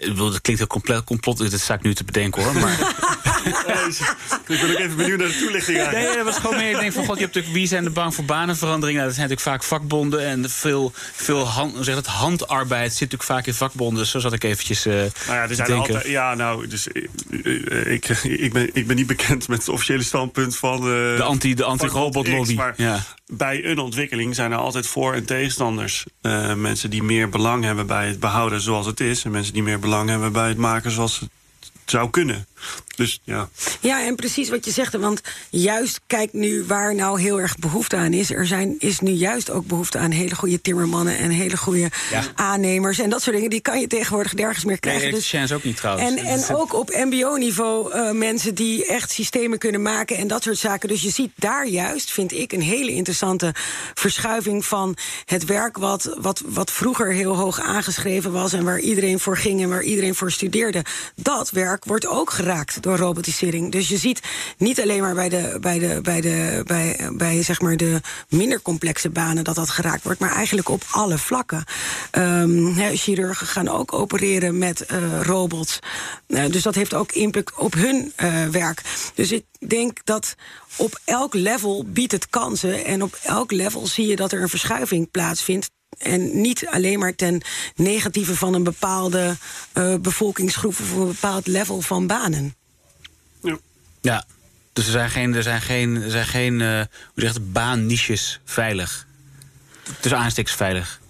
Ik 0.01 0.09
bedoel, 0.09 0.31
dat 0.31 0.41
klinkt 0.41 0.61
heel 0.63 0.71
compleet 0.71 1.05
complot, 1.05 1.51
dat 1.51 1.61
sta 1.61 1.75
ik 1.75 1.83
nu 1.83 1.95
te 1.95 2.05
bedenken 2.05 2.43
hoor. 2.43 2.53
Maar 2.55 2.79
ik 4.49 4.61
ben 4.61 4.71
ook 4.71 4.79
even 4.79 4.97
benieuwd 4.97 5.19
naar 5.19 5.29
de 5.29 5.39
toelichting 5.39 5.91
nee, 5.91 6.17
dat 6.17 6.25
was 6.25 6.37
gewoon 6.37 6.57
meer. 6.57 6.71
Ik 6.71 6.81
denk 6.81 6.93
van 6.93 7.05
god, 7.05 7.15
je 7.17 7.23
hebt 7.23 7.35
natuurlijk 7.35 7.55
wie 7.61 7.67
zijn 7.67 7.85
er 7.85 7.93
bang 7.93 8.15
voor 8.15 8.25
banenverandering? 8.25 8.97
Nou, 8.99 9.09
dat 9.09 9.17
zijn 9.17 9.29
natuurlijk 9.29 9.57
vaak 9.63 9.69
vakbonden 9.79 10.21
en 10.27 10.51
veel, 10.51 10.93
veel 11.15 11.47
hand, 11.47 11.77
zeg 11.81 11.95
dat, 11.95 12.07
handarbeid 12.07 12.91
zit 12.91 13.01
natuurlijk 13.01 13.31
vaak 13.31 13.47
in 13.47 13.55
vakbonden. 13.55 13.99
Dus 13.99 14.11
zo 14.11 14.19
zat 14.19 14.33
ik 14.33 14.45
eventjes 14.45 14.87
eh 14.87 14.95
Nou 14.95 15.09
ja, 15.27 15.43
er 15.49 15.55
zijn 15.55 15.69
denken. 15.69 15.95
altijd. 15.95 16.13
Ja, 16.13 16.35
nou, 16.35 16.67
dus 16.67 16.89
eh, 16.93 17.03
eh, 17.71 17.93
ik, 17.93 18.09
ik, 18.47 18.53
ben, 18.53 18.71
ik 18.73 18.87
ben 18.87 18.97
niet 18.97 19.07
bekend 19.07 19.49
met 19.49 19.59
het 19.59 19.69
officiële 19.69 20.03
standpunt 20.03 20.57
van. 20.57 20.77
eh, 20.79 20.83
De 21.17 21.23
anti- 21.23 21.55
de 21.55 21.65
anti-robotlobby, 21.65 22.55
Maar 22.55 22.75
ja. 22.77 23.03
bij 23.27 23.65
een 23.65 23.79
ontwikkeling 23.79 24.35
zijn 24.35 24.53
er 24.53 24.59
altijd 24.59 24.87
voor- 24.87 25.15
en 25.15 25.25
tegenstanders. 25.25 26.05
Eh, 26.23 26.55
mensen 26.55 26.91
die 26.91 27.03
meer 27.03 27.29
belang 27.29 27.65
hebben 27.65 27.87
bij 27.87 28.07
het 28.07 28.21
behouden 28.21 28.61
zoals 28.61 28.87
het 28.87 29.01
is. 29.01 29.25
En 29.25 29.31
mensen 29.31 29.53
die 29.53 29.63
meer 29.63 29.79
belang 29.79 29.89
hebben 30.09 30.33
bij 30.33 30.49
het 30.49 30.59
maken 30.59 30.91
zoals 30.91 31.21
het 31.21 31.31
zou 31.85 32.11
kunnen. 32.11 32.47
Dus 32.97 33.21
ja. 33.25 33.49
Ja, 33.81 34.05
en 34.07 34.17
precies 34.17 34.49
wat 34.49 34.65
je 34.65 34.71
zegt. 34.71 34.97
Want 34.97 35.21
juist 35.51 36.01
kijk 36.07 36.33
nu 36.33 36.65
waar 36.67 36.95
nou 36.95 37.21
heel 37.21 37.41
erg 37.41 37.57
behoefte 37.59 37.97
aan 37.97 38.13
is. 38.13 38.31
Er 38.31 38.47
zijn, 38.47 38.75
is 38.79 39.01
nu 39.01 39.11
juist 39.11 39.51
ook 39.51 39.67
behoefte 39.67 39.99
aan 39.99 40.11
hele 40.11 40.35
goede 40.35 40.61
timmermannen 40.61 41.19
en 41.19 41.31
hele 41.31 41.57
goede 41.57 41.91
Ja. 42.11 42.23
aannemers. 42.35 42.99
En 42.99 43.11
dat 43.11 43.23
soort 43.23 43.35
dingen, 43.37 43.51
die 43.51 43.61
kan 43.61 43.81
je 43.81 43.87
tegenwoordig 43.87 44.35
nergens 44.35 44.65
meer 44.65 44.71
Nee, 44.71 44.81
krijgen. 44.81 45.03
heeft 45.03 45.15
Dus- 45.17 45.29
chance 45.31 45.55
ook 45.55 45.65
niet 45.65 45.77
trouwens. 45.77 46.11
En, 46.21 46.25
en 46.27 46.57
ook 46.57 46.75
op 46.75 46.91
MBO-niveau 46.95 47.93
eh, 47.93 48.11
mensen 48.11 48.55
die 48.55 48.87
echt 48.87 49.11
systemen 49.11 49.59
kunnen 49.59 49.83
maken 49.83 50.17
en 50.17 50.29
dat 50.29 50.43
soort 50.43 50.59
zaken. 50.59 50.89
Dus 50.89 51.03
je 51.03 51.11
ziet 51.11 51.31
daar 51.37 51.67
juist, 51.67 52.11
vind 52.11 52.33
ik, 52.33 52.53
een 52.53 52.63
hele 52.63 52.91
interessante 52.93 53.55
verschuiving 53.95 54.65
van 54.65 54.97
het 55.25 55.45
werk 55.45 55.77
wat, 55.77 56.17
wat, 56.21 56.43
wat 56.47 56.71
vroeger 56.71 57.13
heel 57.13 57.37
hoog 57.37 57.61
aangeschreven 57.61 58.33
was 58.33 58.53
en 58.53 58.65
waar 58.65 58.81
iedereen 58.81 59.21
voor 59.21 59.37
ging 59.37 59.63
en 59.63 59.69
waar 59.69 59.83
iedereen 59.83 60.15
voor 60.15 60.31
studeerde. 60.33 60.85
Dat 61.15 61.51
werk 61.51 61.85
wordt 61.85 62.07
ook 62.07 62.31
geraakt 62.31 62.49
door 62.81 62.97
robotisering. 62.97 63.73
Dus 63.73 63.89
je 63.89 63.97
ziet 63.97 64.21
niet 64.59 64.81
alleen 64.81 65.01
maar 65.01 65.15
bij, 65.15 65.29
de, 65.29 65.57
bij, 65.61 65.79
de, 65.79 66.01
bij, 66.03 66.21
de, 66.21 66.63
bij, 66.67 67.11
bij 67.13 67.43
zeg 67.43 67.61
maar 67.61 67.77
de 67.77 68.01
minder 68.29 68.63
complexe 68.63 69.11
banen 69.11 69.45
dat 69.45 69.55
dat 69.55 69.71
geraakt 69.71 70.03
wordt, 70.03 70.21
maar 70.21 70.35
eigenlijk 70.35 70.69
op 70.69 70.83
alle 70.91 71.19
vlakken. 71.19 71.65
Hè, 72.11 72.97
chirurgen 72.97 73.47
gaan 73.47 73.69
ook 73.69 73.93
opereren 73.93 74.59
met 74.59 74.87
eh, 74.87 75.21
robots. 75.23 75.79
Eh, 76.27 76.47
dus 76.51 76.63
dat 76.63 76.75
heeft 76.75 76.95
ook 76.95 77.13
impact 77.13 77.55
op 77.55 77.75
hun 77.75 78.13
eh, 78.17 78.47
werk. 78.47 78.83
Dus 79.15 79.33
ik 79.33 79.45
denk 79.69 79.99
dat 80.05 80.35
op 80.77 81.01
elk 81.05 81.35
level 81.35 81.85
biedt 81.87 82.13
het 82.13 82.29
kansen. 82.29 82.85
En 82.85 83.03
op 83.03 83.19
elk 83.23 83.51
level 83.51 83.87
zie 83.87 84.07
je 84.07 84.17
dat 84.17 84.33
er 84.33 84.43
een 84.43 84.49
verschuiving 84.49 85.11
plaatsvindt. 85.11 85.71
En 85.99 86.41
niet 86.41 86.67
alleen 86.67 86.99
maar 86.99 87.15
ten 87.15 87.43
negatieve 87.75 88.37
van 88.37 88.55
een 88.55 88.65
bepaalde 88.65 89.37
eh, 89.73 89.95
bevolkingsgroep 89.95 90.81
of 90.81 90.93
een 90.93 91.07
bepaald 91.07 91.47
level 91.47 91.81
van 91.81 92.07
banen. 92.07 92.55
ja. 93.43 93.59
Ja, 94.01 94.25
dus 94.73 94.85
er 94.85 94.93
zijn 94.93 95.11
geen, 95.11 95.35
er 95.35 95.43
zijn 95.43 95.61
geen, 95.61 96.03
er 96.03 96.11
zijn 96.11 96.27
geen 96.27 96.61
eh, 96.61 96.69
hoe 96.69 96.87
zeg 97.15 97.33
je 97.33 97.39
het, 97.39 97.53
baanniches 97.53 98.41
veilig. 98.45 99.07
Dus 100.01 100.13
aanstiks 100.15 100.53
veilig. 100.55 101.01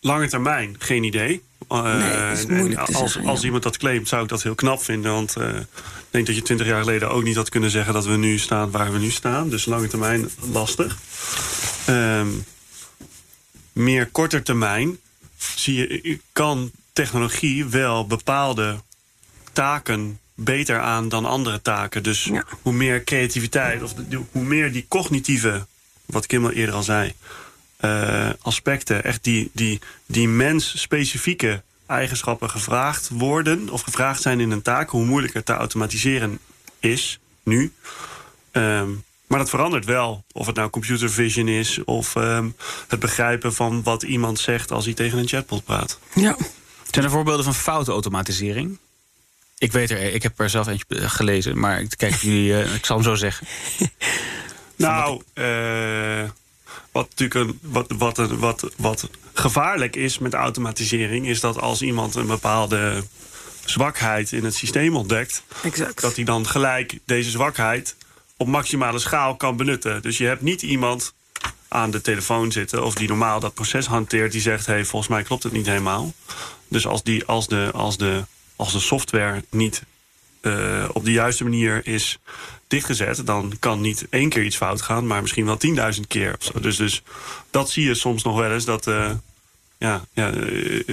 Lange 0.00 0.28
termijn, 0.28 0.76
geen 0.78 1.04
idee. 1.04 1.42
Eh, 1.68 1.94
Nee, 2.46 2.68
en 2.68 2.76
als, 2.76 3.12
zeggen, 3.12 3.24
als 3.24 3.38
ja. 3.38 3.44
iemand 3.44 3.62
dat 3.62 3.76
claimt, 3.76 4.08
zou 4.08 4.22
ik 4.22 4.28
dat 4.28 4.42
heel 4.42 4.54
knap 4.54 4.82
vinden. 4.82 5.12
Want 5.12 5.36
eh, 5.36 5.48
ik 5.56 5.66
denk 6.10 6.26
dat 6.26 6.36
je 6.36 6.42
twintig 6.42 6.66
jaar 6.66 6.80
geleden 6.80 7.10
ook 7.10 7.22
niet 7.22 7.36
had 7.36 7.48
kunnen 7.48 7.70
zeggen 7.70 7.94
dat 7.94 8.04
we 8.04 8.16
nu 8.16 8.38
staan 8.38 8.70
waar 8.70 8.92
we 8.92 8.98
nu 8.98 9.10
staan. 9.10 9.48
Dus 9.48 9.64
lange 9.64 9.88
termijn 9.88 10.30
lastig. 10.52 10.98
Ehm, 11.86 12.28
meer 13.72 14.06
korte 14.06 14.42
termijn 14.42 14.98
zie 15.54 15.74
je, 15.76 16.18
kan 16.32 16.70
technologie 16.92 17.64
wel 17.66 18.06
bepaalde 18.06 18.80
taken 19.52 20.18
beter 20.34 20.80
aan 20.80 21.08
dan 21.08 21.24
andere 21.24 21.62
taken. 21.62 22.02
Dus 22.02 22.24
Ja. 22.24 22.44
hoe 22.62 22.72
meer 22.72 23.04
creativiteit, 23.04 23.82
of 23.82 23.94
de- 23.94 24.22
hoe 24.32 24.42
meer 24.44 24.72
die 24.72 24.86
cognitieve, 24.88 25.66
wat 26.06 26.26
Kim 26.26 26.44
al 26.44 26.50
eerder 26.52 26.74
al 26.74 26.82
zei, 26.82 27.12
eh, 27.76 28.30
aspecten, 28.40 29.04
echt 29.04 29.24
die, 29.24 29.50
die, 29.52 29.80
die 30.06 30.28
mens-specifieke 30.28 31.62
eigenschappen 31.86 32.50
gevraagd 32.50 33.08
worden 33.12 33.68
of 33.68 33.80
gevraagd 33.82 34.22
zijn 34.22 34.40
in 34.40 34.50
een 34.50 34.62
taak, 34.62 34.90
hoe 34.90 35.04
moeilijker 35.04 35.42
te 35.44 35.52
automatiseren 35.52 36.38
is 36.80 37.18
nu. 37.42 37.72
Ehm, 38.50 38.90
maar 39.30 39.38
dat 39.38 39.50
verandert 39.50 39.84
wel. 39.84 40.24
Of 40.32 40.46
het 40.46 40.56
nou 40.56 40.70
computer 40.70 41.10
vision 41.10 41.48
is 41.48 41.84
of 41.84 42.16
ehm, 42.16 42.48
het 42.88 43.00
begrijpen 43.00 43.54
van 43.54 43.82
wat 43.82 44.02
iemand 44.02 44.38
zegt 44.38 44.70
als 44.70 44.84
hij 44.84 44.94
tegen 44.94 45.18
een 45.18 45.28
chatbot 45.28 45.64
praat. 45.64 45.98
Ja. 46.14 46.36
Zijn 46.90 47.04
er 47.04 47.10
voorbeelden 47.10 47.44
van 47.44 47.54
foutautomatisering? 47.54 48.78
Ik 49.58 49.72
weet 49.72 49.90
er, 49.90 50.00
ik 50.14 50.22
heb 50.22 50.40
er 50.40 50.50
zelf 50.50 50.66
eentje 50.66 50.84
eh, 50.88 51.10
gelezen, 51.10 51.58
maar 51.58 51.80
ik 51.80 51.90
kijk 51.96 52.14
jullie, 52.14 52.54
eh, 52.62 52.74
ik 52.74 52.84
zal 52.86 52.96
hem 52.96 53.04
zo 53.04 53.14
zeggen. 53.14 53.46
Nou, 54.76 55.22
eh, 55.32 56.28
wat 56.92 57.08
natuurlijk 57.08 57.34
een, 57.48 57.58
wat, 57.62 57.86
wat, 57.98 58.18
een- 58.18 58.38
wat, 58.38 58.70
wat 58.76 59.08
gevaarlijk 59.32 59.96
is 59.96 60.18
met 60.18 60.34
automatisering, 60.34 61.26
is 61.26 61.40
dat 61.40 61.60
als 61.60 61.82
iemand 61.82 62.14
een 62.14 62.26
bepaalde 62.26 63.04
zwakheid 63.64 64.32
in 64.32 64.44
het 64.44 64.54
systeem 64.54 64.96
ontdekt, 64.96 65.42
Exact. 65.62 66.00
dat 66.00 66.16
hij 66.16 66.24
dan 66.24 66.46
gelijk 66.46 66.98
deze 67.04 67.30
zwakheid 67.30 67.96
op 68.40 68.46
maximale 68.46 68.98
schaal 68.98 69.36
kan 69.36 69.56
benutten. 69.56 70.02
Dus 70.02 70.18
je 70.18 70.24
hebt 70.24 70.42
niet 70.42 70.62
iemand 70.62 71.12
aan 71.68 71.90
de 71.90 72.00
telefoon 72.00 72.52
zitten 72.52 72.84
of 72.84 72.94
die 72.94 73.08
normaal 73.08 73.40
dat 73.40 73.54
proces 73.54 73.86
hanteert, 73.86 74.32
die 74.32 74.40
zegt: 74.40 74.66
hey, 74.66 74.84
volgens 74.84 75.10
mij 75.10 75.22
klopt 75.22 75.42
het 75.42 75.52
niet 75.52 75.66
helemaal. 75.66 76.12
Dus 76.68 76.86
als, 76.86 77.02
die, 77.02 77.24
als, 77.24 77.48
de, 77.48 77.70
als, 77.72 77.96
de, 77.96 78.24
als 78.56 78.72
de 78.72 78.78
software 78.80 79.44
niet 79.50 79.82
eh, 80.40 80.88
op 80.92 81.04
de 81.04 81.12
juiste 81.12 81.42
manier 81.42 81.86
is 81.86 82.18
dichtgezet, 82.66 83.26
dan 83.26 83.52
kan 83.58 83.80
niet 83.80 84.06
één 84.10 84.28
keer 84.28 84.44
iets 84.44 84.56
fout 84.56 84.82
gaan, 84.82 85.06
maar 85.06 85.20
misschien 85.20 85.44
wel 85.46 85.58
10.000 85.94 86.00
keer. 86.08 86.36
Dus, 86.60 86.76
dus 86.76 87.02
dat 87.50 87.70
zie 87.70 87.84
je 87.84 87.94
soms 87.94 88.22
nog 88.22 88.36
wel 88.36 88.52
eens 88.52 88.64
dat, 88.64 88.86
eh, 88.86 89.10
ja, 89.78 90.04
ja, 90.12 90.32
eh, 90.32 90.84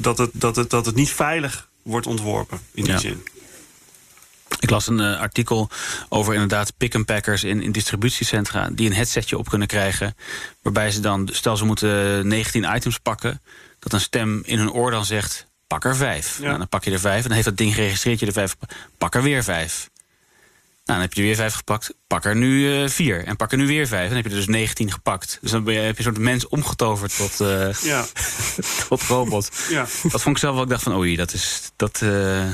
dat, 0.00 0.18
het, 0.18 0.30
dat, 0.32 0.56
het, 0.56 0.70
dat 0.70 0.86
het 0.86 0.94
niet 0.94 1.10
veilig 1.10 1.68
wordt 1.82 2.06
ontworpen 2.06 2.58
in 2.74 2.84
die 2.84 2.92
Ja. 2.92 2.98
zin. 2.98 3.22
Ik 4.60 4.70
las 4.70 4.86
een 4.86 5.00
eh, 5.00 5.20
artikel 5.20 5.70
over 6.08 6.32
inderdaad 6.34 6.76
pick-and-packers 6.76 7.44
in, 7.44 7.62
in 7.62 7.72
distributiecentra... 7.72 8.68
die 8.72 8.86
een 8.86 8.96
headsetje 8.96 9.38
op 9.38 9.48
kunnen 9.48 9.68
krijgen. 9.68 10.16
Waarbij 10.62 10.90
ze 10.90 11.00
dan, 11.00 11.28
stel 11.32 11.56
ze 11.56 11.64
moeten 11.64 12.28
19 12.28 12.74
items 12.74 12.98
pakken... 12.98 13.40
dat 13.78 13.92
een 13.92 14.00
stem 14.00 14.42
in 14.44 14.58
hun 14.58 14.72
oor 14.72 14.90
dan 14.90 15.04
zegt, 15.04 15.46
pak 15.66 15.84
er 15.84 15.96
vijf. 15.96 16.38
Ja. 16.38 16.44
Nou, 16.44 16.58
dan 16.58 16.68
pak 16.68 16.84
je 16.84 16.90
er 16.90 17.00
vijf 17.00 17.16
en 17.16 17.22
dan 17.22 17.32
heeft 17.32 17.44
dat 17.44 17.56
ding 17.56 17.74
geregistreerd 17.74 18.20
je 18.20 18.26
er 18.26 18.32
vijf. 18.32 18.56
Pak 18.98 19.14
er 19.14 19.22
weer 19.22 19.44
vijf. 19.44 19.88
Nou, 20.84 21.00
dan 21.00 21.08
heb 21.08 21.12
je 21.12 21.20
er 21.20 21.26
weer 21.26 21.36
vijf 21.36 21.54
gepakt. 21.54 21.94
Pak 22.06 22.24
er 22.24 22.36
nu 22.36 22.82
eh, 22.82 22.88
vier. 22.88 23.24
En 23.24 23.36
pak 23.36 23.52
er 23.52 23.58
nu 23.58 23.66
weer 23.66 23.86
vijf. 23.86 24.06
Dan 24.06 24.16
heb 24.16 24.24
je 24.24 24.30
er 24.30 24.36
dus 24.36 24.46
19 24.46 24.92
gepakt. 24.92 25.38
Dus 25.40 25.50
dan 25.50 25.64
ben 25.64 25.74
je, 25.74 25.80
heb 25.80 25.98
je 25.98 26.04
een 26.06 26.12
soort 26.12 26.24
mens 26.24 26.48
omgetoverd 26.48 27.16
tot, 27.16 27.40
eh, 27.40 27.72
Ja, 27.72 28.06
tot 28.88 29.02
robot. 29.02 29.50
ja. 29.68 29.86
Dat 30.02 30.22
vond 30.22 30.26
ik 30.26 30.38
zelf 30.38 30.54
wel. 30.54 30.62
Ik 30.62 30.68
dacht 30.68 30.82
van, 30.82 30.94
oei, 30.94 31.16
dat 31.16 31.32
is... 31.32 31.70
Dat, 31.76 32.02
eh, 32.02 32.44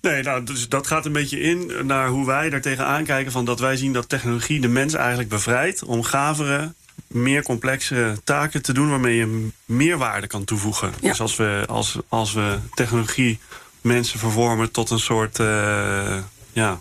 Nee, 0.00 0.22
nou, 0.22 0.44
dus 0.44 0.68
dat 0.68 0.86
gaat 0.86 1.06
een 1.06 1.12
beetje 1.12 1.40
in 1.40 1.72
naar 1.86 2.08
hoe 2.08 2.26
wij 2.26 2.50
daar 2.50 2.60
tegenaan 2.60 3.04
kijken. 3.04 3.32
Van 3.32 3.44
dat 3.44 3.60
wij 3.60 3.76
zien 3.76 3.92
dat 3.92 4.08
technologie 4.08 4.60
de 4.60 4.68
mens 4.68 4.94
eigenlijk 4.94 5.28
bevrijdt 5.28 5.84
om 5.84 6.02
gavere, 6.02 6.72
meer 7.06 7.42
complexe 7.42 8.20
taken 8.24 8.62
te 8.62 8.72
doen 8.72 8.90
waarmee 8.90 9.16
je 9.16 9.48
meerwaarde 9.64 10.26
kan 10.26 10.44
toevoegen. 10.44 10.92
Ja. 11.00 11.08
Dus 11.08 11.20
als 11.20 11.36
we, 11.36 11.64
als, 11.68 11.98
als 12.08 12.32
we 12.32 12.58
technologie 12.74 13.38
mensen 13.80 14.18
vervormen 14.18 14.70
tot 14.70 14.90
een 14.90 15.00
soort 15.00 15.38
eh, 15.38 16.18
ja, 16.52 16.80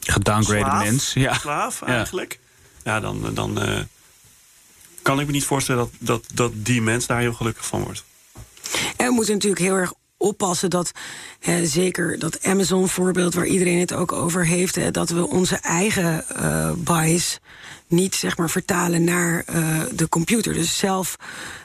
gedowngraded 0.00 0.66
slaaf, 0.66 0.84
mens. 0.84 1.12
Ja. 1.12 1.34
slaaf 1.34 1.82
eigenlijk. 1.82 2.38
Ja, 2.84 3.00
dan, 3.00 3.34
dan 3.34 3.60
eh, 3.60 3.80
kan 5.02 5.20
ik 5.20 5.26
me 5.26 5.32
niet 5.32 5.44
voorstellen 5.44 5.80
dat, 5.80 5.92
dat, 5.98 6.24
dat 6.34 6.52
die 6.54 6.82
mens 6.82 7.06
daar 7.06 7.20
heel 7.20 7.32
gelukkig 7.32 7.66
van 7.66 7.82
wordt. 7.82 8.04
En 8.96 9.06
we 9.06 9.12
moeten 9.12 9.34
natuurlijk 9.34 9.62
heel 9.62 9.76
erg 9.76 9.92
oppassen 10.22 10.70
dat, 10.70 10.92
hè, 11.40 11.66
zeker 11.66 12.18
dat 12.18 12.44
Amazon-voorbeeld 12.44 13.34
waar 13.34 13.46
iedereen 13.46 13.78
het 13.78 13.92
ook 13.92 14.12
over 14.12 14.46
heeft, 14.46 14.74
hè, 14.74 14.90
dat 14.90 15.10
we 15.10 15.28
onze 15.28 15.56
eigen 15.56 16.28
eh 16.28 16.70
bias 16.76 17.40
niet 17.86 18.14
zeg 18.14 18.36
maar 18.36 18.50
vertalen 18.50 19.04
naar 19.04 19.42
eh, 19.46 19.80
de 19.94 20.08
computer. 20.08 20.52
Dus 20.54 20.78
zelf, 20.78 21.16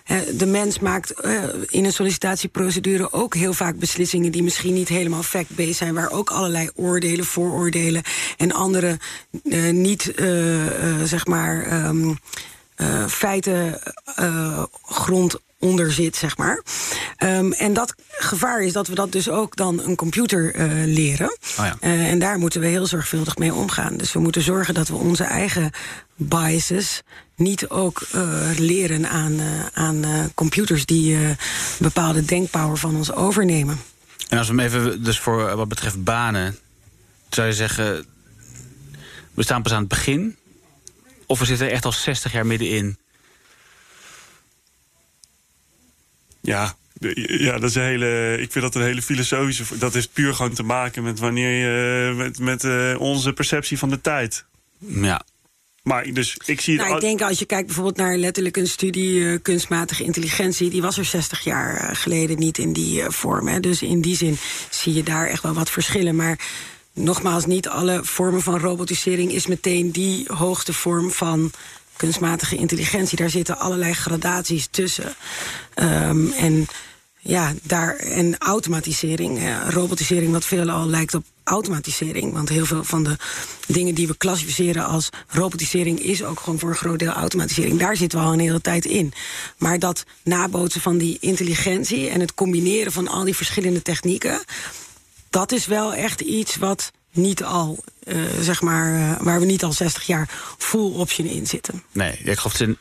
hè, 0.04 0.36
de 0.36 0.46
mens 0.46 0.80
maakt 0.80 1.12
eh, 1.12 1.43
in 1.67 1.86
een 1.86 1.93
sollicitatieprocedure 1.93 3.12
ook 3.12 3.36
heel 3.36 3.54
vaak 3.54 3.80
beslissingen 3.80 4.32
die 4.32 4.43
misschien 4.43 4.74
niet 4.74 4.88
helemaal 4.88 5.24
fact-based 5.24 5.76
zijn, 5.76 5.93
waar 5.93 6.12
ook 6.12 6.30
allerlei 6.30 6.70
oordelen, 6.76 7.26
vooroordelen 7.26 8.04
en 8.38 8.52
andere 8.52 9.00
niet 9.72 10.13
zeg 11.04 11.26
maar. 11.26 11.63
ehm, 11.63 12.13
eh, 12.78 13.08
feiten 13.08 13.80
eh, 14.15 14.63
grond 14.82 15.39
onder 15.60 15.91
zit, 15.91 16.15
zeg 16.15 16.38
maar. 16.38 16.63
Ehm, 17.17 17.52
en 17.52 17.74
dat 17.74 17.96
gevaar 18.08 18.62
is 18.62 18.74
dat 18.74 18.88
we 18.88 18.96
dat 18.96 19.12
dus 19.12 19.30
ook 19.30 19.56
dan 19.56 19.80
een 19.80 19.96
computer 19.96 20.56
uh, 20.56 20.93
leren. 20.93 21.38
Oh 21.60 21.65
ja. 21.65 21.78
Uh, 21.82 22.10
en 22.10 22.20
daar 22.20 22.38
moeten 22.38 22.62
we 22.62 22.67
heel 22.67 22.86
zorgvuldig 22.86 23.38
mee 23.38 23.54
omgaan. 23.54 23.98
Dus 23.98 24.13
we 24.13 24.20
moeten 24.20 24.41
zorgen 24.41 24.74
dat 24.74 24.88
we 24.88 24.95
onze 24.95 25.24
eigen 25.24 25.72
biases 26.16 27.01
niet 27.36 27.70
ook 27.70 28.01
uh, 28.16 28.49
leren 28.58 29.10
aan, 29.10 29.39
aan 29.74 30.05
computers 30.36 30.86
die 30.86 31.18
bepaalde 31.80 32.26
denkpower 32.26 32.78
van 32.78 32.95
ons 32.95 33.14
overnemen. 33.14 33.80
En 34.30 34.38
als 34.38 34.47
we 34.47 34.53
hem 34.55 34.66
even, 34.66 35.03
dus 35.03 35.20
voor 35.20 35.55
wat 35.55 35.68
betreft 35.68 36.03
banen, 36.03 36.58
zou 37.30 37.47
je 37.47 37.53
zeggen, 37.53 38.05
we 39.34 39.43
staan 39.43 39.62
pas 39.62 39.72
aan 39.72 39.80
het 39.80 39.88
begin? 39.88 40.36
Of 41.26 41.39
we 41.39 41.45
zitten 41.45 41.68
er 41.68 41.74
echt 41.74 41.86
al 41.86 41.91
60 41.91 42.32
jaar 42.32 42.45
middenin? 42.45 42.97
Ja, 46.48 46.76
ja, 47.26 47.60
dat 47.60 47.70
is 47.70 47.76
een 47.76 47.84
hele. 47.84 48.38
Ik 48.39 48.52
vind 48.52 48.66
dat 48.66 48.76
een 48.76 48.82
hele 48.82 49.02
filosofische. 49.02 49.78
Dat 49.78 49.95
is 49.95 50.08
puur 50.08 50.34
gewoon 50.34 50.54
te 50.54 50.64
maken 50.64 51.04
met 51.04 51.20
wanneer 51.20 51.50
je. 51.50 52.14
met, 52.14 52.39
met 52.39 52.64
uh, 52.64 53.00
onze 53.00 53.34
perceptie 53.34 53.78
van 53.78 53.89
de 53.89 54.02
tijd. 54.02 54.45
Ja. 54.80 55.22
Maar 55.84 56.14
dus 56.14 56.38
ik 56.45 56.62
zie. 56.62 56.78
Nou, 56.78 56.95
ik 56.95 57.02
denk 57.02 57.22
als 57.22 57.39
je 57.39 57.45
kijkt 57.45 57.66
bijvoorbeeld 57.66 57.98
naar 57.98 58.18
letterlijk 58.18 58.58
een 58.58 58.68
studie 58.68 59.20
uh, 59.20 59.39
kunstmatige 59.41 60.04
intelligentie, 60.04 60.70
die 60.70 60.82
was 60.82 60.98
er 60.98 61.06
60 61.06 61.43
jaar 61.43 61.95
geleden 61.95 62.39
niet 62.39 62.58
in 62.58 62.74
die 62.74 63.02
uh, 63.02 63.10
vorm. 63.10 63.48
Hè. 63.48 63.60
Dus 63.60 63.82
in 63.82 64.02
die 64.02 64.16
zin 64.16 64.38
zie 64.70 64.93
je 64.93 65.04
daar 65.04 65.28
echt 65.28 65.43
wel 65.43 65.54
wat 65.54 65.70
verschillen. 65.70 66.16
Maar 66.16 66.39
nogmaals, 66.93 67.45
niet 67.45 67.68
alle 67.68 68.00
vormen 68.04 68.41
van 68.41 68.60
robotisering 68.60 69.32
is 69.32 69.48
meteen 69.48 69.91
die 69.91 70.26
hoogste 70.28 70.74
vorm 70.74 71.12
van 71.12 71.52
kunstmatige 71.98 72.56
intelligentie. 72.56 73.18
Daar 73.18 73.30
zitten 73.30 73.58
allerlei 73.60 73.93
gradaties 73.93 74.68
tussen. 74.72 75.16
Um, 75.76 76.32
en 76.32 76.68
ja, 77.20 77.54
daar, 77.64 77.95
en 77.95 78.38
automatisering, 78.38 79.41
ja, 79.41 79.70
robotisering, 79.70 80.32
wat 80.32 80.45
veelal 80.45 80.88
lijkt 80.88 81.14
op 81.14 81.24
automatisering. 81.43 82.34
Want 82.34 82.50
heel 82.50 82.66
veel 82.66 82.84
van 82.84 83.04
de 83.04 83.16
dingen 83.68 83.95
die 83.95 84.08
we 84.08 84.18
klassificeren 84.18 84.86
als 84.86 85.10
robotisering... 85.28 86.00
is 86.00 86.24
ook 86.24 86.39
gewoon 86.39 86.60
voor 86.60 86.70
een 86.70 86.76
groot 86.76 87.00
deel 87.00 87.12
automatisering. 87.12 87.80
Daar 87.80 87.95
zitten 87.95 88.20
we 88.20 88.26
al 88.26 88.34
een 88.34 88.39
hele 88.39 88.62
tijd 88.62 88.86
in. 88.86 89.14
Maar 89.58 89.80
dat 89.80 90.04
nabootsen 90.24 90.82
van 90.82 90.98
die 90.98 91.18
intelligentie... 91.20 92.10
en 92.10 92.20
het 92.20 92.34
combineren 92.34 92.91
van 92.91 93.08
al 93.08 93.24
die 93.24 93.36
verschillende 93.36 93.82
technieken... 93.82 94.39
dat 95.30 95.52
is 95.52 95.66
wel 95.66 95.93
echt 95.93 96.22
iets 96.22 96.56
wat 96.56 96.91
niet 97.12 97.43
al, 97.43 97.84
uh, 98.03 98.24
zeg 98.39 98.62
maar, 98.62 98.93
uh, 98.93 99.22
waar 99.22 99.39
we 99.39 99.45
niet 99.45 99.64
al 99.64 99.74
60 99.74 100.03
jaar 100.03 100.30
full 100.58 100.91
option 100.93 101.28
in 101.28 101.47
zitten. 101.47 101.84
Nee, 101.91 102.12
ik 102.12 102.38
geloof 102.38 102.60
in, 102.60 102.78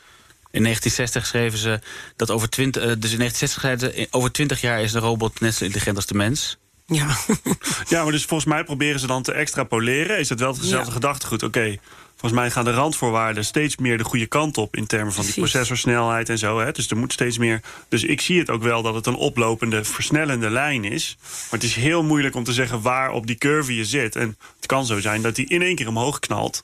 in 0.51 0.63
1960 0.63 1.25
schreven 1.25 1.59
ze 1.59 1.79
dat 2.15 2.31
over 2.31 2.49
20, 2.49 2.81
uh, 2.81 2.87
dus 2.87 3.11
in 3.11 3.17
1960 3.17 3.61
zeiden 3.61 3.93
ze, 3.93 4.07
over 4.11 4.31
20 4.31 4.61
jaar 4.61 4.81
is 4.81 4.91
de 4.91 4.99
robot 4.99 5.39
net 5.39 5.55
zo 5.55 5.63
intelligent 5.63 5.95
als 5.95 6.05
de 6.05 6.13
mens. 6.13 6.57
Ja. 6.85 7.17
ja, 7.89 8.03
maar 8.03 8.11
dus 8.11 8.25
volgens 8.25 8.49
mij 8.49 8.63
proberen 8.63 8.99
ze 8.99 9.07
dan 9.07 9.23
te 9.23 9.31
extrapoleren. 9.31 10.19
Is 10.19 10.29
het 10.29 10.39
wel 10.39 10.53
hetzelfde 10.53 10.87
ja. 10.87 10.93
gedachtegoed? 10.93 11.43
Oké, 11.43 11.57
okay, 11.59 11.79
volgens 12.17 12.41
mij 12.41 12.51
gaan 12.51 12.63
de 12.63 12.71
randvoorwaarden 12.73 13.45
steeds 13.45 13.77
meer 13.77 13.97
de 13.97 14.03
goede 14.03 14.25
kant 14.25 14.57
op... 14.57 14.75
in 14.75 14.85
termen 14.85 15.13
van 15.13 15.25
die 15.25 15.33
processorsnelheid 15.33 16.29
en 16.29 16.37
zo. 16.37 16.59
Hè? 16.59 16.71
Dus 16.71 16.89
er 16.89 16.97
moet 16.97 17.13
steeds 17.13 17.37
meer... 17.37 17.61
Dus 17.89 18.03
ik 18.03 18.21
zie 18.21 18.39
het 18.39 18.49
ook 18.49 18.63
wel 18.63 18.81
dat 18.81 18.93
het 18.93 19.05
een 19.05 19.15
oplopende, 19.15 19.83
versnellende 19.83 20.49
lijn 20.49 20.83
is. 20.83 21.17
Maar 21.21 21.59
het 21.59 21.63
is 21.63 21.75
heel 21.75 22.03
moeilijk 22.03 22.35
om 22.35 22.43
te 22.43 22.53
zeggen 22.53 22.81
waar 22.81 23.11
op 23.11 23.27
die 23.27 23.35
curve 23.35 23.75
je 23.75 23.85
zit. 23.85 24.15
En 24.15 24.37
het 24.55 24.65
kan 24.65 24.85
zo 24.85 24.99
zijn 24.99 25.21
dat 25.21 25.35
die 25.35 25.49
in 25.49 25.61
één 25.61 25.75
keer 25.75 25.87
omhoog 25.87 26.19
knalt. 26.19 26.63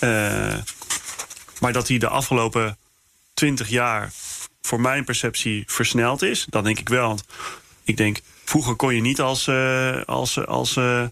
Uh, 0.00 0.54
maar 1.60 1.72
dat 1.72 1.88
hij 1.88 1.98
de 1.98 2.08
afgelopen 2.08 2.78
twintig 3.34 3.68
jaar... 3.68 4.12
voor 4.62 4.80
mijn 4.80 5.04
perceptie 5.04 5.64
versneld 5.66 6.22
is. 6.22 6.46
Dat 6.48 6.64
denk 6.64 6.78
ik 6.78 6.88
wel. 6.88 7.08
Want 7.08 7.24
ik 7.84 7.96
denk, 7.96 8.20
vroeger 8.44 8.74
kon 8.74 8.94
je 8.94 9.00
niet 9.00 9.20
als, 9.20 9.46
uh, 9.46 10.02
als, 10.06 10.46
als, 10.46 10.76
uh, 10.76 11.04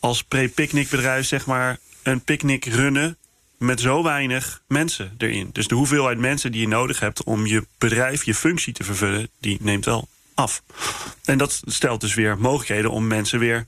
als 0.00 0.22
pre-picknickbedrijf... 0.22 1.26
zeg 1.26 1.46
maar 1.46 1.78
een 2.06 2.20
picknick 2.20 2.64
runnen 2.64 3.16
met 3.58 3.80
zo 3.80 4.02
weinig 4.02 4.62
mensen 4.68 5.14
erin. 5.18 5.50
Dus 5.52 5.68
de 5.68 5.74
hoeveelheid 5.74 6.18
mensen 6.18 6.52
die 6.52 6.60
je 6.60 6.68
nodig 6.68 7.00
hebt 7.00 7.24
om 7.24 7.46
je 7.46 7.66
bedrijf, 7.78 8.24
je 8.24 8.34
functie 8.34 8.72
te 8.72 8.84
vervullen, 8.84 9.28
die 9.40 9.58
neemt 9.60 9.84
wel 9.84 10.08
af. 10.34 10.62
En 11.24 11.38
dat 11.38 11.62
stelt 11.64 12.00
dus 12.00 12.14
weer 12.14 12.38
mogelijkheden 12.38 12.90
om 12.90 13.06
mensen 13.06 13.38
weer 13.38 13.66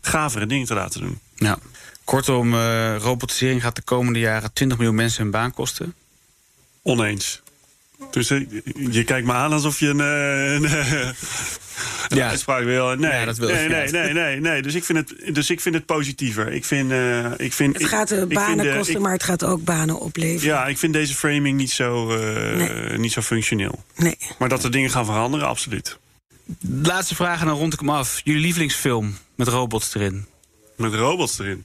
gavere 0.00 0.46
dingen 0.46 0.66
te 0.66 0.74
laten 0.74 1.00
doen. 1.00 1.18
Ja. 1.34 1.58
Kortom, 2.04 2.54
uh, 2.54 2.96
robotisering 2.96 3.62
gaat 3.62 3.76
de 3.76 3.82
komende 3.82 4.18
jaren 4.18 4.52
20 4.52 4.78
miljoen 4.78 4.96
mensen 4.96 5.22
hun 5.22 5.30
baan 5.30 5.54
kosten. 5.54 5.94
Oneens. 6.82 7.42
Dus 8.10 8.28
je 8.90 9.04
kijkt 9.04 9.26
me 9.26 9.32
aan 9.32 9.52
alsof 9.52 9.80
je 9.80 9.88
een, 9.88 9.98
een, 9.98 11.14
een 12.12 12.18
ja. 12.18 12.28
uitspraak 12.28 12.64
wil. 12.64 12.94
Nee, 12.94 13.12
ja, 13.12 13.24
dat 13.24 13.36
wil 13.36 13.48
nee, 13.48 13.68
nee, 13.68 13.90
nee, 13.90 14.12
nee, 14.12 14.40
nee. 14.40 14.62
Dus 14.62 14.74
ik 14.74 14.84
vind 14.84 14.98
het, 14.98 15.34
dus 15.34 15.50
ik 15.50 15.60
vind 15.60 15.74
het 15.74 15.86
positiever. 15.86 16.52
Ik 16.52 16.64
vind, 16.64 16.90
uh, 16.90 17.26
ik 17.36 17.52
vind, 17.52 17.78
het 17.78 17.88
gaat 17.88 18.12
uh, 18.12 18.24
banen 18.24 18.64
de, 18.64 18.74
kosten, 18.76 18.94
ik, 18.94 19.00
maar 19.00 19.12
het 19.12 19.22
gaat 19.22 19.44
ook 19.44 19.64
banen 19.64 20.00
opleveren. 20.00 20.54
Ja, 20.54 20.66
ik 20.66 20.78
vind 20.78 20.92
deze 20.92 21.14
framing 21.14 21.56
niet 21.56 21.70
zo, 21.70 22.16
uh, 22.16 22.56
nee. 22.56 22.98
niet 22.98 23.12
zo 23.12 23.20
functioneel. 23.20 23.84
Nee. 23.96 24.16
Maar 24.38 24.48
dat 24.48 24.64
er 24.64 24.70
dingen 24.70 24.90
gaan 24.90 25.04
veranderen, 25.04 25.46
absoluut. 25.48 25.98
Laatste 26.82 27.14
vraag 27.14 27.40
en 27.40 27.46
dan 27.46 27.56
rond 27.56 27.72
ik 27.72 27.80
hem 27.80 27.90
af. 27.90 28.20
Jullie 28.24 28.40
lievelingsfilm 28.40 29.16
met 29.34 29.48
robots 29.48 29.94
erin? 29.94 30.26
Met 30.76 30.94
robots 30.94 31.38
erin? 31.38 31.64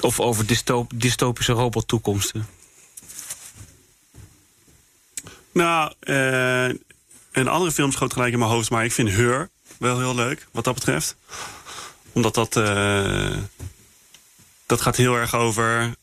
Of 0.00 0.20
over 0.20 0.46
dystop 0.46 0.92
dystopische 0.94 1.52
robottoekomsten? 1.52 2.46
Nou, 5.52 5.92
uh, 6.02 6.68
een 7.36 7.48
andere 7.48 7.72
film 7.72 7.92
schoot 7.92 8.12
gelijk 8.12 8.32
in 8.32 8.38
mijn 8.38 8.50
hoofd, 8.50 8.70
maar 8.70 8.84
ik 8.84 8.92
vind 8.92 9.10
Her 9.10 9.48
wel 9.78 9.98
heel 9.98 10.14
leuk, 10.14 10.46
wat 10.52 10.64
dat 10.64 10.74
betreft. 10.74 11.16
Omdat 12.12 12.34
dat, 12.34 12.56
uh, 12.56 13.36
dat 14.66 14.80
gaat 14.80 14.96
heel 14.96 15.14
erg 15.14 15.34
over 15.34 15.94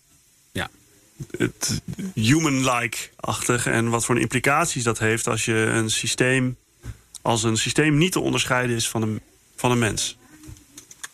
ja. 0.52 0.70
het 1.38 1.82
human-like-achtig 2.14 3.66
en 3.66 3.90
wat 3.90 4.06
voor 4.06 4.20
implicaties 4.20 4.84
dat 4.84 5.00
heeft 5.00 5.28
als 5.28 5.46
je 5.46 5.56
een 5.56 5.90
systeem, 5.90 6.58
als 7.22 7.44
een 7.44 7.58
systeem 7.58 7.98
niet 7.98 8.12
te 8.12 8.20
onderscheiden 8.20 8.76
is 8.76 8.90
van 8.90 9.02
een, 9.02 9.22
van 9.56 9.72
een 9.72 9.80
mens. 9.80 10.18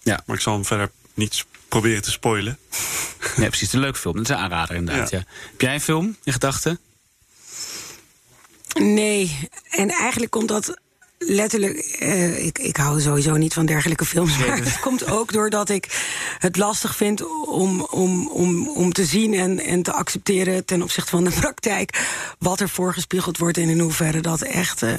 Ja. 0.03 0.23
Maar 0.25 0.35
ik 0.35 0.41
zal 0.41 0.53
hem 0.53 0.65
verder 0.65 0.91
niet 1.13 1.45
proberen 1.67 2.01
te 2.01 2.11
spoilen. 2.11 2.57
Nee, 3.35 3.47
precies. 3.47 3.73
Een 3.73 3.79
leuk 3.79 3.97
film. 3.97 4.15
Dat 4.15 4.23
is 4.23 4.29
een 4.29 4.41
aanrader 4.41 4.75
inderdaad. 4.75 5.09
Ja. 5.09 5.17
Ja. 5.17 5.23
Heb 5.51 5.61
jij 5.61 5.73
een 5.73 5.81
film 5.81 6.17
in 6.23 6.33
gedachten? 6.33 6.79
Nee, 8.79 9.49
en 9.69 9.89
eigenlijk 9.89 10.31
komt 10.31 10.47
dat 10.47 10.79
letterlijk. 11.19 11.97
Uh, 11.99 12.45
ik, 12.45 12.57
ik 12.57 12.77
hou 12.77 13.01
sowieso 13.01 13.35
niet 13.35 13.53
van 13.53 13.65
dergelijke 13.65 14.05
films. 14.05 14.37
Maar 14.37 14.57
het 14.57 14.79
komt 14.79 15.09
ook 15.09 15.33
doordat 15.33 15.69
ik 15.69 16.13
het 16.39 16.57
lastig 16.57 16.95
vind 16.95 17.45
om, 17.47 17.81
om, 17.81 18.27
om, 18.27 18.67
om 18.67 18.93
te 18.93 19.05
zien 19.05 19.33
en, 19.33 19.59
en 19.59 19.81
te 19.81 19.93
accepteren 19.93 20.65
ten 20.65 20.81
opzichte 20.81 21.09
van 21.09 21.23
de 21.23 21.31
praktijk. 21.39 22.07
wat 22.39 22.59
er 22.59 22.69
voorgespiegeld 22.69 23.37
wordt 23.37 23.57
en 23.57 23.69
in 23.69 23.79
hoeverre 23.79 24.21
dat 24.21 24.41
echt 24.41 24.81
uh, 24.81 24.93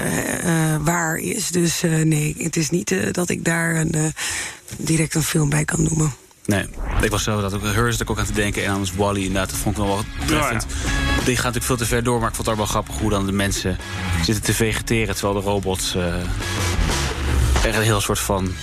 uh, 0.45 0.77
waar 0.81 1.17
is. 1.17 1.49
Dus 1.49 1.81
nee, 2.05 2.35
het 2.39 2.57
is 2.57 2.71
niet 2.71 3.15
dat 3.15 3.29
ik 3.29 3.45
daar 3.45 3.77
een, 3.77 4.13
direct 4.77 5.15
een 5.15 5.23
film 5.23 5.49
bij 5.49 5.65
kan 5.65 5.83
noemen. 5.83 6.15
Nee, 6.51 6.67
ik 7.03 7.11
was 7.11 7.23
zo 7.23 7.41
dat 7.41 7.55
ook 7.55 7.63
ik 7.63 8.11
ook 8.11 8.19
aan 8.19 8.25
te 8.25 8.33
denken. 8.33 8.65
En 8.65 8.73
anders 8.73 8.95
Wally, 8.95 9.21
inderdaad, 9.21 9.51
dat 9.51 9.59
vond 9.59 9.77
ik 9.79 9.83
wel 9.83 9.97
wat 9.97 10.05
treffend. 10.27 10.67
Ja, 10.69 10.77
ja. 11.17 11.25
Die 11.25 11.35
gaat 11.35 11.45
natuurlijk 11.45 11.65
veel 11.65 11.77
te 11.77 11.87
ver 11.87 12.03
door, 12.03 12.21
maar 12.21 12.29
ik 12.29 12.35
vond 12.35 12.47
het 12.47 12.57
ook 12.57 12.63
wel 12.63 12.71
grappig 12.71 12.99
hoe 12.99 13.11
dan 13.11 13.27
de 13.27 13.33
mensen 13.33 13.79
zitten 14.25 14.45
te 14.45 14.55
vegeteren. 14.55 15.15
Terwijl 15.15 15.41
de 15.41 15.49
robots 15.49 15.95
uh, 15.95 16.05
er 17.65 17.77
een 17.77 17.83
heel 17.83 18.01
soort 18.01 18.19
van. 18.19 18.55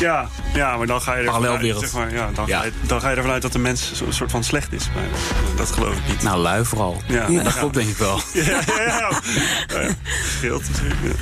Ja, 0.00 0.28
ja 0.54 0.76
maar 0.76 0.86
dan 0.86 1.00
ga 1.02 1.12
je 1.14 1.18
er 1.18 1.24
Parallelwereld. 1.24 1.82
Zeg 1.82 1.92
maar, 1.92 2.12
ja, 2.12 2.30
dan, 2.34 2.46
ja. 2.46 2.58
Ga 2.58 2.64
je, 2.64 2.72
dan 2.82 3.00
ga 3.00 3.10
je 3.10 3.16
ervan 3.16 3.32
uit 3.32 3.42
dat 3.42 3.52
de 3.52 3.58
mens 3.58 4.00
een 4.06 4.12
soort 4.12 4.30
van 4.30 4.44
slecht 4.44 4.72
is. 4.72 4.88
Maar 4.94 5.04
dat 5.56 5.70
geloof 5.70 5.96
ik 5.96 6.08
niet. 6.08 6.22
Nou, 6.22 6.40
lui 6.40 6.64
vooral. 6.64 7.02
Ja, 7.06 7.28
ja. 7.28 7.42
dat 7.42 7.58
klopt 7.58 7.74
denk 7.74 7.88
ik 7.88 7.96
wel. 7.96 8.20
Ja, 8.32 8.42
ja, 8.66 8.82
ja. 8.82 9.20
ja. 9.66 9.88
Scheelt 10.36 10.62
natuurlijk. 10.70 11.18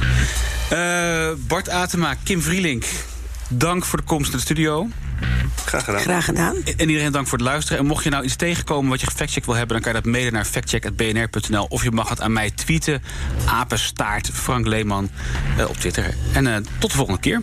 Uh, 0.73 1.47
Bart 1.47 1.69
Atema, 1.69 2.15
Kim 2.23 2.43
Vrielink. 2.43 2.85
Dank 3.49 3.85
voor 3.85 3.99
de 3.99 4.05
komst 4.05 4.31
naar 4.31 4.37
de 4.37 4.45
studio. 4.45 4.89
Graag 5.65 5.85
gedaan. 5.85 6.01
Graag 6.01 6.25
gedaan. 6.25 6.57
En 6.77 6.89
iedereen 6.89 7.13
dank 7.13 7.27
voor 7.27 7.39
het 7.39 7.47
luisteren. 7.47 7.79
En 7.79 7.87
mocht 7.87 8.05
je 8.05 8.11
nou 8.11 8.25
iets 8.25 8.37
tegenkomen 8.37 8.91
wat 8.91 9.01
je 9.01 9.07
gefactcheck 9.07 9.45
wil 9.45 9.55
hebben... 9.55 9.75
dan 9.75 9.85
kan 9.85 9.95
je 9.95 10.03
dat 10.03 10.13
mailen 10.13 10.33
naar 10.33 10.45
factcheck.bnr.nl. 10.45 11.67
Of 11.69 11.83
je 11.83 11.91
mag 11.91 12.09
het 12.09 12.21
aan 12.21 12.33
mij 12.33 12.51
tweeten. 12.51 13.03
Apenstaart 13.47 14.31
Frank 14.33 14.67
Leeman 14.67 15.11
uh, 15.59 15.69
op 15.69 15.77
Twitter. 15.77 16.15
En 16.33 16.47
uh, 16.47 16.57
tot 16.79 16.91
de 16.91 16.97
volgende 16.97 17.21
keer. 17.21 17.43